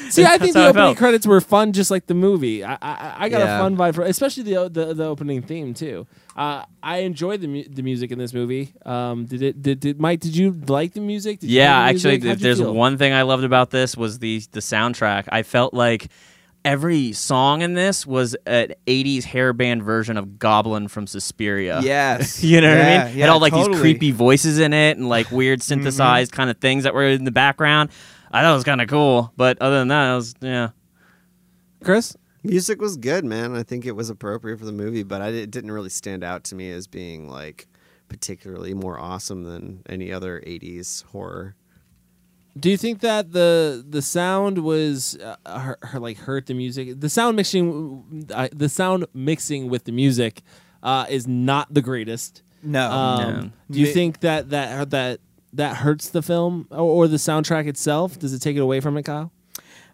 See, 0.09 0.23
I 0.23 0.37
think 0.37 0.53
the 0.53 0.59
I 0.59 0.67
opening 0.67 0.73
felt. 0.73 0.97
credits 0.97 1.25
were 1.25 1.41
fun, 1.41 1.73
just 1.73 1.89
like 1.89 2.05
the 2.05 2.13
movie. 2.13 2.63
I 2.63 2.77
I, 2.81 3.15
I 3.19 3.29
got 3.29 3.39
Yeah. 3.39 3.55
a 3.55 3.59
fun 3.59 3.75
vibe 3.75 3.95
for, 3.95 4.03
especially 4.03 4.43
the 4.43 4.69
the, 4.69 4.93
the 4.93 5.05
opening 5.05 5.41
theme 5.41 5.73
too. 5.73 6.05
Uh, 6.35 6.63
I 6.83 6.97
enjoyed 6.97 7.41
the 7.41 7.47
mu- 7.47 7.63
the 7.67 7.81
music 7.81 8.11
in 8.11 8.19
this 8.19 8.33
movie. 8.33 8.73
Um, 8.85 9.25
did 9.25 9.41
it? 9.41 9.61
Did, 9.63 9.79
did 9.79 9.99
Mike? 9.99 10.19
Did 10.19 10.35
you 10.35 10.51
like 10.67 10.93
the 10.93 10.99
music? 11.01 11.39
Did 11.39 11.49
yeah, 11.49 11.75
like 11.79 11.85
the 11.85 11.95
actually, 11.95 12.11
music? 12.11 12.23
if 12.23 12.29
How'd 12.29 12.39
you 12.39 12.43
there's 12.43 12.59
feel? 12.59 12.73
one 12.73 12.97
thing 12.97 13.13
I 13.13 13.21
loved 13.23 13.45
about 13.45 13.71
this 13.71 13.97
was 13.97 14.19
the 14.19 14.43
the 14.51 14.59
soundtrack. 14.59 15.25
I 15.31 15.41
felt 15.43 15.73
like 15.73 16.07
every 16.65 17.13
song 17.13 17.61
in 17.61 17.75
this 17.75 18.05
was 18.05 18.35
an 18.45 18.73
'80s 18.87 19.23
hair 19.23 19.53
band 19.53 19.83
version 19.83 20.17
of 20.17 20.37
Goblin 20.37 20.89
from 20.89 21.07
Suspiria. 21.07 21.79
Yes. 21.83 22.43
You 22.43 22.59
know 22.59 22.69
what 22.69 22.77
I 22.77 22.81
Yeah, 22.81 23.05
mean? 23.05 23.17
It 23.17 23.21
had 23.21 23.29
all 23.29 23.39
like 23.39 23.53
totally. 23.53 23.73
these 23.73 23.81
creepy 23.81 24.11
voices 24.11 24.59
in 24.59 24.73
it 24.73 24.97
and 24.97 25.07
like 25.07 25.31
weird 25.31 25.59
Mm-hmm. 25.59 25.63
synthesized 25.83 26.31
kind 26.33 26.49
of 26.49 26.57
things 26.57 26.83
that 26.83 26.93
were 26.93 27.07
in 27.07 27.23
the 27.23 27.31
background. 27.31 27.91
I 28.31 28.41
thought 28.41 28.51
it 28.51 28.55
was 28.55 28.63
kind 28.65 28.81
of 28.81 28.89
cool, 28.89 29.31
but 29.37 29.57
other 29.61 29.79
than 29.79 29.87
that, 29.87 30.11
it 30.11 30.15
was 30.15 30.35
yeah. 30.41 30.69
Chris. 31.83 32.17
Music 32.43 32.79
was 32.81 32.97
good, 32.97 33.25
man. 33.25 33.55
I 33.55 33.63
think 33.63 33.85
it 33.85 33.95
was 33.95 34.09
appropriate 34.09 34.59
for 34.59 34.65
the 34.65 34.71
movie, 34.71 35.03
but 35.03 35.21
I, 35.21 35.29
it 35.29 35.49
didn't 35.51 35.71
really 35.71 35.89
stand 35.89 36.23
out 36.23 36.43
to 36.45 36.55
me 36.55 36.69
as 36.71 36.85
being 36.87 37.29
like 37.29 37.67
particularly 38.07 38.73
more 38.75 38.99
awesome 38.99 39.43
than 39.45 39.81
any 39.89 40.11
other 40.11 40.41
'80s 40.45 41.03
horror. 41.05 41.55
Do 42.57 42.69
you 42.69 42.77
think 42.77 43.01
that 43.01 43.33
the 43.33 43.85
the 43.87 44.01
sound 44.01 44.59
was 44.59 45.17
uh, 45.17 45.35
her, 45.59 45.77
her 45.81 45.99
like 45.99 46.17
hurt 46.17 46.45
the 46.45 46.53
music? 46.53 46.99
The 47.01 47.09
sound 47.09 47.35
mixing, 47.35 48.27
uh, 48.33 48.47
the 48.53 48.69
sound 48.69 49.05
mixing 49.13 49.69
with 49.69 49.83
the 49.83 49.91
music, 49.91 50.41
uh, 50.81 51.05
is 51.09 51.27
not 51.27 51.73
the 51.73 51.81
greatest. 51.81 52.43
No. 52.63 52.89
Um, 52.89 53.19
No. 53.19 53.51
Do 53.71 53.79
you 53.79 53.87
think 53.87 54.21
that 54.21 54.49
that 54.51 54.89
that 54.91 55.19
that 55.53 55.77
hurts 55.77 56.09
the 56.09 56.21
film 56.21 56.67
or, 56.71 56.77
or 56.79 57.07
the 57.07 57.17
soundtrack 57.17 57.67
itself? 57.67 58.17
Does 58.19 58.33
it 58.33 58.39
take 58.39 58.55
it 58.55 58.61
away 58.61 58.79
from 58.79 58.95
it, 58.97 59.03
Kyle? 59.03 59.31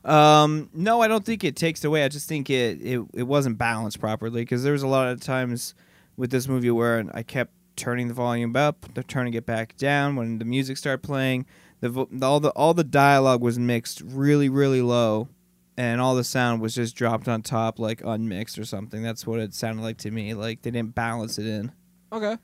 Um, 0.03 0.69
no, 0.73 1.01
I 1.01 1.07
don't 1.07 1.23
think 1.25 1.43
it 1.43 1.55
takes 1.55 1.83
it 1.83 1.87
away. 1.87 2.03
I 2.03 2.07
just 2.09 2.27
think 2.27 2.49
it 2.49 2.81
it, 2.81 3.01
it 3.13 3.23
wasn't 3.23 3.57
balanced 3.57 3.99
properly 3.99 4.41
because 4.41 4.63
there 4.63 4.73
was 4.73 4.83
a 4.83 4.87
lot 4.87 5.07
of 5.07 5.19
times 5.19 5.73
with 6.17 6.29
this 6.31 6.47
movie 6.47 6.71
where 6.71 7.05
I 7.13 7.23
kept 7.23 7.53
turning 7.75 8.07
the 8.07 8.13
volume 8.13 8.55
up, 8.55 8.85
turning 9.07 9.33
it 9.33 9.45
back 9.45 9.75
down 9.77 10.15
when 10.15 10.37
the 10.39 10.45
music 10.45 10.77
started 10.77 11.01
playing. 11.03 11.45
The 11.81 12.07
all 12.21 12.39
the 12.39 12.49
all 12.51 12.73
the 12.73 12.83
dialogue 12.83 13.41
was 13.41 13.59
mixed 13.59 14.01
really 14.01 14.49
really 14.49 14.81
low, 14.81 15.29
and 15.77 15.99
all 15.99 16.15
the 16.15 16.23
sound 16.23 16.61
was 16.61 16.75
just 16.75 16.95
dropped 16.95 17.27
on 17.27 17.41
top 17.41 17.79
like 17.79 18.01
unmixed 18.03 18.57
or 18.57 18.65
something. 18.65 19.03
That's 19.03 19.27
what 19.27 19.39
it 19.39 19.53
sounded 19.53 19.81
like 19.81 19.97
to 19.99 20.11
me. 20.11 20.33
Like 20.33 20.61
they 20.61 20.71
didn't 20.71 20.95
balance 20.95 21.37
it 21.37 21.45
in. 21.45 21.71
Okay. 22.11 22.37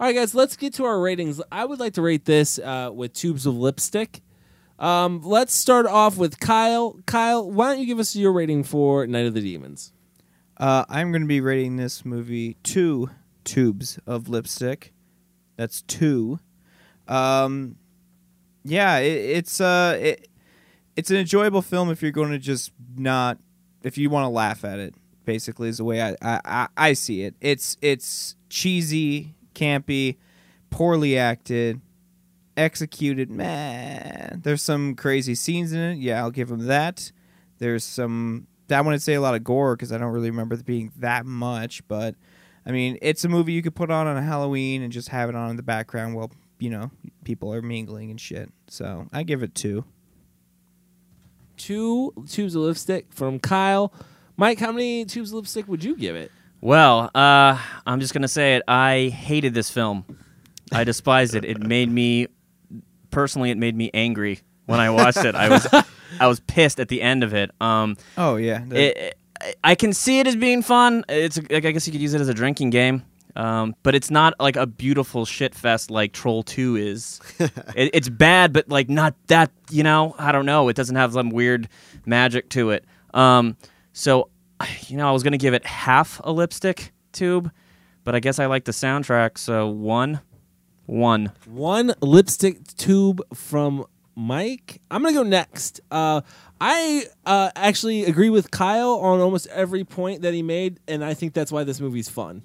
All 0.00 0.06
right, 0.06 0.14
guys, 0.14 0.34
let's 0.34 0.56
get 0.56 0.72
to 0.74 0.84
our 0.84 0.98
ratings. 0.98 1.42
I 1.52 1.66
would 1.66 1.78
like 1.78 1.92
to 1.94 2.02
rate 2.02 2.24
this 2.24 2.58
uh, 2.58 2.90
with 2.90 3.12
tubes 3.12 3.44
of 3.44 3.54
lipstick. 3.54 4.22
Um, 4.78 5.20
let's 5.22 5.52
start 5.52 5.84
off 5.84 6.16
with 6.16 6.40
Kyle. 6.40 6.98
Kyle, 7.04 7.50
why 7.50 7.68
don't 7.68 7.80
you 7.80 7.86
give 7.86 7.98
us 7.98 8.16
your 8.16 8.32
rating 8.32 8.64
for 8.64 9.06
Night 9.06 9.26
of 9.26 9.34
the 9.34 9.42
Demons? 9.42 9.92
Uh, 10.56 10.86
I'm 10.88 11.12
going 11.12 11.20
to 11.20 11.28
be 11.28 11.42
rating 11.42 11.76
this 11.76 12.02
movie 12.04 12.56
two 12.62 13.10
tubes 13.44 13.98
of 14.06 14.30
lipstick. 14.30 14.94
That's 15.56 15.82
two. 15.82 16.40
Um, 17.06 17.76
yeah, 18.64 18.98
it, 18.98 19.36
it's 19.36 19.60
uh, 19.60 19.98
it, 20.00 20.28
it's 20.96 21.10
an 21.10 21.16
enjoyable 21.16 21.62
film 21.62 21.90
if 21.90 22.02
you're 22.02 22.10
going 22.10 22.30
to 22.30 22.38
just 22.38 22.72
not 22.96 23.38
if 23.82 23.96
you 23.98 24.10
want 24.10 24.24
to 24.24 24.28
laugh 24.28 24.64
at 24.64 24.78
it. 24.78 24.94
Basically, 25.24 25.68
is 25.68 25.76
the 25.76 25.84
way 25.84 26.02
I, 26.02 26.16
I, 26.22 26.68
I, 26.76 26.92
see 26.94 27.22
it. 27.22 27.34
It's 27.40 27.76
it's 27.80 28.34
cheesy, 28.48 29.34
campy, 29.54 30.16
poorly 30.70 31.16
acted, 31.16 31.80
executed. 32.56 33.30
Man, 33.30 34.40
there's 34.42 34.62
some 34.62 34.96
crazy 34.96 35.34
scenes 35.34 35.72
in 35.72 35.78
it. 35.78 35.98
Yeah, 35.98 36.20
I'll 36.20 36.30
give 36.30 36.50
him 36.50 36.66
that. 36.66 37.12
There's 37.58 37.84
some. 37.84 38.48
I 38.70 38.80
wouldn't 38.80 39.02
say 39.02 39.14
a 39.14 39.20
lot 39.20 39.34
of 39.34 39.44
gore 39.44 39.76
because 39.76 39.92
I 39.92 39.98
don't 39.98 40.12
really 40.12 40.30
remember 40.30 40.56
being 40.56 40.90
that 40.96 41.26
much. 41.26 41.86
But 41.86 42.16
I 42.66 42.72
mean, 42.72 42.98
it's 43.02 43.24
a 43.24 43.28
movie 43.28 43.52
you 43.52 43.62
could 43.62 43.74
put 43.74 43.90
on 43.90 44.06
on 44.06 44.16
a 44.16 44.22
Halloween 44.22 44.82
and 44.82 44.92
just 44.92 45.10
have 45.10 45.28
it 45.28 45.34
on 45.34 45.50
in 45.50 45.56
the 45.56 45.62
background 45.62 46.16
while 46.16 46.30
you 46.60 46.70
know 46.70 46.90
people 47.24 47.52
are 47.52 47.62
mingling 47.62 48.10
and 48.10 48.20
shit. 48.20 48.50
So 48.68 49.08
I 49.12 49.22
give 49.24 49.42
it 49.42 49.54
two. 49.54 49.84
Two 51.56 52.14
tubes 52.28 52.54
of 52.54 52.62
lipstick 52.62 53.06
from 53.10 53.38
Kyle. 53.38 53.92
Mike, 54.36 54.58
how 54.58 54.72
many 54.72 55.04
tubes 55.04 55.30
of 55.30 55.36
lipstick 55.36 55.68
would 55.68 55.84
you 55.84 55.94
give 55.96 56.16
it? 56.16 56.32
Well, 56.62 57.10
uh, 57.14 57.58
I'm 57.86 58.00
just 58.00 58.14
gonna 58.14 58.28
say 58.28 58.56
it. 58.56 58.62
I 58.66 59.08
hated 59.14 59.52
this 59.54 59.70
film. 59.70 60.04
I 60.72 60.84
despised 60.84 61.34
it. 61.34 61.44
It 61.44 61.58
made 61.66 61.90
me 61.90 62.28
personally. 63.10 63.50
It 63.50 63.58
made 63.58 63.76
me 63.76 63.90
angry 63.92 64.40
when 64.66 64.80
I 64.80 64.88
watched 64.90 65.24
it. 65.24 65.34
I 65.34 65.48
was 65.50 65.66
I 66.18 66.26
was 66.26 66.40
pissed 66.40 66.80
at 66.80 66.88
the 66.88 67.02
end 67.02 67.22
of 67.24 67.34
it. 67.34 67.50
Um, 67.60 67.96
Oh 68.16 68.36
yeah, 68.36 68.64
it, 68.70 68.96
it- 68.96 69.16
I 69.64 69.74
can 69.74 69.94
see 69.94 70.20
it 70.20 70.26
as 70.26 70.36
being 70.36 70.60
fun. 70.62 71.02
It's 71.08 71.38
like 71.50 71.64
I 71.64 71.70
guess 71.70 71.86
you 71.86 71.92
could 71.92 72.02
use 72.02 72.12
it 72.12 72.20
as 72.20 72.28
a 72.28 72.34
drinking 72.34 72.70
game. 72.70 73.02
Um, 73.36 73.74
but 73.82 73.94
it's 73.94 74.10
not 74.10 74.34
like 74.40 74.56
a 74.56 74.66
beautiful 74.66 75.24
shit 75.24 75.54
fest 75.54 75.90
like 75.90 76.12
Troll 76.12 76.42
Two 76.42 76.76
is. 76.76 77.20
it, 77.38 77.90
it's 77.92 78.08
bad, 78.08 78.52
but 78.52 78.68
like 78.68 78.88
not 78.88 79.14
that. 79.28 79.50
You 79.70 79.82
know, 79.82 80.14
I 80.18 80.32
don't 80.32 80.46
know. 80.46 80.68
It 80.68 80.76
doesn't 80.76 80.96
have 80.96 81.12
some 81.12 81.30
weird 81.30 81.68
magic 82.06 82.48
to 82.50 82.70
it. 82.70 82.84
Um, 83.14 83.56
so, 83.92 84.28
you 84.86 84.96
know, 84.96 85.08
I 85.08 85.12
was 85.12 85.22
gonna 85.22 85.38
give 85.38 85.54
it 85.54 85.64
half 85.66 86.20
a 86.24 86.32
lipstick 86.32 86.92
tube, 87.12 87.50
but 88.04 88.14
I 88.14 88.20
guess 88.20 88.38
I 88.38 88.46
like 88.46 88.64
the 88.64 88.72
soundtrack, 88.72 89.38
so 89.38 89.68
one, 89.68 90.20
one. 90.86 91.32
One 91.46 91.94
lipstick 92.00 92.66
tube 92.76 93.22
from 93.34 93.86
Mike. 94.14 94.80
I'm 94.90 95.02
gonna 95.02 95.14
go 95.14 95.22
next. 95.22 95.80
Uh, 95.90 96.20
I 96.60 97.04
uh, 97.24 97.50
actually 97.56 98.04
agree 98.04 98.28
with 98.28 98.50
Kyle 98.50 98.98
on 98.98 99.20
almost 99.20 99.46
every 99.48 99.84
point 99.84 100.22
that 100.22 100.34
he 100.34 100.42
made, 100.42 100.78
and 100.86 101.04
I 101.04 101.14
think 101.14 101.32
that's 101.32 101.50
why 101.50 101.64
this 101.64 101.80
movie's 101.80 102.08
fun. 102.08 102.42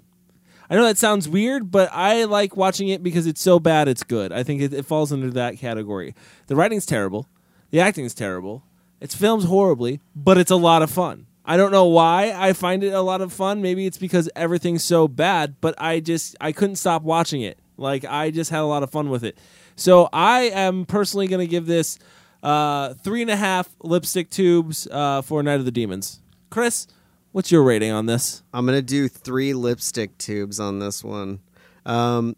I 0.70 0.76
know 0.76 0.84
that 0.86 0.98
sounds 0.98 1.30
weird, 1.30 1.72
but 1.72 1.90
I 1.92 2.24
like 2.26 2.58
watching 2.58 2.88
it 2.90 3.04
because 3.04 3.28
it's 3.28 3.42
so 3.42 3.60
bad 3.60 3.88
it's 3.88 4.04
good. 4.04 4.32
I 4.32 4.44
think 4.44 4.62
it, 4.62 4.74
it 4.74 4.86
falls 4.86 5.12
under 5.12 5.30
that 5.32 5.58
category. 5.58 6.16
The 6.48 6.56
writing's 6.56 6.86
terrible, 6.86 7.28
the 7.72 7.80
acting's 7.80 8.14
terrible, 8.14 8.64
it's 9.00 9.16
filmed 9.16 9.44
horribly, 9.46 10.02
but 10.16 10.38
it's 10.38 10.52
a 10.52 10.56
lot 10.56 10.82
of 10.82 10.90
fun. 10.90 11.28
I 11.46 11.58
don't 11.58 11.72
know 11.72 11.86
why 11.86 12.34
I 12.36 12.54
find 12.54 12.84
it 12.84 12.94
a 12.94 13.02
lot 13.02 13.22
of 13.22 13.32
fun. 13.32 13.62
Maybe 13.62 13.86
it's 13.86 14.00
because 14.00 14.30
everything's 14.36 14.84
so 14.84 15.08
bad, 15.08 15.56
but 15.62 15.76
I 15.78 16.00
just 16.00 16.36
I 16.42 16.52
couldn't 16.52 16.78
stop 16.78 17.04
watching 17.04 17.42
it. 17.42 17.60
Like 17.78 18.04
I 18.06 18.32
just 18.32 18.50
had 18.50 18.62
a 18.62 18.66
lot 18.66 18.82
of 18.82 18.90
fun 18.90 19.10
with 19.10 19.24
it. 19.24 19.38
So 19.76 20.10
I 20.12 20.44
am 20.44 20.86
personally 20.86 21.28
going 21.28 21.46
to 21.46 21.50
give 21.50 21.68
this 21.68 22.00
uh, 22.42 22.94
three 22.96 23.22
and 23.22 23.30
a 23.30 23.36
half 23.36 23.70
lipstick 23.84 24.30
tubes 24.30 24.88
uh, 24.90 25.22
for 25.22 25.44
Night 25.44 25.60
of 25.60 25.66
the 25.66 25.72
Demons. 25.72 26.22
Chris, 26.50 26.88
what's 27.36 27.52
your 27.52 27.64
rating 27.64 27.92
on 27.92 28.06
this? 28.06 28.44
I'm 28.54 28.66
gonna 28.66 28.82
do 28.82 29.10
three 29.10 29.54
lipstick 29.54 30.18
tubes 30.18 30.58
on 30.58 30.80
this 30.80 31.04
one. 31.04 31.42
Um, 31.86 32.38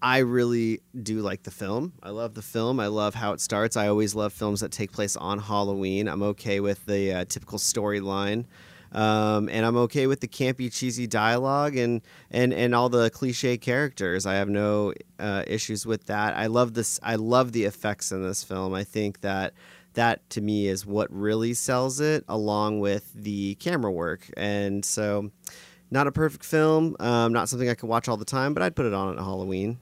I 0.00 0.18
really 0.18 0.82
do 1.02 1.18
like 1.18 1.42
the 1.42 1.50
film. 1.50 1.94
I 2.00 2.10
love 2.10 2.34
the 2.34 2.42
film. 2.42 2.78
I 2.78 2.86
love 2.86 3.16
how 3.16 3.32
it 3.32 3.40
starts. 3.40 3.76
I 3.76 3.88
always 3.88 4.14
love 4.14 4.32
films 4.32 4.60
that 4.60 4.70
take 4.70 4.92
place 4.92 5.16
on 5.16 5.40
Halloween. 5.40 6.06
I'm 6.06 6.22
okay 6.22 6.60
with 6.60 6.86
the 6.86 7.12
uh, 7.12 7.24
typical 7.24 7.58
storyline. 7.58 8.44
Um, 8.92 9.48
and 9.48 9.66
I'm 9.66 9.76
okay 9.78 10.06
with 10.06 10.20
the 10.20 10.28
campy, 10.28 10.72
cheesy 10.72 11.08
dialogue 11.08 11.76
and, 11.76 12.00
and, 12.30 12.54
and 12.54 12.72
all 12.72 12.88
the 12.88 13.10
cliche 13.10 13.58
characters. 13.58 14.26
I 14.26 14.34
have 14.34 14.48
no 14.48 14.94
uh, 15.18 15.42
issues 15.48 15.86
with 15.86 16.06
that. 16.06 16.36
I 16.36 16.46
love 16.46 16.74
this. 16.74 17.00
I 17.02 17.16
love 17.16 17.50
the 17.50 17.64
effects 17.64 18.12
in 18.12 18.22
this 18.22 18.44
film. 18.44 18.74
I 18.74 18.84
think 18.84 19.22
that 19.22 19.54
that 19.94 20.28
to 20.30 20.40
me 20.40 20.66
is 20.68 20.86
what 20.86 21.08
really 21.12 21.54
sells 21.54 22.00
it, 22.00 22.24
along 22.28 22.80
with 22.80 23.12
the 23.14 23.54
camera 23.56 23.90
work. 23.92 24.28
And 24.36 24.84
so, 24.84 25.30
not 25.90 26.06
a 26.06 26.12
perfect 26.12 26.44
film, 26.44 26.96
um, 27.00 27.32
not 27.32 27.48
something 27.48 27.68
I 27.68 27.74
could 27.74 27.88
watch 27.88 28.08
all 28.08 28.16
the 28.16 28.24
time, 28.24 28.54
but 28.54 28.62
I'd 28.62 28.76
put 28.76 28.86
it 28.86 28.94
on 28.94 29.12
at 29.16 29.18
Halloween. 29.18 29.78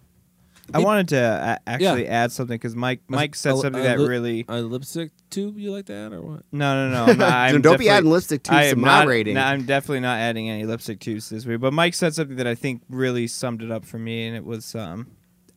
I 0.74 0.80
wanted 0.80 1.08
to 1.08 1.16
a- 1.16 1.68
actually 1.70 2.06
add 2.06 2.30
something 2.30 2.54
because 2.54 2.76
Mike 2.76 3.00
Mike 3.08 3.34
said 3.34 3.54
A- 3.54 3.56
something 3.56 3.80
a 3.80 3.84
that 3.84 3.98
li- 4.00 4.06
really 4.06 4.44
a 4.48 4.60
lipstick 4.60 5.12
tube. 5.30 5.58
You 5.58 5.72
like 5.72 5.86
that 5.86 6.12
or 6.12 6.20
what? 6.20 6.42
No, 6.52 6.90
no, 6.90 6.92
no. 6.92 7.10
I'm 7.10 7.16
not, 7.18 7.32
I'm 7.32 7.52
Don't 7.62 7.78
be 7.78 7.84
definitely- 7.86 7.88
adding 7.88 8.10
lipstick 8.10 8.42
tubes 8.42 8.58
to 8.58 8.70
am 8.72 8.80
my 8.80 8.86
not- 9.00 9.06
rating. 9.06 9.34
no, 9.34 9.42
I'm 9.44 9.64
definitely 9.64 10.00
not 10.00 10.18
adding 10.18 10.50
any 10.50 10.66
lipstick 10.66 11.00
tubes 11.00 11.30
this 11.30 11.46
week. 11.46 11.60
But 11.60 11.72
Mike 11.72 11.94
said 11.94 12.14
something 12.14 12.36
that 12.36 12.46
I 12.46 12.54
think 12.54 12.82
really 12.90 13.26
summed 13.28 13.62
it 13.62 13.70
up 13.70 13.86
for 13.86 13.98
me, 13.98 14.26
and 14.26 14.36
it 14.36 14.44
was, 14.44 14.74
um, 14.74 15.06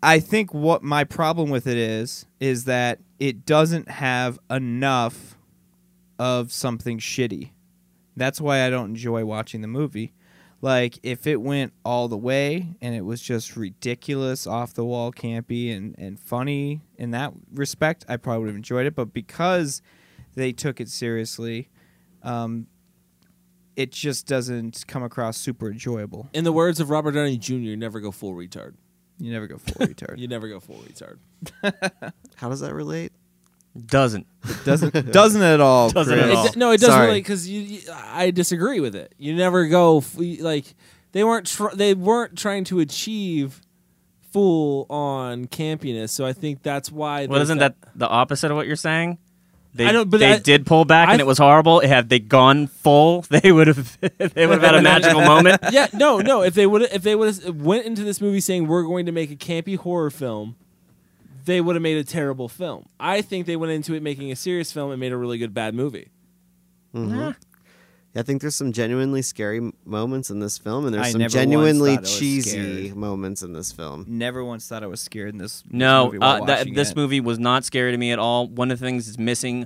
I 0.03 0.19
think 0.19 0.53
what 0.53 0.81
my 0.81 1.03
problem 1.03 1.49
with 1.49 1.67
it 1.67 1.77
is 1.77 2.25
is 2.39 2.65
that 2.65 2.99
it 3.19 3.45
doesn't 3.45 3.89
have 3.89 4.39
enough 4.49 5.37
of 6.17 6.51
something 6.51 6.97
shitty. 6.97 7.51
That's 8.15 8.41
why 8.41 8.65
I 8.65 8.69
don't 8.69 8.89
enjoy 8.89 9.25
watching 9.25 9.61
the 9.61 9.67
movie. 9.67 10.13
Like 10.61 10.99
if 11.03 11.25
it 11.25 11.41
went 11.41 11.73
all 11.83 12.07
the 12.07 12.17
way 12.17 12.75
and 12.81 12.93
it 12.95 13.01
was 13.01 13.21
just 13.21 13.55
ridiculous, 13.55 14.45
off 14.45 14.73
the 14.73 14.85
wall, 14.85 15.11
campy, 15.11 15.75
and 15.75 15.95
and 15.97 16.19
funny 16.19 16.81
in 16.97 17.11
that 17.11 17.33
respect, 17.53 18.05
I 18.07 18.17
probably 18.17 18.41
would 18.41 18.49
have 18.49 18.55
enjoyed 18.55 18.85
it. 18.85 18.95
But 18.95 19.13
because 19.13 19.81
they 20.35 20.51
took 20.51 20.79
it 20.79 20.89
seriously, 20.89 21.69
um, 22.21 22.67
it 23.75 23.91
just 23.91 24.27
doesn't 24.27 24.85
come 24.87 25.01
across 25.03 25.37
super 25.37 25.71
enjoyable. 25.71 26.29
In 26.33 26.43
the 26.43 26.53
words 26.53 26.79
of 26.79 26.89
Robert 26.89 27.13
Downey 27.13 27.37
Jr., 27.37 27.75
never 27.75 27.99
go 27.99 28.11
full 28.11 28.33
retard. 28.35 28.75
You 29.21 29.31
never 29.31 29.45
go 29.47 29.57
full 29.59 29.85
retard. 29.87 30.17
You 30.17 30.27
never 30.27 30.47
go 30.47 30.59
full 30.59 30.77
retard. 30.77 31.17
How 32.35 32.49
does 32.49 32.59
that 32.61 32.73
relate? 32.73 33.11
Doesn't. 33.85 34.25
It 34.49 34.65
doesn't 34.65 34.93
doesn't 35.13 35.41
at 35.41 35.61
all. 35.61 35.89
Doesn't 35.91 36.13
Chris. 36.13 36.25
at 36.31 36.35
all. 36.35 36.45
It, 36.47 36.55
no, 36.57 36.71
it 36.71 36.79
doesn't 36.81 36.93
Sorry. 36.95 37.07
really 37.07 37.19
because 37.21 37.47
you, 37.47 37.61
you- 37.61 37.81
I 37.93 38.31
disagree 38.31 38.79
with 38.79 38.95
it. 38.95 39.13
You 39.17 39.35
never 39.35 39.67
go 39.67 39.99
f- 39.99 40.15
like 40.17 40.73
they 41.13 41.23
weren't 41.23 41.45
tr- 41.47 41.73
they 41.75 41.93
weren't 41.93 42.37
trying 42.37 42.63
to 42.65 42.79
achieve 42.79 43.61
full 44.31 44.87
on 44.89 45.45
campiness. 45.45 46.09
So 46.09 46.25
I 46.25 46.33
think 46.33 46.63
that's 46.63 46.91
why. 46.91 47.27
Well, 47.27 47.39
they 47.39 47.43
isn't 47.43 47.59
felt- 47.59 47.79
that 47.79 47.89
the 47.97 48.07
opposite 48.09 48.49
of 48.51 48.57
what 48.57 48.67
you're 48.67 48.75
saying? 48.75 49.19
They, 49.73 49.85
I 49.85 49.91
don't- 49.93 50.09
but 50.09 50.19
they 50.19 50.33
I- 50.33 50.39
did 50.39 50.65
pull 50.65 50.83
back 50.85 51.07
I- 51.09 51.13
and 51.13 51.21
it 51.21 51.25
was 51.27 51.37
horrible. 51.37 51.79
Had 51.79 52.09
they 52.09 52.19
gone 52.19 52.67
full, 52.67 53.21
they 53.29 53.51
would 53.51 53.67
have 53.67 53.97
they 54.33 54.45
would 54.47 54.61
have 54.61 54.63
had 54.63 54.75
a 54.75 54.81
magical 54.93 55.21
moment. 55.21 55.61
yeah, 55.71 55.87
no, 55.93 56.19
no. 56.19 56.41
If 56.41 56.53
they 56.55 56.67
would 56.67 56.81
if 56.83 57.03
they 57.03 57.15
would 57.15 57.33
have 57.43 57.55
went 57.61 57.85
into 57.85 58.03
this 58.03 58.19
movie 58.19 58.41
saying 58.41 58.67
we're 58.67 58.83
going 58.83 59.05
to 59.05 59.11
make 59.11 59.31
a 59.31 59.35
campy 59.35 59.77
horror 59.77 60.09
film, 60.09 60.55
they 61.45 61.61
would 61.61 61.75
have 61.75 61.81
made 61.83 61.97
a 61.97 62.03
terrible 62.03 62.49
film. 62.49 62.85
I 62.99 63.21
think 63.21 63.45
they 63.45 63.55
went 63.55 63.71
into 63.71 63.93
it 63.93 64.03
making 64.03 64.31
a 64.31 64.35
serious 64.35 64.71
film 64.71 64.91
and 64.91 64.99
made 64.99 65.11
a 65.13 65.17
really 65.17 65.37
good 65.37 65.53
bad 65.53 65.73
movie. 65.73 66.09
Mhm. 66.93 67.35
I 68.13 68.23
think 68.23 68.41
there's 68.41 68.55
some 68.57 68.73
genuinely 68.73 69.21
scary 69.21 69.71
moments 69.85 70.29
in 70.29 70.39
this 70.39 70.57
film, 70.57 70.85
and 70.85 70.93
there's 70.93 71.07
I 71.07 71.11
some 71.11 71.27
genuinely 71.29 71.91
thought 71.95 71.99
I 71.99 72.01
was 72.01 72.19
cheesy 72.19 72.91
moments 72.93 73.41
in 73.41 73.53
this 73.53 73.71
film. 73.71 74.05
Never 74.07 74.43
once 74.43 74.67
thought 74.67 74.83
I 74.83 74.87
was 74.87 74.99
scared 74.99 75.29
in 75.29 75.37
this. 75.37 75.61
this 75.61 75.71
No, 75.71 76.05
movie 76.07 76.17
while 76.17 76.43
uh, 76.43 76.45
that, 76.47 76.67
this 76.75 76.91
it. 76.91 76.97
movie 76.97 77.21
was 77.21 77.39
not 77.39 77.63
scary 77.63 77.91
to 77.91 77.97
me 77.97 78.11
at 78.11 78.19
all. 78.19 78.47
One 78.47 78.69
of 78.69 78.79
the 78.79 78.85
things 78.85 79.05
that's 79.05 79.17
missing 79.17 79.65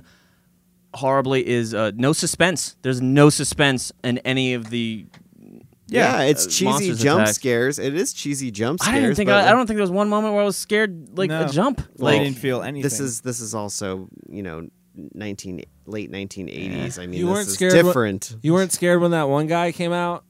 horribly 0.94 1.46
is 1.46 1.74
uh, 1.74 1.90
no 1.96 2.12
suspense. 2.12 2.76
There's 2.82 3.00
no 3.02 3.30
suspense 3.30 3.90
in 4.04 4.18
any 4.18 4.54
of 4.54 4.70
the. 4.70 5.06
Yeah, 5.88 6.22
it's 6.22 6.46
uh, 6.46 6.50
cheesy 6.50 6.94
jump 6.94 7.22
attack. 7.22 7.34
scares. 7.34 7.78
It 7.78 7.94
is 7.94 8.12
cheesy 8.12 8.50
jump 8.50 8.80
scares. 8.80 8.96
I 8.96 9.00
didn't 9.00 9.14
think. 9.16 9.28
but 9.28 9.44
I, 9.44 9.48
I 9.50 9.52
don't 9.52 9.66
think 9.66 9.76
there 9.76 9.82
was 9.82 9.90
one 9.90 10.08
moment 10.08 10.34
where 10.34 10.42
I 10.42 10.46
was 10.46 10.56
scared 10.56 11.16
like 11.16 11.30
No. 11.30 11.46
a 11.46 11.48
jump. 11.48 11.80
Well, 11.98 12.12
I 12.14 12.18
didn't 12.18 12.38
feel 12.38 12.62
anything. 12.62 12.82
This 12.82 12.98
is 13.00 13.20
this 13.20 13.40
is 13.40 13.54
also 13.54 14.08
you 14.28 14.42
know 14.42 14.68
nineteen 15.14 15.62
late 15.86 16.10
nineteen 16.10 16.48
eighties. 16.48 16.98
I 16.98 17.06
mean, 17.06 17.18
you 17.20 17.26
weren't 17.26 17.48
is 17.48 17.54
scared. 17.54 17.72
when- 17.74 17.84
different. 17.84 18.36
you 18.42 18.52
weren't 18.52 18.72
scared 18.72 19.00
when 19.00 19.10
that 19.12 19.28
one 19.28 19.46
guy 19.46 19.72
came 19.72 19.92
out. 19.92 20.24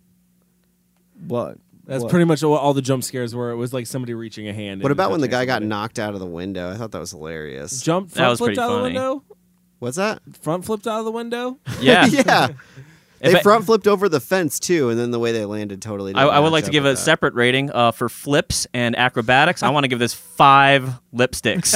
what 1.26 1.58
That's 1.86 2.02
What? 2.02 2.10
pretty 2.10 2.24
much 2.24 2.42
what 2.42 2.60
all 2.60 2.74
the 2.74 2.82
jump 2.82 3.04
scares 3.04 3.34
were. 3.34 3.50
It 3.50 3.56
was 3.56 3.72
like 3.72 3.86
somebody 3.86 4.12
reaching 4.14 4.48
a 4.48 4.52
hand. 4.52 4.82
What 4.82 4.92
about 4.92 5.10
when 5.12 5.20
the 5.20 5.28
guy 5.28 5.44
got 5.44 5.54
somebody. 5.56 5.68
knocked 5.68 5.98
out 5.98 6.14
of 6.14 6.20
the 6.20 6.26
window? 6.26 6.70
I 6.70 6.76
thought 6.76 6.90
that 6.92 7.00
was 7.00 7.12
hilarious. 7.12 7.80
Jump 7.80 8.08
That 8.10 8.16
front 8.16 8.30
was 8.30 8.38
flipped 8.38 8.56
pretty 8.56 8.60
out 8.60 8.70
of 8.70 8.76
the 8.76 8.82
funny. 8.82 8.94
window? 8.94 9.22
What's 9.78 9.96
that? 9.96 10.20
Front 10.42 10.64
flipped 10.64 10.86
out 10.86 10.98
of 11.00 11.04
the 11.04 11.12
window? 11.12 11.58
Yeah. 11.80 12.06
yeah. 12.10 12.48
If 13.18 13.32
They 13.32 13.38
I- 13.38 13.42
front 13.42 13.64
flipped 13.64 13.86
over 13.86 14.08
the 14.10 14.20
fence 14.20 14.58
too, 14.60 14.90
and 14.90 14.98
then 14.98 15.10
the 15.10 15.18
way 15.18 15.32
they 15.32 15.44
landed 15.46 15.80
totally. 15.80 16.12
I, 16.14 16.22
didn't 16.24 16.34
I 16.34 16.38
would 16.40 16.46
match 16.48 16.52
like 16.52 16.64
to 16.66 16.70
give 16.70 16.84
a 16.84 16.90
that. 16.90 16.96
separate 16.98 17.32
rating 17.34 17.70
uh, 17.70 17.92
for 17.92 18.08
flips 18.10 18.66
and 18.74 18.94
acrobatics. 18.96 19.62
I 19.62 19.70
want 19.70 19.84
to 19.84 19.88
give 19.88 19.98
this 19.98 20.12
five 20.12 21.00
lipsticks. 21.14 21.72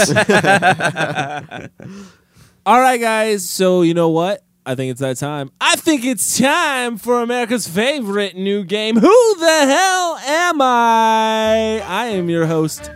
All 2.66 2.78
right, 2.78 3.00
guys. 3.00 3.48
So 3.48 3.82
you 3.82 3.94
know 3.94 4.10
what? 4.10 4.44
I 4.66 4.74
think 4.74 4.90
it's 4.90 5.00
that 5.00 5.16
time. 5.16 5.50
I 5.60 5.76
think 5.76 6.04
it's 6.04 6.38
time 6.38 6.98
for 6.98 7.22
America's 7.22 7.66
favorite 7.66 8.36
new 8.36 8.64
game. 8.64 8.96
Who 8.96 9.34
the 9.36 9.46
hell 9.66 10.18
am 10.18 10.60
I? 10.60 11.82
I 11.86 12.06
am 12.08 12.28
your 12.28 12.46
host, 12.46 12.90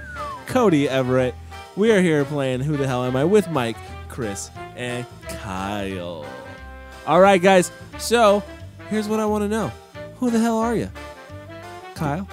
Cody 0.47 0.87
Everett. 0.87 1.35
We 1.77 1.91
are 1.93 2.03
here 2.03 2.25
playing 2.27 2.61
Who 2.61 2.77
the 2.77 2.87
hell 2.87 3.05
am 3.05 3.17
I 3.17 3.25
with 3.25 3.49
Mike, 3.49 3.79
Chris, 4.09 4.51
and 4.77 5.07
Kyle. 5.29 6.27
All 7.07 7.21
right, 7.21 7.41
guys. 7.41 7.73
So 7.99 8.43
here's 8.91 9.09
what 9.09 9.19
I 9.19 9.25
want 9.25 9.43
to 9.45 9.49
know: 9.49 9.73
Who 10.17 10.31
the 10.31 10.39
hell 10.39 10.59
are 10.59 10.77
you, 10.77 10.91
Kyle? 11.95 12.29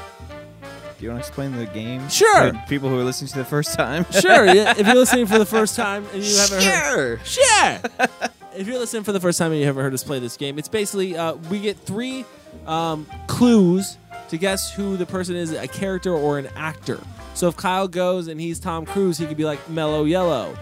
Do 1.02 1.08
you 1.08 1.14
want 1.14 1.24
to 1.24 1.28
explain 1.28 1.58
the 1.58 1.66
game? 1.66 2.08
Sure. 2.10 2.52
to 2.52 2.64
people 2.70 2.88
who 2.88 3.00
are 3.00 3.04
listening 3.04 3.30
to 3.30 3.40
the 3.40 3.44
first 3.44 3.74
time. 3.74 4.06
Sure. 4.12 4.46
yeah, 4.46 4.76
if 4.78 4.86
you're 4.86 4.94
listening 4.94 5.26
for 5.26 5.40
the 5.40 5.46
first 5.58 5.76
time 5.76 6.06
and 6.14 6.24
you 6.24 6.38
haven't 6.38 6.62
heard, 6.64 7.26
Sure. 7.26 7.42
Sure. 7.48 8.08
if 8.56 8.68
you're 8.68 8.78
listening 8.78 9.02
for 9.02 9.12
the 9.12 9.20
first 9.20 9.40
time 9.40 9.52
and 9.52 9.60
you 9.60 9.66
haven't 9.66 9.82
heard 9.82 9.96
us 9.96 10.04
play 10.04 10.20
this 10.20 10.38
game, 10.38 10.60
it's 10.60 10.68
basically 10.68 11.18
uh, 11.18 11.34
we 11.50 11.60
get 11.60 11.76
three 11.80 12.24
um, 12.68 13.08
clues 13.26 13.98
to 14.30 14.38
guess 14.38 14.72
who 14.72 14.96
the 14.96 15.08
person 15.08 15.36
is, 15.36 15.52
a 15.54 15.68
character 15.68 16.14
or 16.14 16.38
an 16.38 16.48
actor. 16.56 17.00
So 17.34 17.48
if 17.48 17.58
Kyle 17.58 17.88
goes 17.88 18.28
and 18.28 18.40
he's 18.40 18.60
Tom 18.60 18.86
Cruise, 18.86 19.18
he 19.18 19.26
could 19.26 19.38
be 19.38 19.44
like 19.46 19.68
Mellow 19.72 20.04
Yellow, 20.04 20.56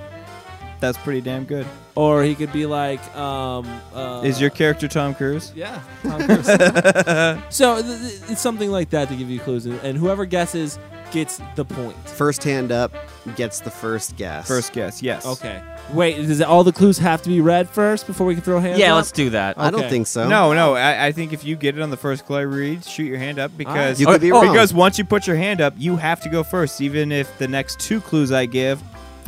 That's 0.80 0.98
pretty 1.00 1.20
damn 1.20 1.44
good. 1.44 1.68
Or 2.00 2.24
he 2.24 2.34
could 2.36 2.54
be 2.54 2.66
like. 2.66 3.02
Um, 3.16 3.66
uh, 3.93 4.22
Is 4.24 4.39
your 4.39 4.50
character 4.50 4.88
Tom 4.88 5.14
Cruise? 5.14 5.52
yeah, 5.56 5.82
Tom 6.04 6.22
Cruise. 6.24 6.45
so 7.50 7.82
th- 7.82 8.00
th- 8.00 8.32
it's 8.32 8.41
something 8.41 8.72
like 8.72 8.89
that 8.91 9.10
to 9.10 9.16
give 9.16 9.30
you 9.30 9.39
clues, 9.39 9.66
and, 9.66 9.80
and 9.82 9.97
whoever 9.97 10.26
guesses 10.26 10.80
gets 11.12 11.41
the 11.56 11.66
point. 11.66 11.95
First 12.08 12.43
hand 12.43 12.72
up 12.72 12.93
gets 13.36 13.60
the 13.62 13.72
first 13.72 14.16
guess. 14.16 14.47
First 14.47 14.74
guess, 14.74 15.02
yes. 15.02 15.26
Okay. 15.26 15.62
Wait, 15.91 16.16
does 16.18 16.39
all 16.41 16.64
the 16.64 16.72
clues 16.72 17.00
have 17.00 17.22
to 17.24 17.30
be 17.30 17.41
read 17.41 17.68
first 17.68 18.06
before 18.06 18.28
we 18.28 18.36
can 18.36 18.43
throw 18.43 18.60
hands? 18.60 18.78
yeah, 18.80 18.91
up? 18.91 18.97
let's 18.97 19.12
do 19.12 19.32
that. 19.32 19.58
I 19.58 19.72
don't 19.72 19.80
Okay. 19.82 19.89
think 19.89 20.06
so. 20.08 20.28
No, 20.30 20.54
no. 20.54 20.76
I, 20.76 21.08
I 21.08 21.12
think 21.12 21.34
if 21.34 21.43
you 21.43 21.56
get 21.56 21.76
it 21.78 21.82
on 21.82 21.89
the 21.89 21.97
first 21.97 22.26
clue 22.28 22.38
I 22.38 22.41
read, 22.41 22.86
shoot 22.86 23.06
your 23.06 23.18
hand 23.18 23.39
up 23.39 23.52
because 23.58 24.00
You 24.00 24.06
could 24.06 24.22
be 24.22 24.32
wrong. 24.32 24.45
because 24.47 24.72
once 24.72 25.00
you 25.00 25.04
put 25.04 25.26
your 25.26 25.36
hand 25.36 25.62
up, 25.62 25.74
you 25.78 25.95
have 25.97 26.22
to 26.22 26.30
go 26.30 26.43
first, 26.43 26.80
even 26.80 27.12
if 27.12 27.36
the 27.39 27.47
next 27.47 27.80
two 27.80 28.00
clues 28.02 28.32
I 28.32 28.45
give 28.45 28.80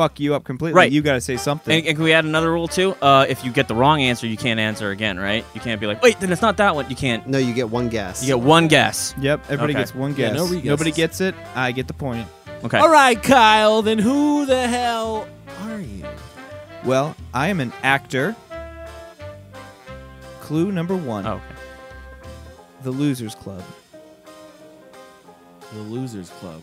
fuck 0.01 0.19
you 0.19 0.33
up 0.33 0.43
completely. 0.43 0.75
Right. 0.77 0.91
You 0.91 1.01
got 1.01 1.13
to 1.13 1.21
say 1.21 1.37
something. 1.37 1.77
And, 1.77 1.85
and 1.87 1.95
can 1.95 2.03
we 2.03 2.11
add 2.13 2.25
another 2.25 2.51
rule 2.51 2.67
too? 2.67 2.93
Uh, 3.01 3.25
if 3.29 3.45
you 3.45 3.51
get 3.51 3.67
the 3.67 3.75
wrong 3.75 4.01
answer, 4.01 4.25
you 4.25 4.37
can't 4.37 4.59
answer 4.59 4.89
again, 4.89 5.19
right? 5.19 5.45
You 5.53 5.61
can't 5.61 5.79
be 5.79 5.85
like, 5.85 6.01
wait, 6.01 6.19
then 6.19 6.31
it's 6.31 6.41
not 6.41 6.57
that 6.57 6.73
one. 6.73 6.89
You 6.89 6.95
can't. 6.95 7.27
No, 7.27 7.37
you 7.37 7.53
get 7.53 7.69
one 7.69 7.87
guess. 7.89 8.21
You 8.23 8.27
get 8.35 8.39
one 8.39 8.67
guess. 8.67 9.13
yep. 9.19 9.41
Everybody 9.45 9.73
Okay. 9.73 9.81
gets 9.81 9.93
one 9.95 10.11
Yeah, 10.11 10.29
guess. 10.29 10.35
no 10.37 10.43
re-guesses. 10.45 10.65
Nobody 10.65 10.91
gets 10.91 11.21
it. 11.21 11.35
I 11.55 11.71
get 11.71 11.87
the 11.87 11.93
point. 11.93 12.27
Okay. 12.63 12.77
All 12.79 12.89
right, 12.91 13.21
Kyle. 13.21 13.81
Then 13.83 13.99
who 13.99 14.45
the 14.45 14.67
hell 14.67 15.27
are 15.61 15.79
you? 15.79 16.05
Well, 16.83 17.15
I 17.33 17.47
am 17.49 17.59
an 17.59 17.71
actor. 17.83 18.35
Clue 20.41 20.71
number 20.71 20.95
one: 20.95 21.25
Oh, 21.27 21.33
okay. 21.33 21.45
The 22.83 22.91
Losers 22.91 23.35
Club. 23.35 23.63
The 25.73 25.79
Losers 25.79 26.29
Club. 26.31 26.61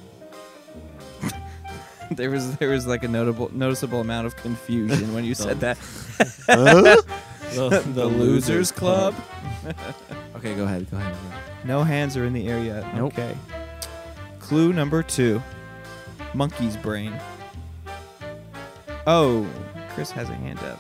there 2.17 2.31
was 2.31 2.57
there 2.57 2.71
was 2.71 2.87
like 2.87 3.05
a 3.05 3.09
notable 3.09 3.51
noticeable 3.55 4.01
amount 4.01 4.27
of 4.27 4.37
confusion 4.37 5.13
when 5.15 5.25
you 5.25 5.35
said 5.35 5.61
that. 5.61 5.79
The, 7.55 7.83
the 7.95 8.05
Losers 8.05 8.71
Club. 8.71 9.15
okay, 10.37 10.55
go 10.55 10.65
ahead. 10.65 10.91
Go 10.91 10.99
ahead. 10.99 11.17
No 11.65 11.83
hands 11.83 12.15
are 12.15 12.27
in 12.27 12.35
the 12.35 12.47
air 12.47 12.63
yet. 12.63 12.95
Nope. 12.95 13.15
Okay. 13.15 13.35
Clue 14.39 14.75
number 14.75 15.03
two: 15.03 15.43
Monkey's 16.35 16.77
brain. 16.77 17.19
Oh, 19.07 19.47
Chris 19.95 20.11
has 20.11 20.29
a 20.29 20.35
hand 20.35 20.59
up. 20.59 20.77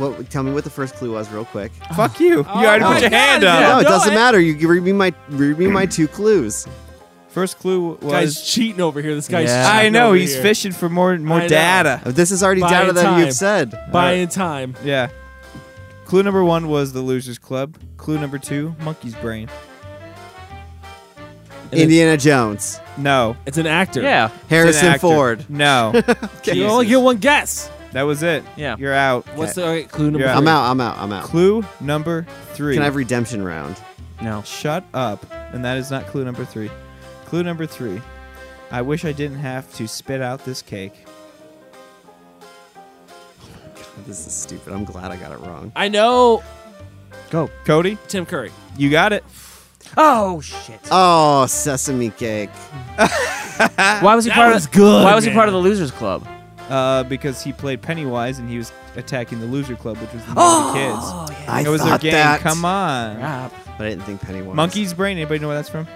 What? 0.00 0.30
Tell 0.30 0.42
me 0.42 0.52
what 0.52 0.64
the 0.64 0.70
first 0.70 0.94
clue 0.94 1.12
was, 1.12 1.30
real 1.30 1.44
quick. 1.44 1.70
Fuck 1.94 2.18
you! 2.18 2.38
You 2.38 2.44
already 2.44 2.84
Oh 2.84 2.92
put 2.94 3.02
your 3.02 3.10
God, 3.10 3.16
hand 3.16 3.42
yeah. 3.42 3.54
up. 3.54 3.60
no, 3.74 3.78
it 3.80 3.84
doesn't 3.84 4.14
matter. 4.14 4.40
You 4.40 4.54
give- 4.54 4.70
read 4.70 4.82
me 4.82 4.92
my 4.92 5.12
read 5.28 5.58
me 5.58 5.66
my 5.66 5.84
two 5.84 6.08
clues. 6.08 6.66
First 7.36 7.58
clue 7.58 7.98
was. 8.00 8.10
Guy's 8.12 8.40
cheating 8.40 8.80
over 8.80 9.02
here. 9.02 9.14
This 9.14 9.28
guy's 9.28 9.50
Yeah. 9.50 9.70
cheating 9.70 9.86
I 9.86 9.88
know 9.90 10.06
over 10.06 10.16
he's 10.16 10.32
here. 10.32 10.42
fishing 10.42 10.72
for 10.72 10.88
more 10.88 11.18
more 11.18 11.40
I 11.40 11.42
know. 11.42 11.48
data. 11.48 12.00
This 12.06 12.30
is 12.30 12.42
already 12.42 12.62
Buying 12.62 12.72
data 12.72 12.92
that 12.94 13.02
time. 13.02 13.20
you've 13.20 13.34
said. 13.34 13.78
Buying 13.92 14.28
time. 14.28 14.74
Yeah. 14.82 15.08
Clue 16.06 16.22
number 16.22 16.42
one 16.42 16.68
was 16.68 16.94
the 16.94 17.02
Losers 17.02 17.36
Club. 17.36 17.76
Clue 17.98 18.18
number 18.18 18.38
two, 18.38 18.74
Monkey's 18.80 19.14
brain. 19.16 19.50
And 21.72 21.78
Indiana 21.82 22.16
Jones, 22.16 22.80
No. 22.96 23.36
It's 23.44 23.58
an 23.58 23.66
actor. 23.66 24.00
Yeah. 24.00 24.28
It's 24.28 24.34
an 24.34 24.40
Harrison 24.48 24.86
actor. 24.88 24.98
Ford. 25.00 25.44
No. 25.50 25.92
You 26.44 26.64
only 26.68 26.86
get 26.86 27.02
one 27.02 27.18
guess. 27.18 27.70
that 27.92 28.04
was 28.04 28.22
it. 28.22 28.44
Yeah. 28.56 28.76
You're 28.78 28.94
out. 28.94 29.26
What's 29.34 29.56
the 29.56 29.66
okay, 29.66 29.82
clue 29.84 30.10
number? 30.10 30.20
Yeah. 30.20 30.32
three? 30.32 30.38
I'm 30.38 30.48
out. 30.48 30.70
I'm 30.70 30.80
out. 30.80 30.96
I'm 30.96 31.12
out. 31.12 31.24
Clue 31.24 31.66
number 31.82 32.26
three. 32.54 32.72
Can 32.76 32.82
I 32.82 32.86
have 32.86 32.96
redemption 32.96 33.44
round? 33.44 33.76
No. 34.22 34.40
Shut 34.46 34.84
up. 34.94 35.26
And 35.52 35.62
that 35.66 35.76
is 35.76 35.90
not 35.90 36.06
clue 36.06 36.24
number 36.24 36.46
three. 36.46 36.70
Clue 37.26 37.42
number 37.42 37.66
three. 37.66 38.00
I 38.70 38.82
wish 38.82 39.04
I 39.04 39.12
didn't 39.12 39.38
have 39.38 39.72
to 39.74 39.86
spit 39.86 40.20
out 40.22 40.44
this 40.44 40.62
cake. 40.62 40.94
This 44.06 44.26
is 44.26 44.32
stupid. 44.34 44.72
I'm 44.74 44.84
glad 44.84 45.10
I 45.10 45.16
got 45.16 45.32
it 45.32 45.38
wrong. 45.40 45.72
I 45.74 45.88
know 45.88 46.42
Go. 47.30 47.48
Cody, 47.64 47.96
Tim 48.08 48.26
Curry. 48.26 48.52
you 48.76 48.90
got 48.90 49.12
it. 49.12 49.24
Oh 49.96 50.40
shit. 50.42 50.78
Oh, 50.90 51.46
sesame 51.46 52.10
cake. 52.10 52.50
Why 52.96 54.14
was 54.14 54.24
he 54.26 54.28
That 54.30 54.34
part 54.36 54.54
was 54.54 54.66
of? 54.66 54.72
good, 54.72 55.02
Why 55.04 55.14
was 55.14 55.24
he 55.24 55.32
part 55.32 55.48
of 55.48 55.54
the 55.54 55.60
Losers 55.60 55.90
Club? 55.90 56.26
Uh, 56.68 57.04
because 57.04 57.42
he 57.42 57.52
played 57.52 57.80
Pennywise 57.80 58.38
and 58.38 58.48
he 58.50 58.58
was 58.58 58.70
attacking 58.96 59.40
the 59.40 59.46
Loser 59.46 59.76
Club, 59.76 59.96
which 59.96 60.12
was 60.12 60.24
the 60.26 60.34
oh, 60.36 60.72
kids. 60.74 61.48
I 61.48 61.62
It 61.62 61.68
was 61.68 61.80
their 61.80 61.90
thought 61.92 62.00
game. 62.02 62.12
that. 62.12 62.40
Come 62.40 62.64
on. 62.64 63.16
Crap. 63.16 63.52
But 63.78 63.86
I 63.86 63.90
didn't 63.90 64.04
think 64.04 64.20
Pennywise. 64.20 64.54
Monkey's 64.56 64.92
brain. 64.92 65.16
Anybody 65.16 65.38
know 65.40 65.46
where 65.48 65.56
that's 65.56 65.68
from? 65.70 65.86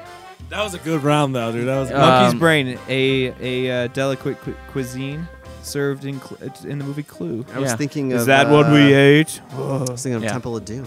That 0.51 0.63
was 0.65 0.75
a 0.75 0.79
good 0.79 1.03
round, 1.05 1.35
though, 1.35 1.53
dude. 1.53 1.67
That 1.69 1.79
was. 1.79 1.91
Uh, 1.91 1.99
Monkey's 1.99 2.33
Um, 2.35 2.39
brain, 2.41 2.79
a 2.89 3.33
a 3.41 3.85
uh, 3.85 3.87
delicate 3.89 4.41
cu- 4.43 4.55
cuisine 4.73 5.27
served 5.63 6.05
in 6.05 6.21
cl- 6.21 6.39
in 6.65 6.79
the 6.79 6.85
movie 6.85 7.03
Clue. 7.05 7.45
I 7.55 7.59
was 7.61 7.71
Yeah. 7.71 7.77
thinking 7.77 8.11
Is 8.11 8.23
of. 8.23 8.27
that 8.27 8.49
what 8.51 8.67
uh, 8.67 8.73
we 8.73 8.93
ate? 8.93 9.41
I 9.53 9.57
was 9.59 10.03
thinking 10.03 10.15
of 10.15 10.23
Yeah. 10.25 10.33
Temple 10.33 10.57
of 10.57 10.65
Doom. 10.65 10.87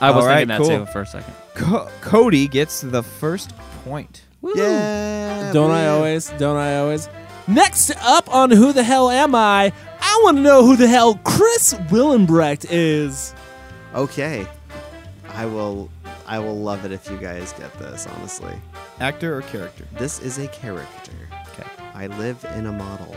I 0.00 0.10
was 0.10 0.22
All 0.24 0.28
right, 0.28 0.46
thinking 0.46 0.48
that 0.48 0.58
cool. 0.78 0.86
too 0.86 0.92
for 0.92 1.00
a 1.02 1.06
second. 1.06 1.32
Co- 1.54 1.88
Cody 2.02 2.46
gets 2.48 2.80
the 2.82 3.02
first 3.02 3.52
point. 3.84 4.22
Yeah. 4.42 5.50
Don't 5.52 5.70
I 5.70 5.84
man. 5.84 5.88
always? 5.90 6.28
Don't 6.38 6.56
I 6.56 6.76
always? 6.78 7.08
Next 7.46 7.90
up 8.02 8.32
on 8.34 8.50
Who 8.50 8.72
the 8.72 8.82
Hell 8.82 9.08
Am 9.10 9.34
I? 9.34 9.72
I 10.00 10.20
want 10.24 10.36
to 10.38 10.42
know 10.42 10.64
who 10.66 10.76
the 10.76 10.88
hell 10.88 11.14
Chris 11.24 11.72
Willenbrecht 11.90 12.66
is. 12.68 13.34
Okay. 13.94 14.46
I 15.32 15.46
will. 15.46 15.88
I 16.26 16.38
will 16.38 16.56
love 16.58 16.84
it 16.84 16.92
if 16.92 17.10
you 17.10 17.16
guys 17.18 17.52
get 17.54 17.72
this. 17.78 18.06
Honestly, 18.16 18.54
Actor 19.00 19.36
or 19.38 19.42
character? 19.42 19.84
this 19.98 20.20
is 20.20 20.38
a 20.38 20.48
character. 20.48 21.12
Okay. 21.52 21.68
I 21.94 22.06
live 22.06 22.44
in 22.56 22.66
a 22.66 22.72
model. 22.72 23.14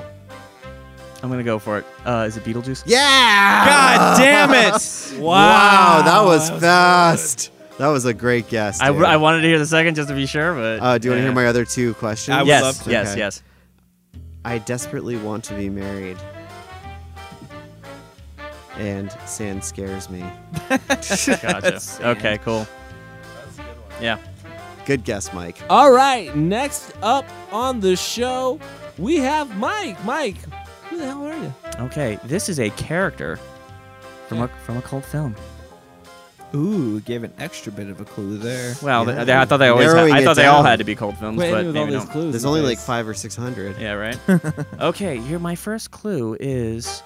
I'm 1.24 1.30
gonna 1.30 1.44
go 1.44 1.58
for 1.58 1.80
it. 1.80 1.86
Uh, 2.06 2.26
is 2.28 2.38
it 2.38 2.44
Beetlejuice? 2.44 2.84
Yeah. 2.86 3.66
God 3.66 4.18
damn 4.18 4.52
it! 4.74 5.14
Wow, 5.20 6.04
that 6.06 6.22
was 6.24 6.50
that's 6.50 6.62
fast. 6.62 7.52
That 7.80 7.88
was 7.88 8.06
a 8.06 8.14
great 8.14 8.50
guess. 8.50 8.80
I. 8.82 8.88
I 8.90 9.18
wanted 9.18 9.42
to 9.42 9.48
hear 9.48 9.58
the 9.58 9.66
second 9.66 9.96
just 9.96 10.10
to 10.10 10.16
be 10.16 10.26
sure, 10.28 10.54
but 10.54 10.80
Uh, 10.80 10.98
do 10.98 11.08
you 11.08 11.12
want 11.12 11.20
to 11.20 11.24
hear 11.24 11.32
my 11.34 11.48
other 11.48 11.66
two 11.66 11.94
questions? 11.96 12.36
I 12.36 12.42
would 12.42 12.48
yes, 12.48 12.62
love 12.64 12.84
to. 12.84 12.92
yes, 12.92 13.12
Okay. 13.12 13.20
yes. 13.20 13.42
I 14.46 14.60
desperately 14.60 15.18
want 15.18 15.44
to 15.46 15.54
be 15.56 15.70
married. 15.70 16.18
And 18.78 19.12
sand 19.26 19.64
scares 19.64 20.10
me. 20.10 20.24
Gotcha. 20.70 21.90
okay, 22.10 22.38
cool. 22.44 22.68
Yeah. 24.02 24.18
Good 24.86 25.04
guess, 25.04 25.34
Mike. 25.34 25.58
All 25.70 25.92
right, 25.92 26.34
next 26.36 26.94
up 27.02 27.26
on 27.52 27.80
the 27.82 27.96
show, 27.96 28.60
we 28.98 29.18
have 29.18 29.58
Mike. 29.58 30.02
Mike, 30.06 30.38
who 30.90 30.98
the 30.98 31.06
hell 31.06 31.26
are 31.26 31.36
you? 31.36 31.54
Okay, 31.80 32.18
this 32.24 32.48
is 32.48 32.60
a 32.60 32.70
character 32.72 33.38
from 34.28 34.42
a 34.42 34.48
from 34.66 34.78
a 34.78 34.82
cult 34.82 35.04
film. 35.06 35.36
Ooh, 36.56 37.02
gave 37.02 37.26
an 37.26 37.34
extra 37.40 37.74
bit 37.74 37.90
of 37.90 38.00
a 38.00 38.06
clue 38.06 38.38
there. 38.38 38.74
Well, 38.82 39.06
Yeah. 39.06 39.16
th- 39.16 39.28
they- 39.28 39.36
I 39.36 39.44
thought 39.44 39.58
they 39.58 39.68
always. 39.68 39.88
Had, 39.88 39.96
Narrowing 39.96 40.14
I 40.14 40.20
it 40.20 40.24
thought 40.24 40.36
they 40.38 40.46
all 40.46 40.64
down. 40.64 40.72
had 40.72 40.80
to 40.80 40.86
be 40.86 40.96
cult 40.96 41.18
films, 41.18 41.36
Quit 41.38 41.52
but 41.52 41.66
with 41.66 41.76
all 41.76 41.86
maybe 41.86 41.98
these 41.98 42.06
no. 42.06 42.12
clues. 42.12 42.32
There's 42.32 42.46
only 42.46 42.62
like 42.62 42.78
five 42.80 43.06
or 43.06 43.14
six 43.14 43.36
hundred. 43.36 43.78
Yeah, 43.78 43.92
right. 43.94 44.18
okay, 44.80 45.18
here 45.18 45.40
my 45.40 45.56
first 45.56 45.92
clue 45.92 46.38
is, 46.40 47.04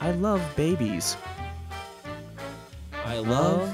I 0.00 0.12
love 0.12 0.40
babies. 0.56 1.18
I 3.04 3.18
love 3.18 3.70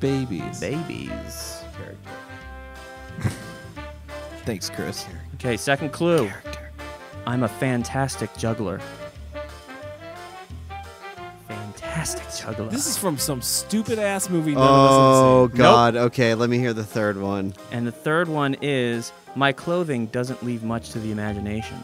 babies. 0.00 0.60
Babies. 0.60 1.57
Thanks, 4.48 4.70
Chris. 4.70 5.04
Okay, 5.34 5.58
second 5.58 5.90
clue. 5.90 6.26
Character. 6.26 6.70
I'm 7.26 7.42
a 7.42 7.48
fantastic 7.48 8.34
juggler. 8.38 8.80
Fantastic 11.46 12.24
juggler. 12.34 12.70
This 12.70 12.86
is 12.86 12.96
from 12.96 13.18
some 13.18 13.42
stupid 13.42 13.98
ass 13.98 14.30
movie. 14.30 14.54
None 14.54 14.62
Oh 14.62 14.66
of 14.66 14.90
us 14.90 15.50
have 15.50 15.52
seen. 15.52 15.66
Oh, 15.66 15.70
god. 15.70 15.96
Okay, 15.96 16.34
let 16.34 16.48
me 16.48 16.58
hear 16.58 16.72
the 16.72 16.82
third 16.82 17.20
one. 17.20 17.52
And 17.72 17.86
the 17.86 17.92
third 17.92 18.26
one 18.26 18.56
is 18.62 19.12
my 19.36 19.52
clothing 19.52 20.06
doesn't 20.06 20.42
leave 20.42 20.62
much 20.64 20.92
to 20.92 20.98
the 20.98 21.12
imagination. 21.12 21.76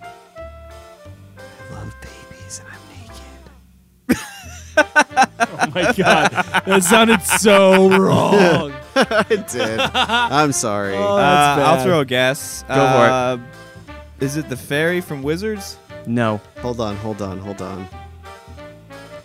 I 0.00 1.72
love 1.72 1.92
babies 2.00 2.60
and 2.60 2.68
I'm 2.68 4.14
naked. 4.14 4.28
Oh 5.54 5.70
my 5.74 5.92
god, 5.92 6.30
that 6.66 6.84
sounded 6.84 7.22
so 7.22 7.88
wrong. 7.98 8.72
I'm 8.94 9.06
naked. 9.30 9.40
I 9.40 9.46
did. 9.46 9.80
I'm 9.80 10.52
sorry. 10.52 10.94
Oh, 10.96 11.16
Uh, 11.16 11.56
that's 11.56 11.68
I'll 11.68 11.84
throw 11.84 12.00
a 12.00 12.04
guess. 12.04 12.62
Go 12.68 12.74
for 12.74 12.80
it. 13.06 13.10
uh, 13.10 13.38
Is 14.20 14.36
it 14.36 14.48
the 14.48 14.56
fairy 14.56 15.00
from 15.00 15.22
Wizards? 15.22 15.78
No. 16.06 16.40
Hold 16.60 16.80
on, 16.80 16.96
hold 16.96 17.22
on, 17.22 17.38
hold 17.38 17.62
on. 17.62 17.86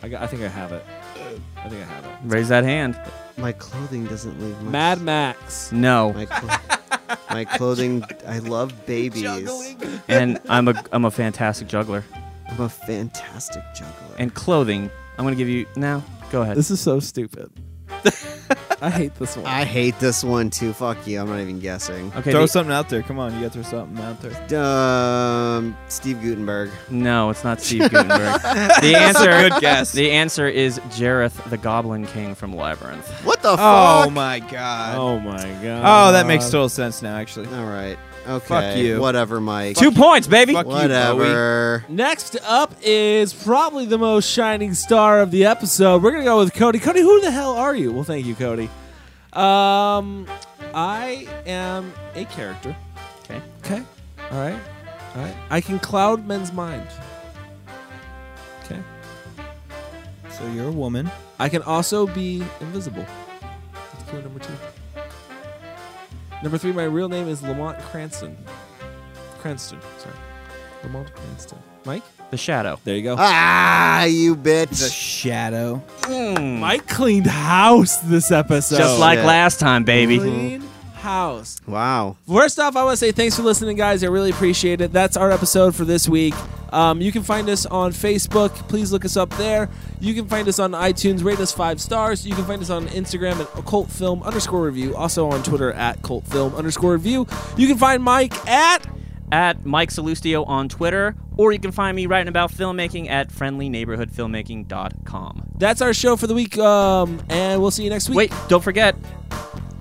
I, 0.03 0.09
got, 0.09 0.22
I 0.24 0.28
think 0.28 0.43
I 0.43 0.47
have 0.47 0.72
it. 0.72 0.86
I 1.57 1.70
think 1.70 1.82
I 1.82 1.86
have 1.86 2.05
it. 2.05 2.11
Raise 2.24 2.49
that 2.49 2.63
hand. 2.63 2.99
My 3.38 3.51
clothing 3.51 4.05
doesn't 4.05 4.39
leave 4.41 4.59
much. 4.61 4.72
Mad 4.72 5.01
Max. 5.01 5.72
No. 5.72 6.13
My, 6.13 6.26
clo- 6.26 7.18
my 7.30 7.45
clothing. 7.45 8.03
I 8.28 8.39
love 8.39 8.86
babies. 8.86 9.76
and 10.07 10.39
I'm 10.49 10.68
a 10.68 10.84
I'm 10.91 11.05
a 11.05 11.11
fantastic 11.11 11.68
juggler. 11.68 12.03
I'm 12.49 12.61
a 12.61 12.70
fantastic 12.70 13.63
juggler. 13.76 14.15
And 14.18 14.34
clothing, 14.34 14.89
I'm 15.18 15.26
gonna 15.26 15.36
give 15.36 15.49
you 15.49 15.65
now. 15.76 16.03
Go 16.32 16.41
ahead. 16.41 16.57
This 16.57 16.72
is 16.72 16.80
so 16.80 16.99
stupid. 16.99 17.51
I 18.79 18.91
hate 18.91 19.15
this 19.15 19.35
one. 19.35 19.45
I 19.47 19.63
hate 19.65 19.97
this 19.99 20.23
one 20.23 20.49
too. 20.51 20.71
Fuck 20.71 21.07
you. 21.07 21.19
I'm 21.19 21.27
not 21.29 21.39
even 21.39 21.59
guessing. 21.59 22.11
Okay. 22.15 22.31
throw 22.31 22.41
the- 22.41 22.47
something 22.47 22.71
out 22.73 22.89
there. 22.89 23.01
Come 23.01 23.17
on, 23.17 23.33
you 23.33 23.41
got 23.41 23.53
to 23.53 23.63
throw 23.63 23.79
something 23.79 24.03
out 24.05 24.21
there. 24.21 24.59
Um, 24.59 25.75
Steve 25.87 26.21
Guttenberg. 26.21 26.69
no, 26.91 27.29
it's 27.31 27.43
not 27.43 27.59
Steve 27.59 27.89
Guttenberg. 27.89 28.41
the 28.81 28.95
answer. 28.95 29.49
good 29.49 29.59
guess. 29.61 29.91
The 29.93 30.11
answer 30.11 30.47
is 30.47 30.79
Jareth, 30.91 31.49
the 31.49 31.57
Goblin 31.57 32.05
King 32.05 32.35
from 32.35 32.55
Labyrinth. 32.55 33.07
What 33.25 33.41
the 33.41 33.49
Oh 33.53 33.55
fuck? 34.03 34.13
my 34.13 34.39
god. 34.41 34.97
oh 34.97 35.19
my 35.19 35.41
god. 35.63 36.09
Oh, 36.09 36.11
that 36.11 36.27
makes 36.27 36.45
total 36.45 36.69
sense 36.69 37.01
now. 37.01 37.17
Actually, 37.17 37.47
All 37.55 37.65
right. 37.65 37.97
Okay. 38.28 38.45
Fuck 38.47 38.78
you. 38.78 38.99
Whatever, 38.99 39.39
Mike. 39.39 39.78
Two 39.78 39.91
points, 39.91 40.28
baby. 40.28 40.53
Fuck 40.53 40.65
you, 40.65 40.73
Whatever. 40.73 41.86
Next 41.88 42.36
up 42.43 42.73
is 42.82 43.34
probably 43.34 43.86
the 43.86 43.97
most 43.97 44.30
shining 44.30 44.73
star 44.73 45.21
of 45.21 45.32
the 45.32 45.45
episode. 45.45 46.03
We're 46.03 46.11
gonna 46.11 46.25
go 46.25 46.39
with 46.39 46.53
Cody. 46.53 46.80
Cody, 46.80 47.01
who 47.01 47.21
the 47.21 47.32
hell 47.32 47.53
are 47.53 47.75
you? 47.75 47.91
Well, 47.93 48.03
thank 48.03 48.25
you, 48.25 48.36
Cody. 48.36 48.69
Um, 49.32 50.28
I 50.73 51.28
am 51.45 51.93
a 52.15 52.25
character. 52.25 52.75
Okay. 53.23 53.41
Okay. 53.59 53.84
All 54.32 54.39
right. 54.39 54.59
All 55.15 55.21
right. 55.23 55.36
I 55.49 55.61
can 55.61 55.80
cloud 55.80 56.28
men's 56.28 56.51
mind. 56.51 56.88
Okay. 58.65 58.82
so 60.30 60.45
you're 60.51 60.67
a 60.67 60.71
woman. 60.71 61.09
I 61.39 61.47
can 61.47 61.61
also 61.61 62.07
be 62.07 62.43
invisible. 62.59 63.05
That's 63.71 64.09
clue 64.09 64.21
number 64.21 64.39
two. 64.39 64.53
Number 66.43 66.57
three, 66.57 66.71
my 66.71 66.83
real 66.83 67.09
name 67.09 67.27
is 67.27 67.41
Lamont 67.41 67.79
Cranston. 67.79 68.38
Cranston, 69.39 69.79
sorry. 69.97 70.15
Lamont 70.83 71.13
Cranston. 71.13 71.57
Mike? 71.85 72.03
The 72.29 72.38
Shadow. 72.38 72.79
There 72.83 72.95
you 72.95 73.03
go. 73.03 73.15
Ah, 73.17 74.03
you 74.03 74.35
bitch. 74.35 74.69
The 74.69 74.75
bitch. 74.75 74.93
shadow. 74.93 75.81
Mike 76.09 76.88
cleaned 76.88 77.27
house 77.27 77.97
this 77.97 78.31
episode. 78.31 78.77
Just 78.77 78.99
like 78.99 79.19
shit. 79.19 79.25
last 79.25 79.59
time, 79.59 79.83
baby. 79.85 80.19
Clean 80.19 80.63
house. 80.95 81.61
Wow. 81.65 82.17
First 82.27 82.59
off, 82.59 82.75
I 82.75 82.83
want 82.83 82.93
to 82.93 82.97
say 82.97 83.11
thanks 83.13 83.38
for 83.38 83.43
listening, 83.43 83.77
guys. 83.77 84.03
I 84.03 84.07
really 84.07 84.31
appreciate 84.31 84.81
it. 84.81 84.91
That's 84.91 85.15
our 85.15 85.31
episode 85.31 85.73
for 85.73 85.85
this 85.85 86.09
week. 86.09 86.33
Um, 86.74 87.01
you 87.01 87.11
can 87.11 87.24
find 87.24 87.49
us 87.49 87.65
on 87.65 87.91
Facebook. 87.91 88.51
Please 88.68 88.91
look 88.91 89.05
us 89.05 89.18
up 89.18 89.30
there. 89.32 89.70
You 89.99 90.13
can 90.13 90.28
find 90.28 90.47
us 90.47 90.59
on 90.59 90.72
iTunes. 90.72 91.24
Rate 91.24 91.39
us 91.39 91.51
five 91.51 91.82
stars. 91.82 92.26
You 92.28 92.36
can 92.36 92.45
find 92.45 92.61
us 92.61 92.70
on 92.70 92.88
Instagram 92.88 93.39
at 93.39 93.65
cult 93.65 93.89
film 93.89 94.22
underscore 94.24 94.63
review. 94.63 94.95
Also 94.95 95.30
on 95.30 95.43
Twitter 95.43 95.72
at 95.74 96.01
cult 96.01 96.26
film 96.28 96.53
underscore 96.55 96.93
review. 96.93 97.28
You 97.57 97.68
can 97.68 97.78
find 97.78 98.03
Mike 98.03 98.34
at 98.47 98.86
At 99.32 99.65
Mike 99.65 99.89
Salustio 99.89 100.47
on 100.47 100.70
Twitter, 100.70 101.15
or 101.36 101.51
you 101.51 101.59
can 101.59 101.72
find 101.74 101.93
me 101.95 102.05
writing 102.05 102.30
about 102.30 102.51
filmmaking 102.51 103.09
at 103.09 103.30
friendlyneighborhoodfilmmaking.com. 103.30 105.43
That's 105.57 105.82
our 105.82 105.93
show 105.93 106.15
for 106.15 106.28
the 106.28 106.34
week. 106.34 106.57
Um, 106.57 107.22
and 107.30 107.61
we'll 107.61 107.72
see 107.72 107.84
you 107.84 107.89
next 107.89 108.07
week. 108.09 108.18
Wait, 108.18 108.34
don't 108.47 108.63
forget, 108.63 108.95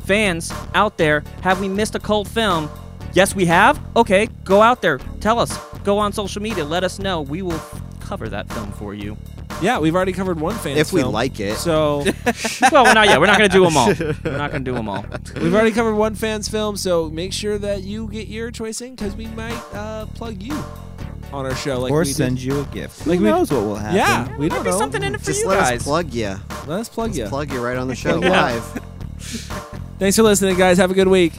fans 0.01 0.53
out 0.75 0.97
there, 0.99 1.23
have 1.43 1.61
we 1.61 1.69
missed 1.69 1.95
a 1.95 2.01
cult 2.01 2.27
film? 2.29 2.69
Yes, 3.13 3.35
we 3.35 3.47
have. 3.47 3.81
Okay, 3.97 4.29
go 4.45 4.61
out 4.63 4.83
there, 4.83 4.99
tell 5.21 5.39
us. 5.39 5.57
Go 5.85 5.99
on 5.99 6.13
social 6.13 6.43
media, 6.43 6.65
let 6.65 6.85
us 6.85 6.99
know. 6.99 7.23
We 7.23 7.43
will 7.43 7.61
cover 8.01 8.29
that 8.29 8.51
film 8.53 8.73
for 8.73 8.93
you. 8.95 9.17
Yeah, 9.63 9.79
we've 9.79 9.95
already 9.95 10.13
covered 10.13 10.39
one 10.39 10.55
fan. 10.57 10.77
If 10.77 10.93
we 10.93 11.03
like 11.03 11.41
it. 11.41 11.57
So 11.57 12.05
well, 12.73 12.85
we're 12.85 12.93
not 12.93 13.07
yet. 13.07 13.19
We're 13.21 13.27
not 13.27 13.39
going 13.39 13.49
to 13.49 13.57
do 13.57 13.65
them 13.65 13.77
all. 13.77 13.87
We're 13.89 14.37
not 14.37 14.51
going 14.51 14.65
to 14.65 14.71
do 14.71 14.75
them 14.75 14.89
all. 14.89 15.03
we've 15.37 15.55
already 15.55 15.71
covered 15.71 15.95
one 15.95 16.15
fan's 16.15 16.47
film. 16.49 16.77
So 16.77 17.09
make 17.09 17.33
sure 17.33 17.57
that 17.59 17.83
you 17.83 18.09
get 18.09 18.29
your 18.29 18.51
choice 18.51 18.81
in 18.83 18.95
because 18.97 19.17
we 19.17 19.27
might 19.29 19.59
uh, 19.73 20.05
plug 20.15 20.43
you 20.43 20.53
on 21.33 21.47
our 21.47 21.55
show. 21.55 21.79
Like 21.81 21.91
or 21.93 22.01
we 22.01 22.05
send 22.07 22.37
did. 22.37 22.45
you 22.45 22.61
a 22.61 22.65
gift. 22.65 23.07
Like 23.07 23.19
Who 23.19 23.25
we- 23.25 23.31
knows 23.31 23.51
what 23.51 23.63
will 23.63 23.77
happen? 23.77 23.97
Yeah, 23.97 24.37
we 24.37 24.51
don't 24.51 24.63
There's 24.63 24.75
know. 24.75 24.79
something 24.81 25.03
in 25.03 25.15
it 25.15 25.21
for 25.21 25.27
Just 25.27 25.43
you 25.43 25.49
let 25.49 25.61
guys. 25.61 25.79
us 25.81 25.85
plug 25.85 26.13
you. 26.13 26.37
Let 26.67 26.81
us 26.81 26.89
plug 26.91 27.15
you. 27.15 27.23
Let's 27.23 27.31
plug 27.31 27.51
you 27.53 27.61
right 27.65 27.79
on 27.79 27.89
the 27.89 27.95
show 28.05 28.21
Yeah. 28.21 28.31
live. 28.43 28.65
Thanks 29.99 30.17
for 30.17 30.23
listening, 30.25 30.59
guys. 30.59 30.77
Have 30.77 30.91
a 30.91 30.95
good 30.95 31.09
week. 31.09 31.33